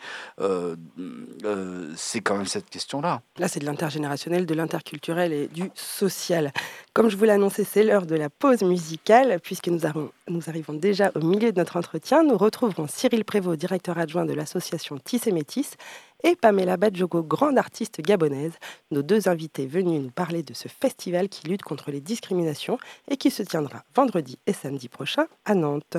c'est 1.96 2.20
quand 2.20 2.36
même 2.36 2.46
cette 2.46 2.68
question-là. 2.68 3.22
Là, 3.38 3.48
c'est 3.48 3.60
de 3.60 3.66
l'intergénérationnel, 3.66 4.44
de 4.46 4.54
l'interculturel 4.58 5.32
et 5.32 5.48
du 5.48 5.70
social. 5.74 6.52
Comme 6.92 7.08
je 7.08 7.16
vous 7.16 7.28
annoncé, 7.30 7.64
c'est 7.64 7.82
l'heure 7.82 8.06
de 8.06 8.14
la 8.14 8.28
pause 8.28 8.62
musicale. 8.62 9.40
Puisque 9.42 9.68
nous, 9.68 9.80
nous 10.28 10.48
arrivons 10.48 10.74
déjà 10.74 11.10
au 11.14 11.20
milieu 11.20 11.52
de 11.52 11.58
notre 11.58 11.76
entretien, 11.76 12.22
nous 12.22 12.36
retrouverons 12.36 12.86
Cyril 12.88 13.24
Prévost, 13.24 13.58
directeur 13.58 13.98
adjoint 13.98 14.26
de 14.26 14.34
l'association 14.34 14.98
Tisse 14.98 15.26
et 15.26 15.32
Métis, 15.32 15.76
et 16.24 16.36
Pamela 16.36 16.76
Badjogo, 16.76 17.22
grande 17.22 17.58
artiste 17.58 18.00
gabonaise, 18.00 18.52
nos 18.90 19.02
deux 19.02 19.28
invités 19.28 19.66
venus 19.66 20.00
nous 20.00 20.10
parler 20.10 20.42
de 20.42 20.54
ce 20.54 20.68
festival 20.68 21.28
qui 21.28 21.46
lutte 21.46 21.62
contre 21.62 21.90
les 21.90 22.00
discriminations 22.00 22.78
et 23.08 23.16
qui 23.16 23.30
se 23.30 23.42
tiendra 23.42 23.84
vendredi 23.94 24.38
et 24.46 24.52
samedi 24.52 24.88
prochain 24.88 25.26
à 25.44 25.54
Nantes. 25.54 25.96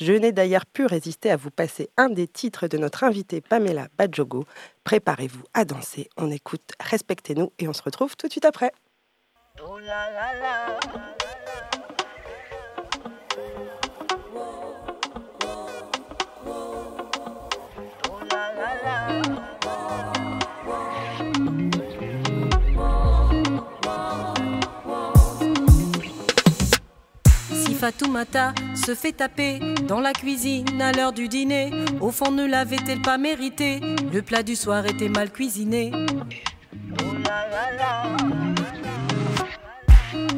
Je 0.00 0.12
n'ai 0.12 0.32
d'ailleurs 0.32 0.66
pu 0.66 0.86
résister 0.86 1.30
à 1.30 1.36
vous 1.36 1.50
passer 1.50 1.90
un 1.96 2.08
des 2.08 2.26
titres 2.26 2.68
de 2.68 2.78
notre 2.78 3.04
invitée 3.04 3.40
Pamela 3.40 3.88
Badjogo. 3.96 4.44
Préparez-vous 4.84 5.44
à 5.54 5.64
danser, 5.64 6.08
on 6.16 6.30
écoute 6.30 6.72
Respectez-nous 6.80 7.52
et 7.58 7.68
on 7.68 7.72
se 7.72 7.82
retrouve 7.82 8.16
tout 8.16 8.26
de 8.26 8.32
suite 8.32 8.44
après. 8.44 8.72
Fatoumata 27.80 28.52
se 28.74 28.94
fait 28.94 29.12
taper 29.12 29.58
dans 29.88 30.00
la 30.00 30.12
cuisine 30.12 30.82
à 30.82 30.92
l'heure 30.92 31.14
du 31.14 31.28
dîner. 31.28 31.70
Au 32.02 32.10
fond, 32.10 32.30
ne 32.30 32.44
l'avait-elle 32.44 33.00
pas 33.00 33.16
mérité? 33.16 33.80
Le 34.12 34.20
plat 34.20 34.42
du 34.42 34.54
soir 34.54 34.84
était 34.84 35.08
mal 35.08 35.30
cuisiné. 35.30 35.90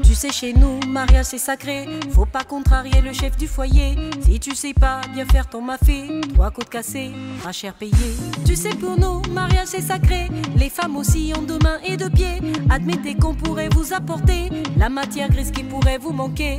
Tu 0.04 0.14
sais, 0.14 0.30
chez 0.30 0.52
nous, 0.52 0.78
mariage 0.86 1.24
c'est 1.24 1.38
sacré. 1.38 1.88
Faut 2.12 2.26
pas 2.26 2.44
contrarier 2.44 3.00
le 3.00 3.12
chef 3.12 3.36
du 3.36 3.48
foyer. 3.48 3.96
Si 4.20 4.38
tu 4.38 4.54
sais 4.54 4.72
pas 4.72 5.00
bien 5.12 5.24
faire 5.24 5.48
ton 5.48 5.62
mafé, 5.62 6.20
trois 6.34 6.52
côtes 6.52 6.70
cassées, 6.70 7.10
pas 7.42 7.50
cher 7.50 7.74
payé. 7.74 7.92
Tu 8.46 8.54
sais, 8.54 8.70
pour 8.70 8.96
nous, 8.96 9.20
mariage 9.32 9.66
c'est 9.66 9.82
sacré. 9.82 10.28
Les 10.56 10.70
femmes 10.70 10.96
aussi 10.96 11.32
ont 11.36 11.42
deux 11.42 11.58
mains 11.58 11.80
et 11.84 11.96
deux 11.96 12.10
pieds. 12.10 12.38
Admettez 12.70 13.16
qu'on 13.16 13.34
pourrait 13.34 13.70
vous 13.72 13.92
apporter 13.92 14.48
la 14.76 14.88
matière 14.88 15.28
grise 15.28 15.50
qui 15.50 15.64
pourrait 15.64 15.98
vous 15.98 16.12
manquer. 16.12 16.58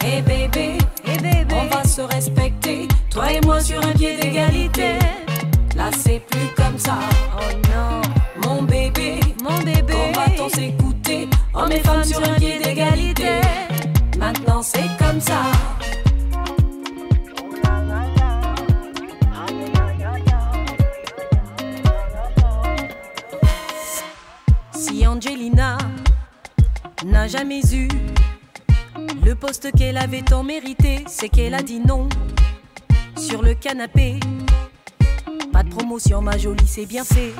Hey 0.00 0.22
bébé, 0.22 0.78
hey 1.06 1.18
bébé, 1.18 1.54
on 1.54 1.66
va 1.74 1.84
se 1.84 2.00
respecter. 2.02 2.88
Toi 3.10 3.32
et 3.32 3.40
moi 3.42 3.60
sur 3.60 3.84
un 3.84 3.92
pied 3.92 4.16
d'égalité. 4.16 4.98
Là 5.76 5.90
c'est 5.96 6.20
plus 6.20 6.48
comme 6.56 6.78
ça. 6.78 6.98
Oh 7.36 7.52
non, 7.68 8.02
mon 8.46 8.62
bébé, 8.62 9.20
mon 9.42 9.58
bébé. 9.58 9.94
On 9.94 10.12
va 10.12 10.48
s'écouter. 10.48 11.28
Hommes 11.54 11.72
et 11.72 11.80
femmes 11.80 12.04
sur 12.04 12.22
un 12.22 12.34
pied 12.34 12.58
d'égalité. 12.58 13.40
Maintenant 14.18 14.62
c'est 14.62 14.88
comme 14.98 15.20
ça. 15.20 15.42
Si 24.72 25.06
Angelina 25.06 25.78
n'a 27.04 27.28
jamais 27.28 27.60
eu 27.72 27.88
le 29.24 29.34
poste 29.34 29.70
qu'elle 29.76 29.98
avait 29.98 30.22
tant 30.22 30.42
mérité, 30.42 31.04
c'est 31.06 31.28
qu'elle 31.28 31.54
a 31.54 31.62
dit 31.62 31.80
non 31.80 32.08
sur 33.16 33.42
le 33.42 33.54
canapé. 33.54 34.18
Pas 35.52 35.62
de 35.62 35.70
promotion, 35.70 36.22
ma 36.22 36.38
jolie, 36.38 36.66
c'est 36.66 36.86
bien 36.86 37.04
fait. 37.04 37.32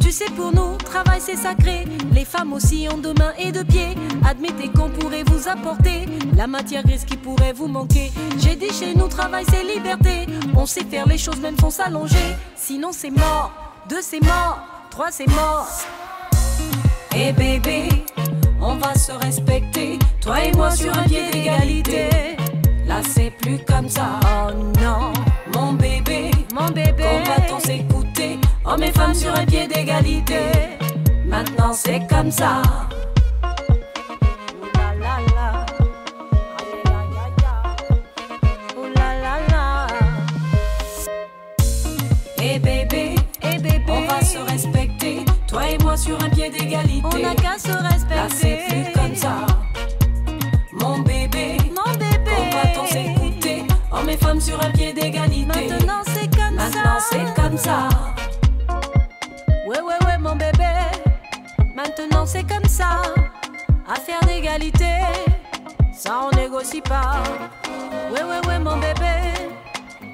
Tu 0.00 0.10
sais, 0.10 0.30
pour 0.36 0.52
nous, 0.52 0.76
travail 0.76 1.20
c'est 1.20 1.36
sacré. 1.36 1.84
Les 2.12 2.24
femmes 2.24 2.52
aussi 2.52 2.86
ont 2.92 2.98
deux 2.98 3.14
mains 3.14 3.32
et 3.38 3.52
deux 3.52 3.64
pieds. 3.64 3.94
Admettez 4.26 4.68
qu'on 4.68 4.90
pourrait 4.90 5.24
vous 5.24 5.48
apporter 5.48 6.06
la 6.36 6.46
matière 6.46 6.82
grise 6.82 7.04
qui 7.04 7.16
pourrait 7.16 7.52
vous 7.52 7.66
manquer. 7.68 8.12
J'ai 8.38 8.56
dit 8.56 8.70
chez 8.70 8.94
nous, 8.94 9.08
travail 9.08 9.44
c'est 9.48 9.64
liberté. 9.64 10.26
On 10.56 10.66
sait 10.66 10.84
faire 10.84 11.06
les 11.06 11.18
choses, 11.18 11.40
même 11.40 11.58
sans 11.58 11.70
s'allonger. 11.70 12.36
Sinon, 12.56 12.90
c'est 12.92 13.10
mort. 13.10 13.52
Deux, 13.88 14.02
c'est 14.02 14.22
mort. 14.22 14.73
C'est 15.16 15.28
mort. 15.28 15.68
Et 17.14 17.32
bébé, 17.32 17.88
on 18.60 18.74
va 18.76 18.94
se 18.94 19.12
respecter. 19.12 19.98
Toi 20.20 20.44
et 20.44 20.52
moi 20.52 20.70
sur 20.70 20.96
un 20.96 21.04
pied 21.04 21.30
d'égalité. 21.30 22.08
Là, 22.86 22.96
c'est 23.14 23.30
plus 23.30 23.58
comme 23.64 23.88
ça. 23.88 24.18
Oh 24.24 24.52
non, 24.82 25.12
mon 25.54 25.74
bébé, 25.74 26.30
mon 26.52 26.66
bébé. 26.68 27.04
On 27.04 27.54
va 27.54 27.60
s'écouter. 27.60 28.38
Hommes 28.64 28.82
et 28.82 28.92
femmes 28.92 29.14
sur 29.14 29.32
un 29.34 29.44
pied 29.44 29.68
d'égalité. 29.68 30.40
Maintenant, 31.26 31.72
c'est 31.72 32.06
comme 32.08 32.30
ça. 32.30 32.62
Toi 45.54 45.68
et 45.68 45.78
moi 45.84 45.96
sur 45.96 46.20
un 46.20 46.28
pied 46.30 46.50
d'égalité. 46.50 47.00
On 47.04 47.16
n'a 47.16 47.32
qu'à 47.36 47.56
se 47.56 47.70
respecter. 47.70 48.14
Là, 48.16 48.26
c'est 48.28 48.64
plus 48.68 48.92
comme 48.92 49.14
ça. 49.14 49.46
Mon 50.72 50.98
bébé, 50.98 51.58
mon 51.70 51.92
bébé, 51.92 52.32
on 52.36 52.82
va 52.82 52.86
s'écouter. 52.88 53.62
Hommes 53.92 54.08
et 54.08 54.16
femmes 54.16 54.40
sur 54.40 54.60
un 54.60 54.70
pied 54.72 54.92
d'égalité. 54.92 55.46
Maintenant, 55.46 56.02
c'est 56.06 56.28
comme 56.34 56.58
ça. 56.58 56.64
Maintenant, 56.64 56.98
c'est 57.08 57.40
comme 57.40 57.56
ça. 57.56 57.88
Ouais, 59.68 59.80
ouais, 59.80 60.06
ouais, 60.06 60.18
mon 60.18 60.34
bébé. 60.34 60.74
Maintenant, 61.76 62.26
c'est 62.26 62.42
comme 62.42 62.68
ça. 62.68 63.02
Affaire 63.88 64.26
d'égalité. 64.26 64.90
Ça, 65.92 66.22
on 66.24 66.36
négocie 66.36 66.80
pas. 66.80 67.22
Ouais, 68.10 68.24
ouais, 68.24 68.48
ouais, 68.48 68.58
mon 68.58 68.76
bébé. 68.78 69.38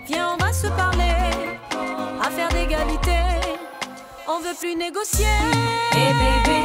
Viens, 0.07 0.37
on 0.39 0.45
va 0.45 0.53
se 0.53 0.67
parler. 0.67 1.15
Affaire 2.23 2.51
d'égalité. 2.51 3.40
On 4.33 4.39
veut 4.39 4.55
plus 4.61 4.77
négocier. 4.77 5.27
Et 5.95 6.13
bébé, 6.23 6.61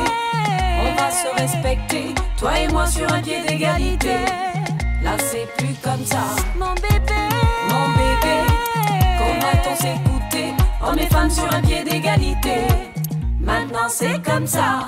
on 0.82 0.94
va 0.94 1.10
se 1.10 1.28
respecter. 1.42 2.14
Toi 2.38 2.60
et 2.60 2.68
moi 2.68 2.86
sur 2.86 3.12
un 3.12 3.20
pied 3.22 3.42
d'égalité. 3.42 4.18
Là, 5.02 5.18
c'est 5.18 5.48
plus 5.58 5.74
comme 5.84 6.06
ça. 6.06 6.26
Mon 6.56 6.76
bébé, 6.76 7.22
mon 7.70 7.88
bébé. 7.98 8.36
Qu'on 9.18 9.40
va-t-on 9.40 9.76
s'écouter? 9.78 10.54
Hommes 10.80 11.00
et 11.00 11.08
femmes 11.08 11.32
sur 11.32 11.52
un 11.52 11.62
pied 11.62 11.84
d'égalité. 11.84 12.68
Maintenant, 13.40 13.90
c'est 13.90 14.22
comme 14.24 14.46
ça. 14.46 14.86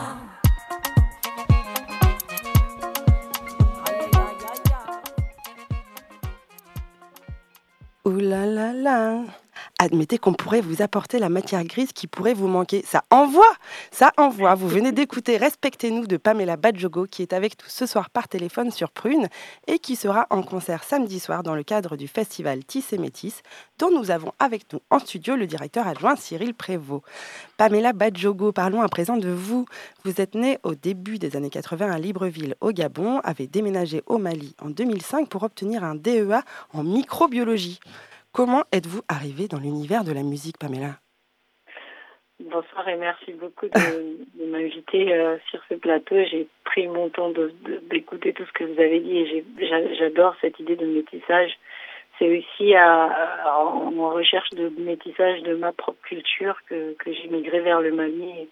Ouh 8.06 8.20
là 8.20 8.46
là 8.46 8.72
là 8.72 9.47
Admettez 9.80 10.18
qu'on 10.18 10.34
pourrait 10.34 10.62
vous 10.62 10.82
apporter 10.82 11.20
la 11.20 11.30
matière 11.30 11.64
grise 11.64 11.94
qui 11.94 12.08
pourrait 12.08 12.34
vous 12.34 12.48
manquer. 12.48 12.84
Ça 12.84 13.04
envoie 13.12 13.46
Ça 13.92 14.12
envoie 14.18 14.56
Vous 14.56 14.68
venez 14.68 14.92
d'écouter 14.92 15.38
Respectez-nous 15.38 16.08
de 16.08 16.18
Pamela 16.18 16.58
Badjogo 16.58 17.06
qui 17.06 17.22
est 17.22 17.32
avec 17.32 17.62
nous 17.62 17.70
ce 17.70 17.86
soir 17.86 18.10
par 18.10 18.28
téléphone 18.28 18.72
sur 18.72 18.90
Prune 18.90 19.28
et 19.68 19.78
qui 19.78 19.96
sera 19.96 20.26
en 20.32 20.42
concert 20.42 20.84
samedi 20.84 21.20
soir 21.20 21.44
dans 21.44 21.54
le 21.54 21.62
cadre 21.62 21.96
du 21.96 22.08
festival 22.08 22.66
Tissé 22.66 22.98
Métis 22.98 23.44
dont 23.78 23.92
nous 23.92 24.10
avons 24.10 24.32
avec 24.40 24.66
nous 24.74 24.80
en 24.90 24.98
studio 24.98 25.36
le 25.36 25.46
directeur 25.46 25.86
adjoint 25.86 26.16
Cyril 26.16 26.56
Prévost. 26.56 27.04
Pamela 27.58 27.94
Badjogo, 27.94 28.52
parlons 28.52 28.82
à 28.82 28.88
présent 28.88 29.18
de 29.18 29.30
vous. 29.30 29.66
Vous 30.04 30.20
êtes 30.20 30.34
née 30.34 30.58
au 30.64 30.74
début 30.74 31.20
des 31.20 31.36
années 31.36 31.52
80 31.52 31.92
à 31.92 32.00
Libreville 32.00 32.56
au 32.62 32.72
Gabon, 32.72 33.20
avez 33.20 33.46
déménagé 33.46 34.02
au 34.08 34.18
Mali 34.18 34.56
en 34.60 34.72
2005 34.72 35.30
pour 35.30 35.44
obtenir 35.44 35.84
un 35.84 35.94
DEA 35.94 36.42
en 36.74 36.84
microbiologie. 36.84 37.80
Comment 38.38 38.66
êtes-vous 38.72 39.02
arrivée 39.10 39.48
dans 39.48 39.58
l'univers 39.58 40.04
de 40.04 40.12
la 40.12 40.22
musique, 40.22 40.60
Pamela? 40.60 41.00
Bonsoir 42.40 42.88
et 42.88 42.96
merci 42.96 43.34
beaucoup 43.34 43.66
de, 43.66 44.46
m'inviter 44.52 45.12
euh, 45.12 45.40
sur 45.50 45.60
ce 45.68 45.74
plateau. 45.74 46.18
J'ai 46.30 46.48
pris 46.64 46.88
mon 46.88 47.10
temps 47.10 47.32
d'écouter 47.90 48.34
tout 48.34 48.46
ce 48.46 48.52
que 48.52 48.64
vous 48.64 48.80
avez 48.80 49.00
dit 49.00 49.18
et 49.18 49.46
j'adore 49.98 50.36
cette 50.40 50.60
idée 50.60 50.76
de 50.76 50.86
métissage. 50.86 51.58
C'est 52.20 52.38
aussi 52.38 52.76
en 52.78 53.90
recherche 54.12 54.52
de 54.52 54.70
métissage 54.70 55.42
de 55.42 55.56
ma 55.56 55.72
propre 55.72 56.04
culture 56.04 56.60
que, 56.70 56.96
j'ai 57.08 57.30
migré 57.30 57.62
vers 57.62 57.82
le 57.82 57.92
Mali. 57.92 58.48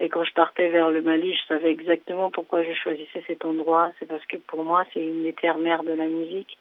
Et, 0.00 0.10
quand 0.10 0.24
je 0.24 0.34
partais 0.34 0.68
vers 0.68 0.90
le 0.90 1.00
Mali, 1.00 1.34
je 1.34 1.46
savais 1.46 1.70
exactement 1.70 2.30
pourquoi 2.30 2.62
je 2.62 2.74
choisissais 2.74 3.24
cet 3.26 3.46
endroit. 3.46 3.90
C'est 3.98 4.06
parce 4.06 4.26
que 4.26 4.36
pour 4.36 4.64
moi, 4.64 4.84
c'est 4.92 5.00
une 5.00 5.22
des 5.22 5.32
terres-mères 5.32 5.82
de 5.82 5.94
la 5.94 6.08
musique. 6.08 6.58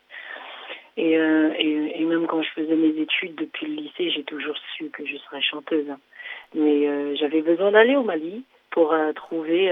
Et, 0.95 1.17
euh, 1.17 1.53
et, 1.57 2.01
et, 2.01 2.05
même 2.05 2.27
quand 2.27 2.43
je 2.43 2.49
faisais 2.49 2.75
mes 2.75 3.01
études 3.01 3.35
depuis 3.35 3.65
le 3.65 3.73
lycée, 3.73 4.11
j'ai 4.11 4.23
toujours 4.23 4.55
su 4.75 4.89
que 4.89 5.05
je 5.05 5.17
serais 5.17 5.41
chanteuse. 5.41 5.87
Mais 6.53 6.87
euh, 6.87 7.15
j'avais 7.15 7.41
besoin 7.41 7.71
d'aller 7.71 7.95
au 7.95 8.03
Mali 8.03 8.43
pour 8.69 8.93
euh, 8.93 9.11
trouver 9.13 9.71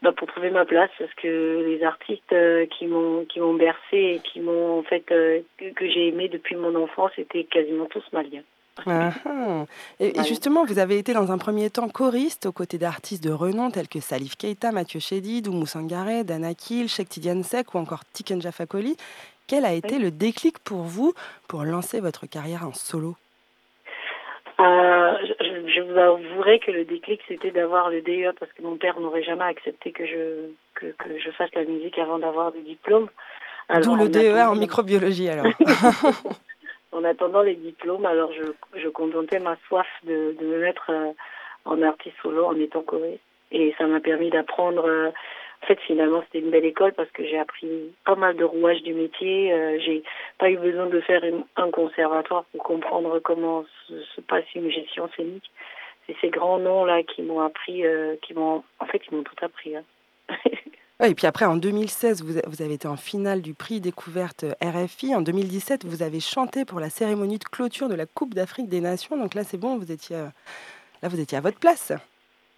bah, 0.00 0.12
pour 0.12 0.28
trouver 0.28 0.50
ma 0.50 0.64
place 0.64 0.90
parce 0.96 1.12
que 1.14 1.64
les 1.66 1.82
artistes 1.82 2.34
qui 2.70 2.86
m'ont 2.86 3.24
qui 3.24 3.40
m'ont 3.40 3.54
bercé 3.54 3.96
et 3.96 4.20
qui 4.20 4.40
m'ont 4.40 4.78
en 4.78 4.82
fait 4.84 5.00
que, 5.00 5.42
j'ai 5.80 6.08
aimé 6.08 6.28
depuis 6.28 6.54
mon 6.54 6.74
enfance 6.76 7.10
étaient 7.18 7.44
quasiment 7.44 7.86
tous 7.86 8.04
maliens. 8.12 8.44
Ah, 8.86 9.10
ah. 9.26 9.64
Et, 9.98 10.20
et, 10.20 10.22
justement, 10.22 10.64
vous 10.64 10.78
avez 10.78 10.98
été 10.98 11.12
dans 11.12 11.32
un 11.32 11.38
premier 11.38 11.68
temps 11.68 11.88
choriste 11.88 12.46
aux 12.46 12.52
côtés 12.52 12.78
d'artistes 12.78 13.24
de 13.24 13.32
renom 13.32 13.72
tels 13.72 13.88
que 13.88 13.98
Salif 13.98 14.36
Keita, 14.36 14.70
Mathieu 14.70 15.00
Chédid, 15.00 15.48
Oumou 15.48 15.66
Sangaré, 15.66 16.22
Dana 16.22 16.54
Kil, 16.54 16.88
Cheikh 16.88 17.08
Tidiane 17.08 17.42
Sek 17.42 17.74
ou 17.74 17.78
encore 17.78 18.04
Tiken 18.12 18.40
Jafakoli. 18.40 18.96
Quel 19.48 19.64
a 19.64 19.72
été 19.72 19.98
le 19.98 20.10
déclic 20.10 20.58
pour 20.58 20.82
vous 20.82 21.14
pour 21.48 21.64
lancer 21.64 22.00
votre 22.00 22.26
carrière 22.26 22.66
en 22.66 22.74
solo? 22.74 23.16
Euh, 24.60 25.12
je, 25.22 25.72
je, 25.72 25.80
vous 25.80 25.96
avouerai 25.96 26.58
que 26.58 26.70
le 26.70 26.84
déclic 26.84 27.20
c'était 27.28 27.50
d'avoir 27.50 27.90
le 27.90 28.02
DEA 28.02 28.32
parce 28.38 28.52
que 28.52 28.60
mon 28.62 28.76
père 28.76 29.00
n'aurait 29.00 29.22
jamais 29.22 29.44
accepté 29.44 29.92
que 29.92 30.04
je 30.04 30.50
que, 30.74 30.86
que, 30.98 31.18
je 31.18 31.30
fasse 31.30 31.54
la 31.54 31.64
musique 31.64 31.98
avant 31.98 32.18
d'avoir 32.18 32.52
des 32.52 32.60
diplômes. 32.60 33.08
D'où 33.82 33.96
le 33.96 34.08
DEA 34.08 34.50
en 34.50 34.56
microbiologie 34.56 35.28
alors. 35.28 35.46
en 36.92 37.04
attendant 37.04 37.42
les 37.42 37.54
diplômes, 37.54 38.04
alors 38.04 38.32
je, 38.32 38.78
je 38.78 38.88
contentais 38.88 39.38
ma 39.38 39.56
soif 39.68 39.86
de, 40.04 40.36
de 40.38 40.46
me 40.46 40.60
mettre 40.60 40.90
euh, 40.90 41.12
en 41.64 41.80
artiste 41.82 42.16
solo 42.22 42.44
en 42.44 42.56
étant 42.56 42.82
choriste. 42.82 43.22
Et 43.52 43.74
ça 43.78 43.86
m'a 43.86 44.00
permis 44.00 44.30
d'apprendre 44.30 44.84
euh, 44.86 45.10
en 45.62 45.66
fait, 45.66 45.78
finalement, 45.86 46.22
c'était 46.22 46.44
une 46.44 46.50
belle 46.50 46.64
école 46.64 46.92
parce 46.92 47.10
que 47.10 47.24
j'ai 47.24 47.38
appris 47.38 47.68
pas 48.04 48.14
mal 48.14 48.36
de 48.36 48.44
rouages 48.44 48.82
du 48.82 48.94
métier. 48.94 49.52
Euh, 49.52 49.78
j'ai 49.80 50.02
pas 50.38 50.50
eu 50.50 50.56
besoin 50.56 50.86
de 50.86 51.00
faire 51.00 51.22
un 51.56 51.70
conservatoire 51.70 52.44
pour 52.52 52.62
comprendre 52.62 53.18
comment 53.18 53.64
se, 53.86 54.02
se, 54.14 54.20
passe 54.20 54.44
une 54.54 54.70
gestion 54.70 55.08
scénique. 55.16 55.50
c'est 56.06 56.16
ces 56.20 56.30
grands 56.30 56.58
noms 56.58 56.84
là 56.84 57.02
qui 57.02 57.22
m'ont 57.22 57.40
appris, 57.40 57.82
qui 58.22 58.34
m'ont, 58.34 58.62
en 58.78 58.86
fait, 58.86 59.02
ils 59.10 59.16
m'ont 59.16 59.24
tout 59.24 59.44
appris. 59.44 59.76
Hein. 59.76 59.84
et 61.04 61.14
puis 61.14 61.26
après, 61.26 61.44
en 61.44 61.56
2016, 61.56 62.22
vous, 62.22 62.62
avez 62.62 62.74
été 62.74 62.86
en 62.88 62.96
finale 62.96 63.42
du 63.42 63.52
prix 63.52 63.80
découverte 63.80 64.44
RFI. 64.62 65.14
En 65.14 65.20
2017, 65.20 65.84
vous 65.84 66.02
avez 66.02 66.20
chanté 66.20 66.64
pour 66.64 66.80
la 66.80 66.88
cérémonie 66.88 67.38
de 67.38 67.44
clôture 67.44 67.88
de 67.88 67.94
la 67.94 68.06
Coupe 68.06 68.34
d'Afrique 68.34 68.68
des 68.68 68.80
Nations. 68.80 69.16
Donc 69.16 69.34
là, 69.34 69.44
c'est 69.44 69.58
bon, 69.58 69.76
vous 69.76 69.90
étiez, 69.90 70.16
là, 70.16 71.08
vous 71.08 71.20
étiez 71.20 71.36
à 71.36 71.40
votre 71.40 71.58
place. 71.58 71.92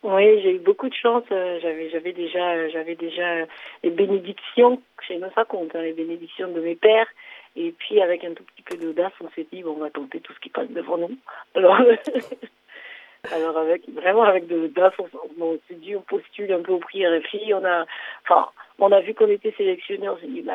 Oui, 0.03 0.41
j'ai 0.43 0.55
eu 0.55 0.59
beaucoup 0.59 0.89
de 0.89 0.95
chance. 0.95 1.25
J'avais, 1.29 1.91
j'avais 1.91 2.13
déjà, 2.13 2.69
j'avais 2.71 2.95
déjà 2.95 3.45
les 3.83 3.91
bénédictions. 3.91 4.81
Je 5.07 5.15
même 5.15 5.31
ça 5.35 5.45
compte, 5.45 5.75
hein, 5.75 5.83
les 5.83 5.93
bénédictions 5.93 6.51
de 6.53 6.61
mes 6.61 6.75
pères. 6.75 7.09
Et 7.57 7.73
puis, 7.73 8.01
avec 8.01 8.25
un 8.25 8.33
tout 8.33 8.45
petit 8.45 8.63
peu 8.63 8.77
d'audace, 8.77 9.13
on 9.21 9.29
s'est 9.31 9.47
dit, 9.53 9.63
bon, 9.63 9.73
on 9.77 9.81
va 9.81 9.91
tenter 9.91 10.21
tout 10.21 10.33
ce 10.33 10.41
qui 10.41 10.49
passe 10.49 10.71
devant 10.71 10.99
nous. 10.99 11.17
Alors, 11.55 11.81
alors 13.33 13.59
avec, 13.59 13.87
vraiment 13.91 14.23
avec 14.23 14.47
de 14.47 14.57
l'audace, 14.57 14.95
on, 14.99 15.09
on 15.39 15.59
s'est 15.69 15.75
dit, 15.75 15.95
on 15.95 16.01
postule 16.01 16.53
un 16.53 16.63
peu 16.63 16.73
au 16.73 16.79
prix 16.79 17.07
RFI. 17.07 17.53
On 17.53 17.65
a, 17.65 17.85
enfin, 18.23 18.49
on 18.79 18.93
a 18.93 19.01
vu 19.01 19.15
qu'on 19.15 19.29
était 19.29 19.53
sélectionné. 19.59 20.09
On 20.09 20.17
s'est 20.17 20.29
dit, 20.29 20.43
bah, 20.43 20.55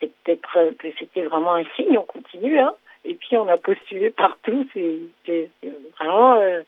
c'était 0.00 0.12
peut-être 0.24 0.76
que 0.78 0.88
c'était 0.98 1.22
vraiment 1.22 1.54
un 1.54 1.64
signe. 1.76 1.98
On 1.98 2.02
continue, 2.02 2.58
hein. 2.58 2.74
Et 3.04 3.14
puis, 3.14 3.36
on 3.36 3.48
a 3.48 3.56
postulé 3.56 4.10
partout. 4.10 4.66
C'est 4.74 5.50
vraiment. 5.98 6.34
Euh, 6.40 6.62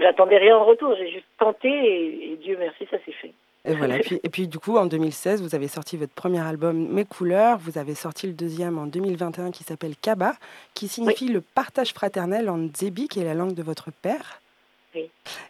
J'attendais 0.00 0.38
rien 0.38 0.56
en 0.56 0.64
retour, 0.64 0.94
j'ai 0.96 1.10
juste 1.10 1.26
tenté 1.38 1.68
et, 1.68 2.36
Dieu 2.42 2.56
merci, 2.58 2.86
ça 2.90 2.96
s'est 3.04 3.12
fait. 3.12 3.32
Et 3.66 3.74
voilà. 3.74 3.96
Et 3.96 4.00
puis, 4.00 4.20
et 4.22 4.28
puis, 4.30 4.48
du 4.48 4.58
coup, 4.58 4.78
en 4.78 4.86
2016, 4.86 5.42
vous 5.42 5.54
avez 5.54 5.68
sorti 5.68 5.98
votre 5.98 6.14
premier 6.14 6.40
album 6.40 6.88
Mes 6.88 7.04
couleurs. 7.04 7.58
Vous 7.58 7.76
avez 7.76 7.94
sorti 7.94 8.26
le 8.26 8.32
deuxième 8.32 8.78
en 8.78 8.86
2021 8.86 9.50
qui 9.50 9.64
s'appelle 9.64 9.96
Kaba, 10.00 10.32
qui 10.72 10.88
signifie 10.88 11.28
le 11.28 11.42
partage 11.42 11.92
fraternel 11.92 12.48
en 12.48 12.56
Nzebi, 12.56 13.08
qui 13.08 13.20
est 13.20 13.24
la 13.24 13.34
langue 13.34 13.52
de 13.52 13.62
votre 13.62 13.90
père. 13.92 14.39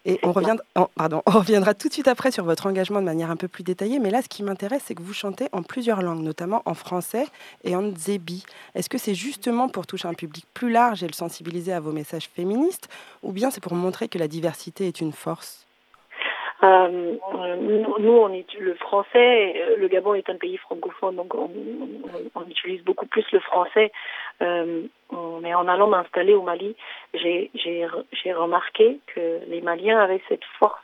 Et 0.05 0.19
on 0.23 0.33
reviendra, 0.33 0.65
pardon, 0.95 1.23
on 1.27 1.31
reviendra 1.31 1.75
tout 1.75 1.89
de 1.89 1.93
suite 1.93 2.09
après 2.09 2.31
sur 2.31 2.45
votre 2.45 2.67
engagement 2.67 3.01
de 3.01 3.07
manière 3.07 3.31
un 3.31 3.37
peu 3.37 3.49
plus 3.49 3.63
détaillée. 3.63 3.99
Mais 3.99 4.11
là, 4.11 4.23
ce 4.23 4.29
qui 4.29 4.43
m'intéresse, 4.43 4.83
c'est 4.87 4.95
que 4.95 5.03
vous 5.03 5.13
chantez 5.13 5.49
en 5.53 5.63
plusieurs 5.63 6.03
langues, 6.03 6.23
notamment 6.23 6.63
en 6.65 6.75
français 6.75 7.27
et 7.65 7.77
en 7.77 7.83
Nzebi. 7.83 8.45
Est-ce 8.75 8.89
que 8.89 8.99
c'est 8.99 9.15
justement 9.15 9.69
pour 9.69 9.87
toucher 9.87 10.09
un 10.09 10.15
public 10.15 10.47
plus 10.55 10.71
large 10.71 11.03
et 11.03 11.07
le 11.07 11.13
sensibiliser 11.13 11.73
à 11.73 11.81
vos 11.81 11.93
messages 11.93 12.29
féministes, 12.35 12.89
ou 13.23 13.33
bien 13.33 13.51
c'est 13.51 13.61
pour 13.61 13.75
montrer 13.75 14.09
que 14.09 14.19
la 14.19 14.29
diversité 14.29 14.87
est 14.89 15.01
une 15.01 15.13
force? 15.13 15.67
Euh, 16.63 17.17
nous, 17.99 18.13
on 18.13 18.33
étudie 18.33 18.63
le 18.63 18.75
français. 18.75 19.77
Le 19.79 19.89
Gabon 19.89 20.15
est 20.15 20.29
un 20.29 20.37
pays 20.37 20.57
francophone, 20.59 21.17
donc 21.17 21.35
on, 21.35 21.51
utilise 22.49 22.83
beaucoup 22.85 23.07
plus 23.07 23.25
le 23.33 23.41
français. 23.41 23.93
Euh, 24.43 24.83
mais 25.43 25.55
en 25.55 25.69
allant 25.69 25.89
m'installer 25.89 26.35
au 26.35 26.43
Mali, 26.43 26.77
j'ai 27.15 28.33
remarqué 28.33 28.99
que 29.15 29.41
les 29.49 29.61
Maliens 29.61 29.99
avaient 29.99 30.23
cette 30.29 30.45
force, 30.59 30.81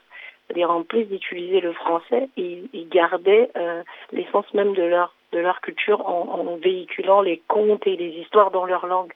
c'est-à-dire 0.47 0.71
en 0.71 0.83
plus 0.83 1.05
d'utiliser 1.05 1.61
le 1.61 1.73
français, 1.73 2.29
ils, 2.37 2.87
gardaient 2.89 3.49
euh, 3.55 3.83
l'essence 4.11 4.51
même 4.53 4.73
de 4.73 4.83
leur 4.83 5.61
culture 5.61 6.07
en, 6.07 6.57
véhiculant 6.57 7.21
les 7.21 7.41
contes 7.47 7.85
et 7.85 7.95
les 7.95 8.09
histoires 8.21 8.51
dans 8.51 8.65
leur 8.65 8.87
langue. 8.87 9.13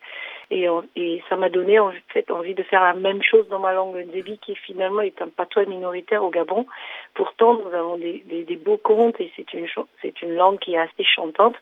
Et, 0.51 1.23
ça 1.29 1.37
m'a 1.37 1.49
donné 1.49 1.79
en 1.79 1.93
fait 2.09 2.29
envie 2.29 2.53
de 2.53 2.63
faire 2.63 2.83
la 2.83 2.93
même 2.93 3.23
chose 3.23 3.47
dans 3.47 3.59
ma 3.59 3.71
langue 3.71 3.95
Nzebi, 3.95 4.37
qui 4.39 4.53
finalement 4.55 5.01
est 5.01 5.21
un 5.21 5.29
patois 5.29 5.65
minoritaire 5.65 6.23
au 6.23 6.29
Gabon. 6.29 6.65
Pourtant, 7.13 7.53
nous 7.53 7.73
avons 7.73 7.97
des, 7.97 8.21
des, 8.27 8.55
beaux 8.57 8.77
contes 8.77 9.19
et 9.21 9.31
c'est 9.37 9.53
une 9.53 9.67
c'est 10.01 10.21
une 10.21 10.35
langue 10.35 10.59
qui 10.59 10.73
est 10.73 10.77
assez 10.79 11.05
chantante. 11.05 11.55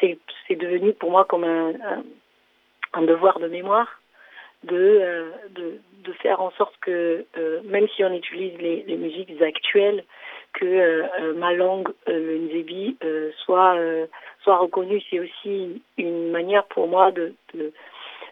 C'est 0.00 0.18
c'est 0.46 0.54
devenu 0.54 0.92
pour 0.92 1.10
moi 1.10 1.24
comme 1.24 1.42
un, 1.42 1.72
un, 2.92 3.02
devoir 3.02 3.40
de 3.40 3.48
mémoire 3.48 4.00
de, 4.62 4.76
euh, 4.76 5.30
de, 5.50 5.80
de 6.04 6.12
faire 6.12 6.40
en 6.40 6.52
sorte 6.52 6.76
que 6.80 7.26
euh, 7.36 7.60
même 7.64 7.88
si 7.88 8.04
on 8.04 8.12
utilise 8.12 8.56
les, 8.58 8.84
les 8.86 8.96
musiques 8.96 9.42
actuelles, 9.42 10.04
que 10.52 10.64
euh, 10.64 11.34
ma 11.34 11.52
langue, 11.54 11.88
le 12.06 12.38
Nzebi, 12.38 12.96
soit 13.44 13.76
soit 14.44 14.58
reconnue. 14.58 15.02
C'est 15.10 15.18
aussi 15.18 15.82
une 15.98 16.30
manière 16.30 16.64
pour 16.66 16.86
moi 16.86 17.10
de 17.10 17.34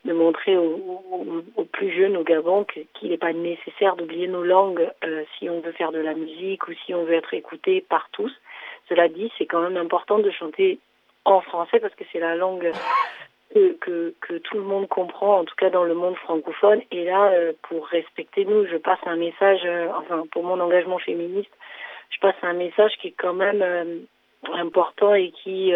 de 0.05 0.13
montrer 0.13 0.57
aux, 0.57 1.65
plus 1.73 1.93
jeunes 1.93 2.17
au 2.17 2.25
Gabon 2.25 2.65
qu'il 2.65 3.11
n'est 3.11 3.19
pas 3.19 3.33
nécessaire 3.33 3.97
d'oublier 3.97 4.29
nos 4.29 4.43
langues 4.43 4.91
euh, 5.05 5.25
si 5.39 5.49
on 5.49 5.61
veut 5.61 5.73
faire 5.73 5.93
de 5.93 5.99
la 5.99 6.15
musique 6.15 6.69
ou 6.69 6.73
si 6.85 6.95
on 6.95 7.05
veut 7.05 7.15
être 7.15 7.35
écouté 7.35 7.85
par 7.87 8.09
tous. 8.13 8.33
Cela 8.89 9.09
dit, 9.09 9.31
c'est 9.37 9.47
quand 9.47 9.61
même 9.61 9.77
important 9.77 10.19
de 10.19 10.31
chanter 10.31 10.79
en 11.25 11.41
français 11.41 11.81
parce 11.81 11.95
que 11.95 12.05
c'est 12.13 12.19
la 12.19 12.35
langue 12.35 12.73
que, 13.55 14.15
que, 14.21 14.39
tout 14.39 14.57
le 14.57 14.63
monde 14.63 14.89
comprend, 14.89 15.41
en 15.41 15.45
tout 15.45 15.55
cas 15.57 15.71
dans 15.71 15.85
le 15.85 15.95
monde 15.95 16.17
francophone. 16.17 16.81
Et 16.91 17.05
là, 17.05 17.31
euh, 17.33 17.53
pour 17.63 17.87
respecter 17.89 18.45
nous, 18.45 18.67
je 18.67 18.77
passe 18.77 19.01
un 19.07 19.17
message, 19.17 19.61
euh, 19.65 19.89
enfin 19.97 20.25
pour 20.33 20.45
mon 20.45 20.61
engagement 20.61 20.99
féministe, 20.99 21.51
je 22.11 22.21
passe 22.21 22.37
un 22.43 22.55
message 22.55 22.93
qui 23.01 23.09
est 23.09 23.15
quand 23.17 23.35
même 23.35 23.63
important 24.55 25.15
et 25.15 25.31
qui 25.31 25.73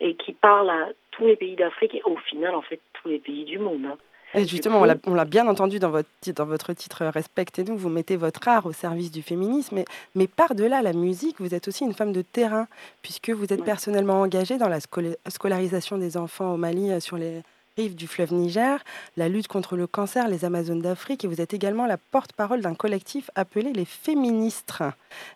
et 0.00 0.14
qui 0.16 0.32
parle 0.32 0.70
à 0.70 0.88
tous 1.10 1.26
les 1.26 1.36
pays 1.36 1.56
d'Afrique 1.56 1.94
et 1.94 2.02
au 2.04 2.16
final, 2.16 2.54
en 2.54 2.62
fait, 2.62 2.80
tous 2.94 3.08
les 3.08 3.18
pays 3.18 3.44
du 3.44 3.58
monde. 3.58 3.86
Hein. 3.86 3.96
Et 4.34 4.46
justement, 4.46 4.84
on 5.06 5.14
l'a 5.14 5.24
bien 5.24 5.46
entendu 5.46 5.78
dans 5.78 5.90
votre, 5.90 6.08
dans 6.34 6.44
votre 6.44 6.72
titre 6.72 7.06
Respectez-nous, 7.06 7.76
vous 7.76 7.88
mettez 7.88 8.16
votre 8.16 8.46
art 8.48 8.66
au 8.66 8.72
service 8.72 9.10
du 9.10 9.22
féminisme, 9.22 9.76
mais, 9.76 9.84
mais 10.14 10.26
par-delà 10.26 10.82
la 10.82 10.92
musique, 10.92 11.36
vous 11.40 11.54
êtes 11.54 11.68
aussi 11.68 11.84
une 11.84 11.94
femme 11.94 12.12
de 12.12 12.22
terrain, 12.22 12.66
puisque 13.02 13.30
vous 13.30 13.52
êtes 13.52 13.64
personnellement 13.64 14.20
engagée 14.20 14.58
dans 14.58 14.68
la 14.68 14.80
scolarisation 14.80 15.96
des 15.96 16.16
enfants 16.16 16.52
au 16.52 16.56
Mali 16.56 16.90
euh, 16.90 17.00
sur 17.00 17.16
les 17.16 17.42
rives 17.78 17.94
du 17.94 18.06
fleuve 18.06 18.32
Niger, 18.32 18.82
la 19.16 19.28
lutte 19.28 19.48
contre 19.48 19.76
le 19.76 19.86
cancer, 19.86 20.28
les 20.28 20.44
Amazones 20.44 20.80
d'Afrique, 20.80 21.24
et 21.24 21.28
vous 21.28 21.40
êtes 21.40 21.54
également 21.54 21.86
la 21.86 21.96
porte-parole 21.96 22.60
d'un 22.60 22.74
collectif 22.74 23.30
appelé 23.34 23.72
les 23.72 23.84
Féministres. 23.84 24.82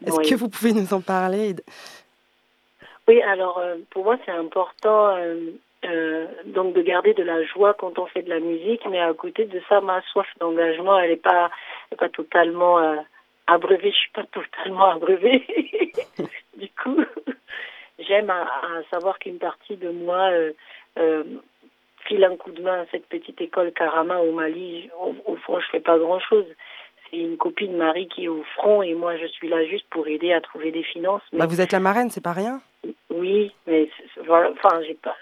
Est-ce 0.04 0.28
que 0.28 0.34
vous 0.34 0.48
pouvez 0.48 0.72
nous 0.72 0.92
en 0.94 1.00
parler 1.00 1.54
Oui, 3.11 3.20
alors 3.22 3.58
euh, 3.58 3.78
pour 3.90 4.04
moi 4.04 4.16
c'est 4.24 4.30
important 4.30 5.16
euh, 5.16 5.50
euh, 5.82 6.26
donc 6.44 6.74
de 6.74 6.82
garder 6.82 7.14
de 7.14 7.22
la 7.22 7.42
joie 7.42 7.72
quand 7.72 7.98
on 7.98 8.04
fait 8.06 8.22
de 8.22 8.28
la 8.28 8.40
musique, 8.40 8.82
mais 8.90 9.00
à 9.00 9.14
côté 9.14 9.46
de 9.46 9.62
ça, 9.68 9.80
ma 9.80 10.02
soif 10.12 10.26
d'engagement, 10.38 10.98
elle 10.98 11.11
n'est 11.11 11.16
pas, 11.16 11.50
pas 11.96 12.11
totalement 12.11 12.78
euh, 12.78 12.96
abreuvée. 13.46 13.90
Je 13.90 13.96
suis 13.96 14.11
pas 14.11 14.24
totalement 14.32 14.90
abreuvée. 14.90 15.46
du 16.58 16.68
coup, 16.82 17.02
j'aime 17.98 18.28
à, 18.28 18.46
savoir 18.90 19.18
qu'une 19.18 19.38
partie 19.38 19.76
de 19.76 19.88
moi 19.88 20.30
euh, 20.98 21.24
file 22.06 22.24
un 22.24 22.36
coup 22.36 22.50
de 22.50 22.62
main 22.62 22.82
à 22.82 22.86
cette 22.90 23.06
petite 23.06 23.40
école 23.40 23.72
Karama 23.72 24.18
au 24.18 24.32
Mali. 24.32 24.90
Au, 25.00 25.14
au 25.24 25.36
fond, 25.36 25.61
je 25.61 25.66
fais 25.68 25.80
pas 25.80 25.98
grand 25.98 26.20
chose. 26.20 26.46
C'est 27.11 27.16
une 27.16 27.38
copine 27.38 27.74
Marie 27.74 28.08
qui 28.08 28.26
est 28.26 28.28
au 28.28 28.44
front 28.54 28.82
et 28.82 28.94
moi 28.94 29.16
je 29.16 29.26
suis 29.26 29.48
là 29.48 29.64
juste 29.64 29.86
pour 29.90 30.06
aider 30.06 30.32
à 30.32 30.42
trouver 30.42 30.70
des 30.70 30.84
finances. 30.84 31.22
Mais... 31.32 31.38
Bah 31.40 31.46
vous 31.46 31.61
êtes 31.61 31.72
la 31.72 31.80
marraine, 31.80 32.11
c'est 32.11 32.22
pas 32.22 32.32
rien. 32.32 32.61
Oui, 33.11 33.53
mais 33.66 33.91
voilà, 34.24 34.51
enfin, 34.53 34.81
j'ai 34.87 34.95
pas, 34.95 35.16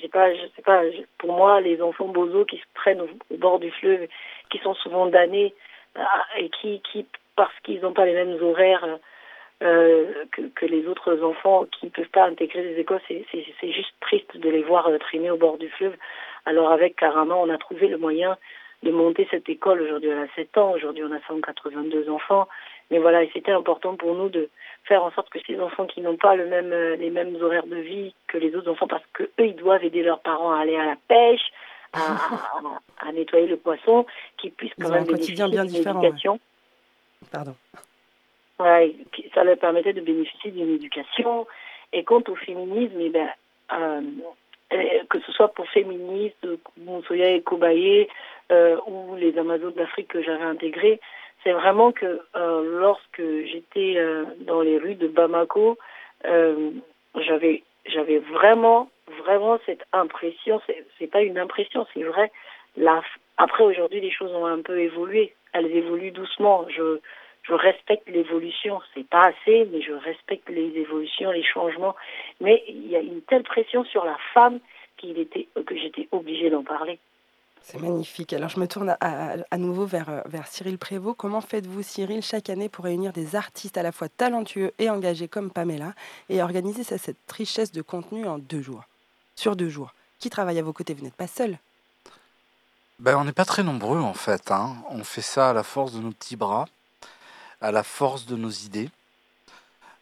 j'ai 0.00 0.08
pas, 0.08 0.32
je 0.34 0.46
sais 0.54 0.62
pas. 0.62 0.82
Pour 1.18 1.32
moi, 1.32 1.60
les 1.60 1.82
enfants 1.82 2.08
bozos 2.08 2.46
qui 2.46 2.56
se 2.56 2.64
prennent 2.74 3.00
au, 3.02 3.08
bord 3.36 3.58
du 3.58 3.70
fleuve, 3.70 4.06
qui 4.50 4.58
sont 4.58 4.74
souvent 4.74 5.06
damnés 5.06 5.54
euh, 5.98 6.02
et 6.38 6.48
qui, 6.48 6.80
qui 6.90 7.06
parce 7.36 7.52
qu'ils 7.62 7.80
n'ont 7.80 7.92
pas 7.92 8.06
les 8.06 8.14
mêmes 8.14 8.42
horaires 8.42 8.98
euh, 9.62 10.24
que, 10.32 10.66
les 10.66 10.86
autres 10.86 11.22
enfants 11.22 11.64
qui 11.66 11.86
ne 11.86 11.90
peuvent 11.90 12.08
pas 12.08 12.26
intégrer 12.26 12.62
les 12.62 12.80
écoles, 12.80 13.00
c'est 13.08 13.72
juste 13.72 13.94
triste 14.00 14.36
de 14.36 14.48
les 14.48 14.62
voir 14.62 14.88
euh, 14.88 14.98
traîner 14.98 15.30
au 15.30 15.36
bord 15.36 15.58
du 15.58 15.68
fleuve. 15.70 15.96
Alors 16.46 16.70
avec 16.70 16.96
Karama, 16.96 17.34
on 17.34 17.50
a 17.50 17.58
trouvé 17.58 17.88
le 17.88 17.98
moyen 17.98 18.36
de 18.82 18.90
monter 18.90 19.26
cette 19.30 19.48
école. 19.48 19.82
Aujourd'hui, 19.82 20.10
elle 20.10 20.18
a 20.18 20.34
7 20.34 20.58
ans. 20.58 20.72
Aujourd'hui, 20.72 21.04
on 21.04 21.12
a 21.12 21.20
182 21.26 22.08
enfants. 22.10 22.48
Mais 22.90 22.98
voilà, 22.98 23.20
c'était 23.32 23.52
important 23.52 23.96
pour 23.96 24.14
nous 24.14 24.28
de 24.28 24.48
faire 24.84 25.02
en 25.02 25.10
sorte 25.10 25.30
que 25.30 25.38
ces 25.46 25.60
enfants 25.60 25.86
qui 25.86 26.00
n'ont 26.00 26.16
pas 26.16 26.36
le 26.36 26.46
même, 26.46 26.72
euh, 26.72 26.96
les 26.96 27.10
mêmes 27.10 27.34
horaires 27.42 27.66
de 27.66 27.76
vie 27.76 28.14
que 28.28 28.38
les 28.38 28.54
autres 28.54 28.70
enfants, 28.70 28.86
parce 28.86 29.02
que 29.12 29.24
eux, 29.24 29.46
ils 29.46 29.56
doivent 29.56 29.84
aider 29.84 30.02
leurs 30.02 30.20
parents 30.20 30.52
à 30.52 30.60
aller 30.60 30.76
à 30.76 30.84
la 30.84 30.96
pêche, 31.08 31.42
à, 31.92 31.98
à, 33.08 33.12
nettoyer 33.12 33.48
le 33.48 33.56
poisson, 33.56 34.06
qu'ils 34.36 34.52
puissent 34.52 34.74
quand 34.80 34.90
même 34.90 35.04
bénéficier 35.04 35.34
d'une 35.34 35.64
éducation. 35.64 36.38
Pardon. 37.32 37.56
Ouais, 38.58 38.94
ça 39.34 39.44
leur 39.44 39.58
permettait 39.58 39.92
de 39.92 40.00
bénéficier 40.00 40.50
d'une 40.50 40.74
éducation. 40.74 41.46
Et 41.92 42.04
quant 42.04 42.22
au 42.28 42.36
féminisme, 42.36 43.00
eh 43.00 43.10
ben, 43.10 43.28
euh, 43.72 44.00
que 45.10 45.20
ce 45.20 45.32
soit 45.32 45.48
pour 45.48 45.68
féministes, 45.68 46.46
Moussoya 46.78 47.30
et 47.30 47.42
Kobaye, 47.42 48.08
euh, 48.50 48.78
ou 48.86 49.14
les 49.16 49.36
Amazones 49.38 49.74
d'Afrique 49.74 50.08
que 50.08 50.22
j'avais 50.22 50.44
intégrées, 50.44 51.00
c'est 51.46 51.52
vraiment 51.52 51.92
que 51.92 52.20
euh, 52.34 52.80
lorsque 52.80 53.22
j'étais 53.22 53.94
euh, 53.96 54.24
dans 54.40 54.62
les 54.62 54.78
rues 54.78 54.96
de 54.96 55.06
Bamako, 55.06 55.78
euh, 56.24 56.72
j'avais 57.14 58.18
vraiment 58.18 58.90
vraiment 59.22 59.56
cette 59.64 59.84
impression. 59.92 60.60
C'est 60.98 61.06
pas 61.06 61.22
une 61.22 61.38
impression, 61.38 61.86
c'est 61.94 62.02
vrai. 62.02 62.32
Après 63.36 63.62
aujourd'hui, 63.62 64.00
les 64.00 64.10
choses 64.10 64.32
ont 64.32 64.44
un 64.44 64.60
peu 64.60 64.80
évolué. 64.80 65.34
Elles 65.52 65.70
évoluent 65.70 66.10
doucement. 66.10 66.66
Je 66.68 66.98
je 67.44 67.52
respecte 67.52 68.08
l'évolution. 68.08 68.80
C'est 68.92 69.06
pas 69.06 69.26
assez, 69.26 69.68
mais 69.70 69.80
je 69.82 69.92
respecte 69.92 70.48
les 70.48 70.76
évolutions, 70.76 71.30
les 71.30 71.44
changements. 71.44 71.94
Mais 72.40 72.64
il 72.66 72.90
y 72.90 72.96
a 72.96 73.00
une 73.00 73.22
telle 73.22 73.44
pression 73.44 73.84
sur 73.84 74.04
la 74.04 74.16
femme 74.34 74.58
qu'il 74.96 75.16
était 75.20 75.46
que 75.64 75.76
j'étais 75.76 76.08
obligée 76.10 76.50
d'en 76.50 76.64
parler. 76.64 76.98
C'est 77.68 77.80
magnifique. 77.80 78.32
Alors 78.32 78.48
je 78.48 78.60
me 78.60 78.68
tourne 78.68 78.96
à, 79.00 79.58
nouveau 79.58 79.86
vers, 79.86 80.08
euh, 80.08 80.20
vers 80.26 80.46
Cyril 80.46 80.78
Prévost. 80.78 81.16
Comment 81.16 81.40
faites-vous, 81.40 81.82
Cyril, 81.82 82.22
chaque 82.22 82.48
année 82.48 82.68
pour 82.68 82.84
réunir 82.84 83.12
des 83.12 83.34
artistes 83.34 83.76
à 83.76 83.82
la 83.82 83.90
fois 83.90 84.08
talentueux 84.08 84.72
et 84.78 84.88
engagés 84.88 85.26
comme 85.26 85.50
Pamela 85.50 85.92
et 86.28 86.40
organiser 86.40 86.84
cette 86.84 87.16
richesse 87.28 87.72
de 87.72 87.82
contenu 87.82 88.24
en 88.28 88.38
deux 88.38 88.62
jours 88.62 88.84
Sur 89.34 89.56
deux 89.56 89.68
jours? 89.68 89.92
Qui 90.20 90.30
travaille 90.30 90.60
à 90.60 90.62
vos 90.62 90.72
côtés? 90.72 90.94
Vous 90.94 91.02
n'êtes 91.02 91.14
pas 91.14 91.26
seul. 91.26 91.58
Ben, 93.00 93.18
on 93.18 93.24
n'est 93.24 93.32
pas 93.32 93.44
très 93.44 93.64
nombreux 93.64 93.98
en 94.00 94.14
fait. 94.14 94.52
hein. 94.52 94.76
On 94.90 95.02
fait 95.02 95.20
ça 95.20 95.50
à 95.50 95.52
la 95.52 95.64
force 95.64 95.92
de 95.92 95.98
nos 95.98 96.12
petits 96.12 96.36
bras, 96.36 96.66
à 97.60 97.72
la 97.72 97.82
force 97.82 98.26
de 98.26 98.36
nos 98.36 98.50
idées. 98.50 98.90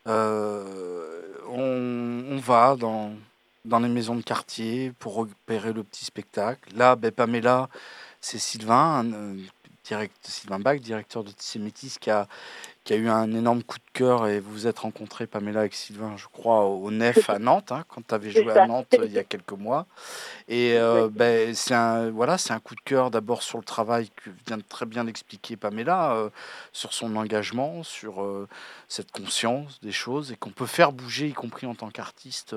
Euh, 0.07 1.23
on 1.49 2.37
va 2.37 2.77
dans, 2.77 3.13
dans 3.65 3.79
les 3.79 3.89
maisons 3.89 4.17
de 4.17 4.23
quartier 4.23 4.93
pour 4.99 5.15
repérer 5.15 5.73
le 5.73 5.83
petit 5.83 6.05
spectacle. 6.05 6.77
Là, 6.77 6.97
ben, 6.97 7.11
Pamela, 7.11 7.69
c'est 8.21 8.39
Sylvain, 8.39 9.05
euh, 9.13 9.37
direct, 9.85 10.17
Sylvain 10.23 10.59
Bach, 10.59 10.81
directeur 10.81 11.25
de 11.25 11.31
Tissé 11.31 11.59
Métis, 11.59 11.99
qui 11.99 12.11
a, 12.11 12.27
qui 12.85 12.93
a 12.93 12.97
eu 12.97 13.09
un 13.09 13.33
énorme 13.33 13.63
coup 13.63 13.79
de 13.79 13.91
cœur 13.95 14.27
et 14.27 14.41
vous 14.41 14.53
vous 14.53 14.67
êtes 14.67 14.81
rencontré, 14.81 15.27
Pamela, 15.27 15.61
avec 15.61 15.75
Sylvain, 15.75 16.15
je 16.19 16.27
crois, 16.31 16.67
au 16.67 16.91
Nef 16.91 17.31
à 17.31 17.39
Nantes, 17.39 17.73
hein, 17.73 17.85
quand 17.89 18.07
tu 18.07 18.15
avais 18.15 18.31
joué 18.31 18.53
à 18.53 18.67
Nantes 18.67 18.89
euh, 18.93 19.07
il 19.07 19.13
y 19.13 19.19
a 19.19 19.25
quelques 19.25 19.53
mois. 19.53 19.87
Et 20.49 20.75
euh, 20.77 21.09
ben, 21.11 21.55
c'est 21.55 21.73
un, 21.75 22.11
voilà, 22.11 22.37
c'est 22.37 22.53
un 22.53 22.61
coup 22.61 22.75
de 22.75 22.81
cœur 22.83 23.11
d'abord 23.11 23.43
sur 23.43 23.57
le 23.57 23.65
travail 23.65 24.11
que 24.17 24.29
vient 24.47 24.59
de 24.59 24.63
très 24.69 24.85
bien 24.85 25.05
d'expliquer 25.05 25.57
Pamela, 25.57 26.13
euh, 26.13 26.29
sur 26.73 26.93
son 26.93 27.17
engagement, 27.17 27.83
sur 27.83 28.23
euh, 28.23 28.47
cette 28.89 29.11
conscience 29.13 29.81
des 29.81 29.93
choses 29.93 30.31
et 30.33 30.37
qu'on 30.37 30.51
peut 30.51 30.67
faire 30.67 30.93
bouger, 30.93 31.29
y 31.29 31.33
compris 31.33 31.67
en 31.67 31.75
tant 31.75 31.89
qu'artiste. 31.89 32.55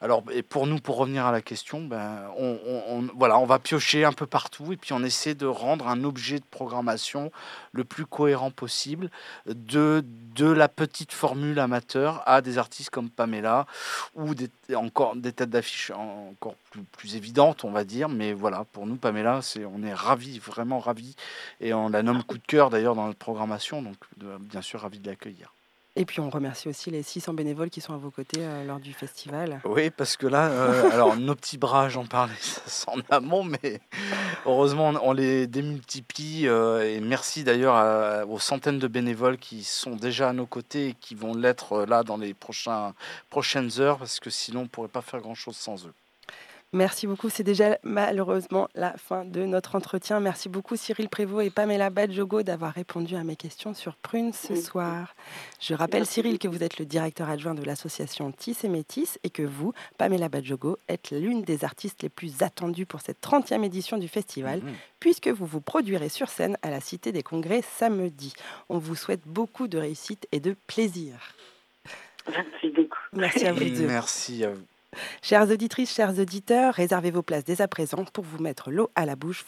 Alors, 0.00 0.24
et 0.32 0.42
pour 0.42 0.66
nous, 0.66 0.78
pour 0.80 0.96
revenir 0.96 1.26
à 1.26 1.32
la 1.32 1.42
question, 1.42 1.80
ben, 1.84 2.22
on, 2.36 2.58
on- 2.66 2.82
on- 2.98 3.08
voilà, 3.14 3.38
on 3.38 3.46
va 3.46 3.60
piocher 3.60 4.04
un 4.04 4.12
peu 4.12 4.26
partout 4.26 4.72
et 4.72 4.76
puis 4.76 4.92
on 4.92 5.04
essaie 5.04 5.34
de 5.34 5.46
rendre 5.46 5.86
un 5.86 6.02
objet 6.02 6.40
de 6.40 6.44
programmation 6.50 7.30
le 7.72 7.84
plus 7.84 8.04
cohérent 8.06 8.50
possible 8.50 9.10
de, 9.46 10.04
de 10.34 10.46
la 10.46 10.68
petite 10.68 11.12
formule 11.12 11.58
amateur 11.58 12.22
à 12.26 12.40
des 12.42 12.58
artistes 12.58 12.90
comme 12.90 13.10
Pamela 13.10 13.66
ou 14.14 14.34
des, 14.34 14.50
encore 14.74 15.16
des 15.16 15.32
têtes 15.32 15.50
d'affiche 15.50 15.90
en- 15.90 16.30
encore 16.32 16.56
plus, 16.70 16.82
plus 16.82 17.16
évidentes, 17.16 17.64
on 17.64 17.70
va 17.70 17.84
dire. 17.84 18.08
Mais 18.08 18.32
voilà, 18.32 18.64
pour 18.72 18.86
nous, 18.86 18.96
Pamela, 18.96 19.42
c'est, 19.42 19.64
on 19.64 19.82
est 19.82 19.94
ravis, 19.94 20.38
vraiment 20.38 20.78
ravis. 20.80 21.14
Et 21.60 21.72
on 21.74 21.88
la 21.88 22.02
nomme 22.02 22.22
coup 22.24 22.38
de 22.38 22.46
cœur 22.46 22.70
d'ailleurs 22.70 22.94
dans 22.94 23.06
notre 23.06 23.18
programmation, 23.18 23.82
donc 23.82 23.96
bien 24.40 24.62
sûr 24.62 24.80
ravis 24.80 24.98
de 24.98 25.08
l'accueillir. 25.08 25.53
Et 25.96 26.04
puis 26.04 26.18
on 26.18 26.28
remercie 26.28 26.68
aussi 26.68 26.90
les 26.90 27.04
600 27.04 27.34
bénévoles 27.34 27.70
qui 27.70 27.80
sont 27.80 27.94
à 27.94 27.98
vos 27.98 28.10
côtés 28.10 28.40
euh, 28.40 28.64
lors 28.64 28.80
du 28.80 28.92
festival. 28.92 29.60
Oui, 29.64 29.90
parce 29.90 30.16
que 30.16 30.26
là, 30.26 30.48
euh, 30.48 30.90
alors 30.90 31.16
nos 31.16 31.36
petits 31.36 31.56
bras, 31.56 31.88
j'en 31.88 32.04
parlais 32.04 32.34
en 32.88 32.98
amont, 33.10 33.44
mais 33.44 33.80
heureusement, 34.44 34.92
on, 35.02 35.12
les 35.12 35.46
démultiplie. 35.46 36.48
euh, 36.48 36.82
et 36.82 36.98
merci 37.00 37.44
d'ailleurs 37.44 38.28
aux 38.28 38.40
centaines 38.40 38.80
de 38.80 38.88
bénévoles 38.88 39.38
qui 39.38 39.62
sont 39.62 39.94
déjà 39.94 40.30
à 40.30 40.32
nos 40.32 40.46
côtés 40.46 40.88
et 40.88 40.94
qui 40.94 41.14
vont 41.14 41.34
l'être 41.34 41.84
là 41.84 42.02
dans 42.02 42.16
les 42.16 42.34
prochaines 42.34 43.80
heures, 43.80 43.98
parce 43.98 44.18
que 44.18 44.30
sinon, 44.30 44.60
on 44.60 44.64
ne 44.64 44.68
pourrait 44.68 44.88
pas 44.88 45.02
faire 45.02 45.20
grand-chose 45.20 45.56
sans 45.56 45.86
eux. 45.86 45.94
Merci 46.74 47.06
beaucoup. 47.06 47.30
C'est 47.30 47.44
déjà 47.44 47.78
malheureusement 47.84 48.68
la 48.74 48.92
fin 48.96 49.24
de 49.24 49.44
notre 49.44 49.76
entretien. 49.76 50.18
Merci 50.18 50.48
beaucoup 50.48 50.74
Cyril 50.74 51.08
Prévost 51.08 51.46
et 51.46 51.50
Pamela 51.50 51.88
Badjogo 51.88 52.42
d'avoir 52.42 52.72
répondu 52.72 53.14
à 53.14 53.22
mes 53.22 53.36
questions 53.36 53.74
sur 53.74 53.94
Prune 53.94 54.32
ce 54.32 54.56
soir. 54.56 55.14
Je 55.60 55.72
rappelle 55.74 56.00
Merci 56.00 56.14
Cyril 56.14 56.38
que 56.40 56.48
vous 56.48 56.64
êtes 56.64 56.80
le 56.80 56.84
directeur 56.84 57.28
adjoint 57.28 57.54
de 57.54 57.62
l'association 57.62 58.32
Tis 58.32 58.56
et 58.64 58.68
Métis 58.68 59.20
et 59.22 59.30
que 59.30 59.42
vous, 59.44 59.72
Pamela 59.98 60.28
Badjogo, 60.28 60.76
êtes 60.88 61.12
l'une 61.12 61.42
des 61.42 61.64
artistes 61.64 62.02
les 62.02 62.08
plus 62.08 62.42
attendues 62.42 62.86
pour 62.86 63.00
cette 63.02 63.20
30e 63.22 63.62
édition 63.64 63.96
du 63.96 64.08
festival 64.08 64.58
Mhm. 64.58 64.74
puisque 64.98 65.28
vous 65.28 65.46
vous 65.46 65.60
produirez 65.60 66.08
sur 66.08 66.28
scène 66.28 66.58
à 66.62 66.70
la 66.70 66.80
Cité 66.80 67.12
des 67.12 67.22
Congrès 67.22 67.62
samedi. 67.62 68.34
On 68.68 68.78
vous 68.78 68.96
souhaite 68.96 69.22
beaucoup 69.26 69.68
de 69.68 69.78
réussite 69.78 70.26
et 70.32 70.40
de 70.40 70.56
plaisir. 70.66 71.14
Merci 72.28 72.70
beaucoup. 72.70 72.98
Merci 73.12 73.46
à 73.46 73.52
vous 73.52 73.60
deux. 73.64 73.86
Merci 73.86 74.44
à 74.44 74.50
vous. 74.50 74.62
Chères 75.22 75.50
auditrices, 75.50 75.94
chers 75.94 76.18
auditeurs, 76.18 76.74
réservez 76.74 77.10
vos 77.10 77.22
places 77.22 77.44
dès 77.44 77.60
à 77.60 77.68
présent 77.68 78.04
pour 78.12 78.24
vous 78.24 78.42
mettre 78.42 78.70
l'eau 78.70 78.90
à 78.94 79.06
la 79.06 79.16
bouche. 79.16 79.44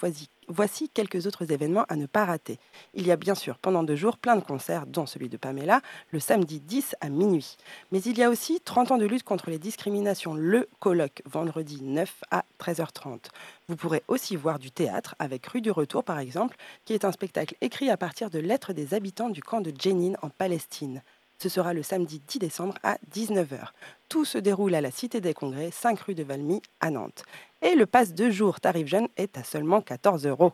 Voici, 0.49 0.89
quelques 0.89 1.27
autres 1.27 1.51
événements 1.51 1.85
à 1.89 1.97
ne 1.97 2.07
pas 2.07 2.25
rater. 2.25 2.59
Il 2.95 3.07
y 3.07 3.11
a 3.11 3.17
bien 3.17 3.35
sûr 3.35 3.59
pendant 3.59 3.83
deux 3.83 3.97
jours 3.97 4.17
plein 4.17 4.37
de 4.37 4.45
concerts, 4.45 4.87
dont 4.87 5.05
celui 5.05 5.29
de 5.29 5.37
Pamela, 5.37 5.81
le 6.13 6.21
samedi 6.21 6.61
10 6.61 6.95
à 7.01 7.09
minuit. 7.09 7.57
Mais 7.91 8.01
il 8.01 8.17
y 8.17 8.23
a 8.23 8.31
aussi 8.31 8.61
30 8.61 8.93
ans 8.93 8.99
de 8.99 9.07
lutte 9.07 9.25
contre 9.25 9.51
les 9.51 9.59
discriminations, 9.59 10.35
le 10.35 10.69
colloque, 10.79 11.23
vendredi 11.25 11.83
9 11.83 12.23
à 12.31 12.45
13h30. 12.61 13.25
Vous 13.69 13.77
pourrez 13.77 14.05
aussi 14.07 14.37
voir 14.37 14.61
du 14.61 14.71
théâtre 14.71 15.17
avec 15.19 15.45
Rue 15.47 15.61
du 15.61 15.73
Retour 15.73 16.05
par 16.05 16.21
exemple, 16.21 16.57
qui 16.85 16.93
est 16.93 17.05
un 17.05 17.13
spectacle 17.13 17.57
écrit 17.61 17.91
à 17.91 17.97
partir 17.97 18.31
de 18.31 18.39
lettres 18.39 18.73
des 18.73 18.95
habitants 18.95 19.31
du 19.31 19.43
camp 19.43 19.61
de 19.61 19.73
Jenin 19.77 20.15
en 20.23 20.29
Palestine. 20.29 21.03
Ce 21.39 21.49
sera 21.49 21.75
le 21.75 21.83
samedi 21.83 22.23
10 22.27 22.39
décembre 22.39 22.75
à 22.83 22.97
19h. 23.15 23.69
Tout 24.09 24.25
se 24.25 24.39
déroule 24.39 24.75
à 24.75 24.81
la 24.81 24.91
Cité 24.91 25.21
des 25.21 25.35
Congrès, 25.35 25.71
5 25.71 26.01
rue 26.01 26.15
de 26.15 26.23
Valmy, 26.23 26.63
à 26.81 26.91
Nantes. 26.91 27.25
Et 27.61 27.75
le 27.75 27.87
pass 27.87 28.15
de 28.15 28.31
jour 28.31 28.61
tarif 28.61 28.87
jeune 28.87 29.09
est 29.17 29.37
à 29.37 29.45
seulement 29.45 29.83
14 29.83 30.27
euros. 30.27 30.53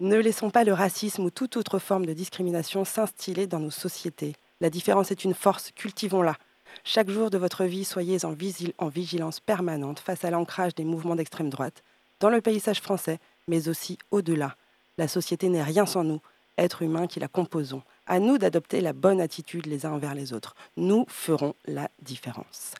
Ne 0.00 0.16
laissons 0.16 0.50
pas 0.50 0.64
le 0.64 0.72
racisme 0.72 1.24
ou 1.24 1.30
toute 1.30 1.56
autre 1.56 1.78
forme 1.78 2.04
de 2.04 2.12
discrimination 2.12 2.84
s'instiller 2.84 3.46
dans 3.46 3.60
nos 3.60 3.70
sociétés. 3.70 4.34
La 4.60 4.68
différence 4.68 5.10
est 5.10 5.24
une 5.24 5.34
force, 5.34 5.70
cultivons-la. 5.72 6.36
Chaque 6.82 7.08
jour 7.08 7.30
de 7.30 7.38
votre 7.38 7.64
vie, 7.64 7.84
soyez 7.84 8.18
en 8.24 8.88
vigilance 8.88 9.40
permanente 9.40 10.00
face 10.00 10.24
à 10.24 10.30
l'ancrage 10.30 10.74
des 10.74 10.84
mouvements 10.84 11.14
d'extrême 11.14 11.48
droite, 11.48 11.82
dans 12.20 12.30
le 12.30 12.40
paysage 12.40 12.80
français, 12.80 13.20
mais 13.46 13.68
aussi 13.68 13.98
au-delà. 14.10 14.56
La 14.98 15.08
société 15.08 15.48
n'est 15.48 15.62
rien 15.62 15.86
sans 15.86 16.04
nous, 16.04 16.20
êtres 16.58 16.82
humains 16.82 17.06
qui 17.06 17.20
la 17.20 17.28
composons. 17.28 17.82
À 18.06 18.18
nous 18.20 18.38
d'adopter 18.38 18.80
la 18.80 18.92
bonne 18.92 19.20
attitude 19.20 19.66
les 19.66 19.86
uns 19.86 19.92
envers 19.92 20.14
les 20.14 20.32
autres. 20.32 20.54
Nous 20.76 21.06
ferons 21.08 21.54
la 21.66 21.90
différence. 22.02 22.74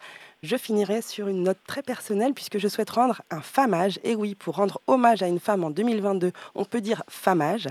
Je 0.45 0.59
finirai 0.59 1.01
sur 1.01 1.29
une 1.29 1.43
note 1.45 1.57
très 1.67 1.81
personnelle 1.81 2.35
puisque 2.35 2.59
je 2.59 2.69
souhaite 2.69 2.91
rendre 2.91 3.23
un 3.31 3.41
famage. 3.41 3.99
Et 4.05 4.15
oui, 4.15 4.35
pour 4.35 4.57
rendre 4.57 4.79
hommage 4.87 5.23
à 5.23 5.27
une 5.27 5.41
femme 5.41 5.65
en 5.65 5.71
2022, 5.71 6.33
on 6.55 6.67
peut 6.67 6.83
dire 6.83 7.03
famage. 7.09 7.67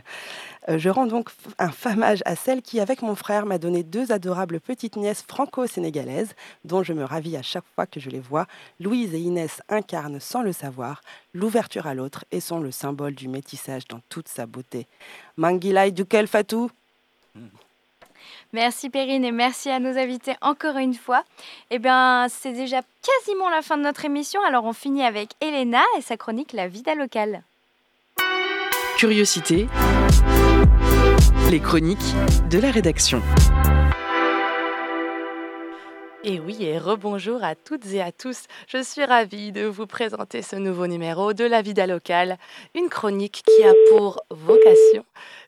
Euh, 0.69 0.79
je 0.79 0.89
rends 0.89 1.05
donc 1.05 1.29
un 1.59 1.69
famage 1.69 2.23
à 2.25 2.35
celle 2.35 2.63
qui, 2.63 2.79
avec 2.79 3.03
mon 3.03 3.13
frère, 3.13 3.45
m'a 3.45 3.59
donné 3.59 3.83
deux 3.83 4.11
adorables 4.11 4.59
petites 4.59 4.95
nièces 4.95 5.21
franco-sénégalaises, 5.21 6.33
dont 6.65 6.81
je 6.81 6.93
me 6.93 7.03
ravis 7.03 7.37
à 7.37 7.43
chaque 7.43 7.65
fois 7.75 7.85
que 7.85 7.99
je 7.99 8.09
les 8.09 8.19
vois. 8.19 8.47
Louise 8.79 9.13
et 9.13 9.19
Inès 9.19 9.61
incarnent, 9.69 10.19
sans 10.19 10.41
le 10.41 10.51
savoir, 10.51 11.03
l'ouverture 11.35 11.85
à 11.85 11.93
l'autre 11.93 12.25
et 12.31 12.39
sont 12.39 12.59
le 12.59 12.71
symbole 12.71 13.13
du 13.13 13.27
métissage 13.27 13.87
dans 13.87 14.01
toute 14.09 14.27
sa 14.27 14.47
beauté. 14.47 14.87
Mangilai 15.37 15.91
Dukel 15.91 16.25
Fatou 16.25 16.71
Merci 18.53 18.91
Perrine 18.91 19.25
et 19.25 19.31
merci 19.31 19.69
à 19.69 19.79
nos 19.79 19.97
invités 19.97 20.35
encore 20.41 20.77
une 20.77 20.93
fois. 20.93 21.23
Eh 21.71 21.79
bien, 21.79 22.27
c'est 22.29 22.53
déjà 22.53 22.81
quasiment 23.01 23.49
la 23.49 23.63
fin 23.63 23.77
de 23.77 23.81
notre 23.81 24.05
émission, 24.05 24.39
alors 24.47 24.65
on 24.65 24.73
finit 24.73 25.03
avec 25.03 25.31
Elena 25.41 25.81
et 25.97 26.01
sa 26.01 26.17
chronique 26.17 26.53
La 26.53 26.67
vida 26.67 26.93
locale. 26.93 27.41
Curiosité. 28.97 29.67
Les 31.49 31.59
chroniques 31.59 32.13
de 32.51 32.59
la 32.59 32.69
rédaction. 32.69 33.21
Et 36.25 36.39
oui, 36.39 36.63
et 36.63 36.79
rebonjour 36.79 37.43
à 37.43 37.53
toutes 37.53 37.85
et 37.87 38.01
à 38.01 38.13
tous. 38.13 38.43
Je 38.69 38.81
suis 38.81 39.03
ravie 39.03 39.51
de 39.51 39.65
vous 39.65 39.85
présenter 39.85 40.41
ce 40.41 40.55
nouveau 40.55 40.87
numéro 40.87 41.33
de 41.33 41.43
La 41.43 41.61
Vida 41.61 41.85
Locale, 41.85 42.37
une 42.75 42.87
chronique 42.87 43.43
qui 43.45 43.63
a 43.65 43.73
pour 43.89 44.21
vocation 44.29 45.03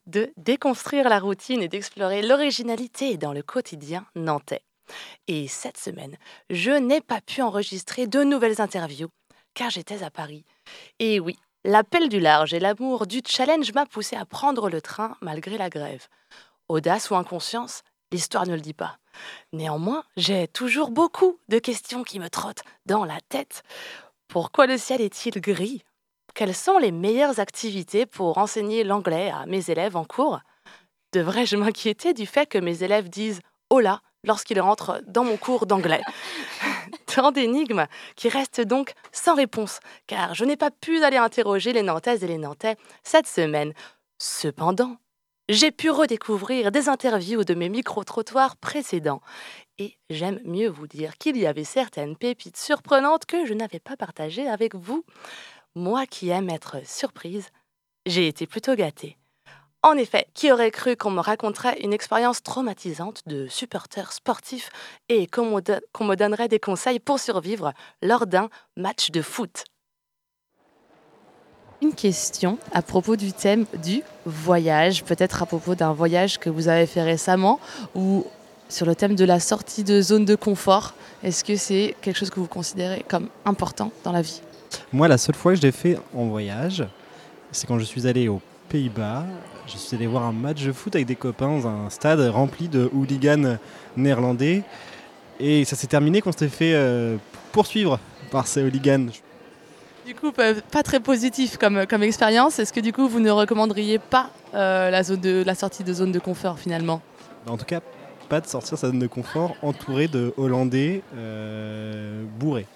de 0.05 0.33
déconstruire 0.35 1.07
la 1.07 1.19
routine 1.19 1.61
et 1.61 1.69
d'explorer 1.69 2.21
l'originalité 2.21 3.15
dans 3.15 3.31
le 3.31 3.41
quotidien 3.41 4.05
nantais. 4.15 4.63
Et 5.29 5.47
cette 5.47 5.77
semaine, 5.77 6.17
je 6.49 6.71
n'ai 6.71 6.99
pas 6.99 7.21
pu 7.21 7.41
enregistrer 7.41 8.05
de 8.05 8.25
nouvelles 8.25 8.59
interviews 8.59 9.09
car 9.53 9.69
j'étais 9.69 10.03
à 10.03 10.11
Paris. 10.11 10.43
Et 10.99 11.21
oui, 11.21 11.37
l'appel 11.63 12.09
du 12.09 12.19
large 12.19 12.53
et 12.53 12.59
l'amour 12.59 13.07
du 13.07 13.21
challenge 13.25 13.71
m'a 13.73 13.85
poussé 13.85 14.17
à 14.17 14.25
prendre 14.25 14.69
le 14.69 14.81
train 14.81 15.15
malgré 15.21 15.57
la 15.57 15.69
grève. 15.69 16.07
Audace 16.67 17.11
ou 17.11 17.15
inconscience, 17.15 17.83
l'histoire 18.11 18.45
ne 18.45 18.55
le 18.55 18.61
dit 18.61 18.73
pas. 18.73 18.97
Néanmoins, 19.53 20.03
j'ai 20.17 20.47
toujours 20.47 20.91
beaucoup 20.91 21.39
de 21.49 21.59
questions 21.59 22.03
qui 22.03 22.19
me 22.19 22.29
trottent 22.29 22.63
dans 22.85 23.05
la 23.05 23.19
tête. 23.29 23.63
Pourquoi 24.27 24.67
le 24.67 24.77
ciel 24.77 25.01
est-il 25.01 25.39
gris? 25.41 25.83
Quelles 26.33 26.55
sont 26.55 26.77
les 26.77 26.91
meilleures 26.91 27.39
activités 27.39 28.05
pour 28.05 28.37
enseigner 28.37 28.83
l'anglais 28.83 29.31
à 29.31 29.45
mes 29.45 29.69
élèves 29.69 29.95
en 29.95 30.03
cours? 30.03 30.39
Devrais-je 31.13 31.55
m'inquiéter 31.55 32.13
du 32.13 32.25
fait 32.25 32.45
que 32.45 32.57
mes 32.57 32.83
élèves 32.83 33.09
disent 33.09 33.39
hola 33.69 34.01
lorsqu'ils 34.25 34.59
rentrent 34.59 35.01
dans 35.07 35.23
mon 35.23 35.37
cours 35.37 35.65
d'anglais? 35.65 36.01
Tant 37.05 37.31
d'énigmes 37.31 37.87
qui 38.17 38.27
restent 38.27 38.59
donc 38.59 38.93
sans 39.13 39.35
réponse, 39.35 39.79
car 40.07 40.35
je 40.35 40.43
n'ai 40.43 40.57
pas 40.57 40.71
pu 40.71 41.01
aller 41.03 41.15
interroger 41.15 41.71
les 41.71 41.83
Nantaises 41.83 42.23
et 42.23 42.27
les 42.27 42.37
Nantais 42.37 42.75
cette 43.03 43.27
semaine. 43.27 43.73
Cependant, 44.17 44.97
j'ai 45.49 45.71
pu 45.71 45.89
redécouvrir 45.91 46.71
des 46.71 46.89
interviews 46.89 47.43
de 47.43 47.53
mes 47.53 47.69
micro-trottoirs 47.69 48.57
précédents. 48.57 49.21
Et 49.77 49.97
j'aime 50.09 50.39
mieux 50.45 50.69
vous 50.69 50.87
dire 50.87 51.17
qu'il 51.17 51.37
y 51.37 51.45
avait 51.45 51.63
certaines 51.65 52.15
pépites 52.17 52.57
surprenantes 52.57 53.25
que 53.25 53.45
je 53.45 53.53
n'avais 53.53 53.79
pas 53.79 53.97
partagées 53.97 54.47
avec 54.47 54.75
vous. 54.75 55.05
moi 55.75 56.05
qui 56.07 56.29
aime 56.29 56.49
être 56.49 56.85
surprise, 56.87 57.49
j'ai 58.05 58.27
été 58.27 58.47
plutôt 58.47 58.75
gâtée. 58.75 59.17
En 59.83 59.97
effet, 59.97 60.27
qui 60.33 60.51
aurait 60.51 60.71
cru 60.71 60.95
qu'on 60.97 61.11
me 61.11 61.21
raconterait 61.21 61.79
une 61.81 61.93
expérience 61.93 62.41
traumatisante 62.41 63.21
de 63.27 63.47
supporter 63.47 64.11
sportif 64.13 64.69
et 65.09 65.27
qu'on 65.27 65.57
me, 65.57 65.61
me 65.61 66.15
donnerait 66.15 66.47
des 66.47 66.59
conseils 66.59 66.99
pour 66.99 67.19
survivre 67.19 67.73
lors 68.01 68.25
d'un 68.27 68.49
match 68.77 69.11
de 69.11 69.21
foot? 69.21 69.65
Une 71.81 71.93
question 71.93 72.57
à 72.71 72.81
propos 72.81 73.15
du 73.15 73.33
thème 73.33 73.65
du 73.83 74.01
voyage, 74.25 75.03
peut-être 75.03 75.43
à 75.43 75.45
propos 75.45 75.75
d'un 75.75 75.91
voyage 75.91 76.39
que 76.39 76.49
vous 76.49 76.67
avez 76.67 76.85
fait 76.85 77.03
récemment 77.03 77.59
ou 77.93 78.25
sur 78.69 78.85
le 78.85 78.95
thème 78.95 79.15
de 79.15 79.25
la 79.25 79.39
sortie 79.39 79.83
de 79.83 80.01
zone 80.01 80.25
de 80.25 80.35
confort. 80.35 80.93
Est-ce 81.23 81.43
que 81.43 81.55
c'est 81.55 81.95
quelque 82.01 82.17
chose 82.17 82.29
que 82.29 82.39
vous 82.39 82.47
considérez 82.47 83.05
comme 83.07 83.27
important 83.45 83.91
dans 84.03 84.11
la 84.11 84.21
vie? 84.21 84.41
Moi, 84.91 85.07
la 85.07 85.17
seule 85.17 85.35
fois 85.35 85.53
que 85.53 85.57
je 85.57 85.63
l'ai 85.63 85.71
fait 85.71 85.99
en 86.15 86.25
voyage, 86.25 86.85
c'est 87.51 87.67
quand 87.67 87.77
je 87.77 87.83
suis 87.83 88.07
allé 88.07 88.27
aux 88.27 88.41
Pays-Bas. 88.69 89.25
Je 89.67 89.77
suis 89.77 89.95
allé 89.95 90.07
voir 90.07 90.23
un 90.23 90.31
match 90.31 90.63
de 90.63 90.71
foot 90.71 90.95
avec 90.95 91.07
des 91.07 91.15
copains 91.15 91.59
dans 91.59 91.67
un 91.67 91.89
stade 91.89 92.19
rempli 92.21 92.67
de 92.67 92.89
hooligans 92.93 93.57
néerlandais. 93.97 94.63
Et 95.39 95.65
ça 95.65 95.75
s'est 95.75 95.87
terminé 95.87 96.21
qu'on 96.21 96.31
s'était 96.31 96.47
fait 96.47 96.73
euh, 96.73 97.17
poursuivre 97.51 97.99
par 98.31 98.47
ces 98.47 98.63
hooligans. 98.63 99.09
Du 100.05 100.13
coup, 100.13 100.31
pas 100.31 100.83
très 100.83 100.99
positif 100.99 101.57
comme, 101.57 101.87
comme 101.87 102.03
expérience. 102.03 102.59
Est-ce 102.59 102.71
que 102.71 102.79
du 102.79 102.93
coup, 102.93 103.07
vous 103.07 103.19
ne 103.19 103.31
recommanderiez 103.31 103.97
pas 103.97 104.29
euh, 104.53 104.91
la, 104.91 105.01
zone 105.01 105.19
de, 105.19 105.43
la 105.43 105.55
sortie 105.55 105.83
de 105.83 105.91
zone 105.91 106.11
de 106.11 106.19
confort 106.19 106.59
finalement? 106.59 107.01
En 107.47 107.57
tout 107.57 107.65
cas, 107.65 107.81
pas 108.29 108.39
de 108.39 108.45
sortir 108.45 108.77
sa 108.77 108.89
zone 108.89 108.99
de 108.99 109.07
confort 109.07 109.55
entouré 109.63 110.07
de 110.07 110.31
Hollandais 110.37 111.01
euh, 111.15 112.23
bourrés. 112.37 112.67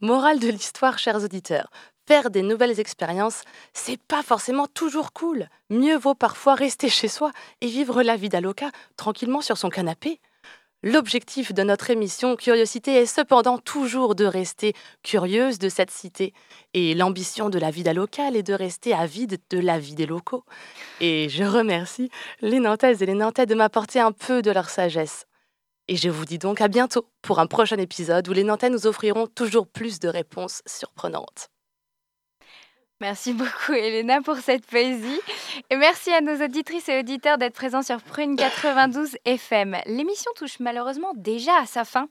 Morale 0.00 0.38
de 0.38 0.48
l'histoire, 0.48 0.98
chers 0.98 1.22
auditeurs. 1.22 1.68
Faire 2.08 2.30
des 2.30 2.40
nouvelles 2.40 2.80
expériences, 2.80 3.42
c'est 3.74 4.00
pas 4.00 4.22
forcément 4.22 4.66
toujours 4.66 5.12
cool. 5.12 5.48
Mieux 5.68 5.98
vaut 5.98 6.14
parfois 6.14 6.54
rester 6.54 6.88
chez 6.88 7.08
soi 7.08 7.32
et 7.60 7.66
vivre 7.66 8.02
la 8.02 8.16
vie 8.16 8.30
d'Aloca 8.30 8.70
tranquillement 8.96 9.42
sur 9.42 9.58
son 9.58 9.68
canapé. 9.68 10.20
L'objectif 10.82 11.52
de 11.52 11.62
notre 11.62 11.90
émission 11.90 12.36
Curiosité 12.36 12.94
est 12.94 13.06
cependant 13.06 13.58
toujours 13.58 14.14
de 14.14 14.24
rester 14.24 14.72
curieuse 15.02 15.58
de 15.58 15.68
cette 15.68 15.90
cité. 15.90 16.32
Et 16.72 16.94
l'ambition 16.94 17.50
de 17.50 17.58
la 17.58 17.70
vida 17.70 17.92
locale 17.92 18.34
est 18.34 18.42
de 18.42 18.54
rester 18.54 18.94
avide 18.94 19.38
de 19.50 19.58
la 19.58 19.78
vie 19.78 19.94
des 19.94 20.06
locaux. 20.06 20.42
Et 21.02 21.28
je 21.28 21.44
remercie 21.44 22.08
les 22.40 22.60
Nantaises 22.60 23.02
et 23.02 23.06
les 23.06 23.12
Nantais 23.12 23.44
de 23.44 23.54
m'apporter 23.54 24.00
un 24.00 24.12
peu 24.12 24.40
de 24.40 24.50
leur 24.50 24.70
sagesse. 24.70 25.26
Et 25.86 25.96
je 25.96 26.08
vous 26.08 26.24
dis 26.24 26.38
donc 26.38 26.62
à 26.62 26.68
bientôt 26.68 27.04
pour 27.20 27.40
un 27.40 27.46
prochain 27.46 27.76
épisode 27.76 28.26
où 28.28 28.32
les 28.32 28.44
Nantais 28.44 28.70
nous 28.70 28.86
offriront 28.86 29.26
toujours 29.26 29.66
plus 29.66 29.98
de 29.98 30.08
réponses 30.08 30.62
surprenantes. 30.64 31.50
Merci 33.00 33.32
beaucoup 33.32 33.72
Elena 33.72 34.20
pour 34.20 34.36
cette 34.36 34.66
poésie. 34.66 35.20
Et 35.70 35.76
merci 35.76 36.12
à 36.12 36.20
nos 36.20 36.44
auditrices 36.44 36.88
et 36.90 36.98
auditeurs 36.98 37.38
d'être 37.38 37.54
présents 37.54 37.82
sur 37.82 38.02
Prune 38.02 38.36
92 38.36 39.16
FM. 39.24 39.78
L'émission 39.86 40.30
touche 40.36 40.60
malheureusement 40.60 41.12
déjà 41.16 41.52
à 41.62 41.66
sa 41.66 41.86
fin. 41.86 42.08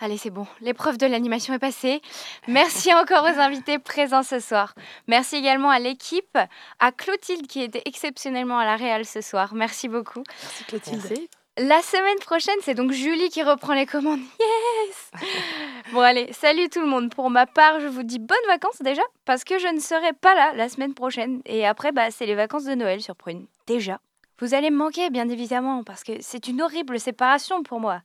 Allez, 0.00 0.18
c'est 0.18 0.30
bon, 0.30 0.46
l'épreuve 0.60 0.98
de 0.98 1.06
l'animation 1.06 1.54
est 1.54 1.60
passée. 1.60 2.02
Merci 2.48 2.92
encore 3.00 3.24
aux 3.24 3.38
invités 3.38 3.78
présents 3.78 4.24
ce 4.24 4.40
soir. 4.40 4.74
Merci 5.06 5.36
également 5.36 5.70
à 5.70 5.78
l'équipe, 5.78 6.36
à 6.80 6.90
Clotilde 6.90 7.46
qui 7.46 7.62
était 7.62 7.82
exceptionnellement 7.84 8.58
à 8.58 8.64
la 8.64 8.74
réal 8.74 9.04
ce 9.04 9.20
soir. 9.20 9.54
Merci 9.54 9.88
beaucoup. 9.88 10.24
Merci 10.42 10.64
Clotilde. 10.64 11.28
La 11.56 11.82
semaine 11.82 12.18
prochaine, 12.20 12.56
c'est 12.62 12.74
donc 12.74 12.90
Julie 12.90 13.28
qui 13.30 13.42
reprend 13.42 13.74
les 13.74 13.86
commandes. 13.86 14.20
Yes 14.40 15.10
Bon 15.92 16.00
allez, 16.00 16.32
salut 16.32 16.68
tout 16.68 16.80
le 16.80 16.86
monde. 16.86 17.14
Pour 17.14 17.30
ma 17.30 17.46
part, 17.46 17.78
je 17.78 17.86
vous 17.86 18.02
dis 18.02 18.18
bonnes 18.18 18.36
vacances 18.48 18.82
déjà, 18.82 19.02
parce 19.24 19.44
que 19.44 19.58
je 19.58 19.68
ne 19.68 19.78
serai 19.78 20.12
pas 20.14 20.34
là 20.34 20.52
la 20.56 20.68
semaine 20.68 20.94
prochaine. 20.94 21.40
Et 21.46 21.64
après, 21.66 21.92
bah, 21.92 22.10
c'est 22.10 22.26
les 22.26 22.34
vacances 22.34 22.64
de 22.64 22.74
Noël 22.74 23.00
sur 23.00 23.14
Prune. 23.14 23.46
Déjà. 23.68 24.00
Vous 24.40 24.52
allez 24.54 24.70
me 24.70 24.76
manquer, 24.76 25.10
bien 25.10 25.28
évidemment, 25.28 25.84
parce 25.84 26.02
que 26.02 26.12
c'est 26.20 26.48
une 26.48 26.60
horrible 26.60 26.98
séparation 26.98 27.62
pour 27.62 27.78
moi. 27.78 28.00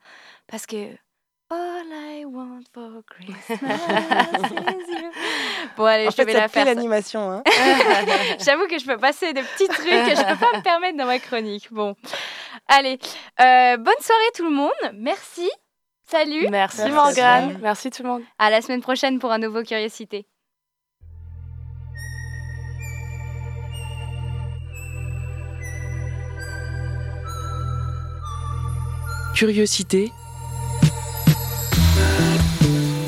Parce 0.48 0.68
que... 0.68 0.76
All 1.52 1.88
I 1.92 2.26
want 2.26 2.62
for 2.72 3.02
Christmas 3.10 3.58
is 3.58 4.92
you. 4.92 5.10
Bon 5.78 5.86
allez, 5.86 6.08
En 6.08 6.12
je 6.12 6.16
fait, 6.16 6.26
vais 6.26 6.34
la 6.34 6.48
faire. 6.48 6.66
l'animation. 6.66 7.32
Hein 7.32 7.44
J'avoue 8.40 8.68
que 8.68 8.78
je 8.78 8.86
peux 8.86 8.98
passer 8.98 9.34
des 9.34 9.42
petits 9.42 9.68
trucs 9.68 9.86
que 9.88 10.16
je 10.16 10.30
peux 10.32 10.38
pas 10.38 10.58
me 10.58 10.62
permettre 10.62 10.98
dans 10.98 11.08
ma 11.08 11.18
chronique. 11.18 11.68
Bon, 11.72 11.96
allez, 12.70 13.00
euh, 13.42 13.78
bonne 13.78 13.94
soirée 14.00 14.32
tout 14.36 14.46
le 14.46 14.56
monde. 14.56 14.72
Merci. 14.94 15.50
Salut. 16.10 16.48
Merci, 16.50 16.78
Merci. 16.80 16.92
Morgane. 16.92 17.60
Merci 17.62 17.92
tout 17.92 18.04
le 18.04 18.10
monde. 18.10 18.22
À 18.40 18.50
la 18.50 18.62
semaine 18.62 18.82
prochaine 18.82 19.20
pour 19.20 19.32
un 19.32 19.38
nouveau 19.38 19.62
Curiosité. 19.64 20.26
Curiosité. 29.36 30.12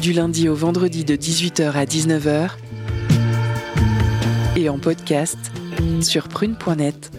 Du 0.01 0.14
lundi 0.14 0.47
au 0.47 0.55
vendredi 0.55 1.03
de 1.03 1.16
18h 1.16 1.74
à 1.74 1.86
19h. 1.86 2.51
Et 4.55 4.70
en 4.70 4.80
podcast 4.80 5.38
sur 6.01 6.28
prune.net. 6.28 7.12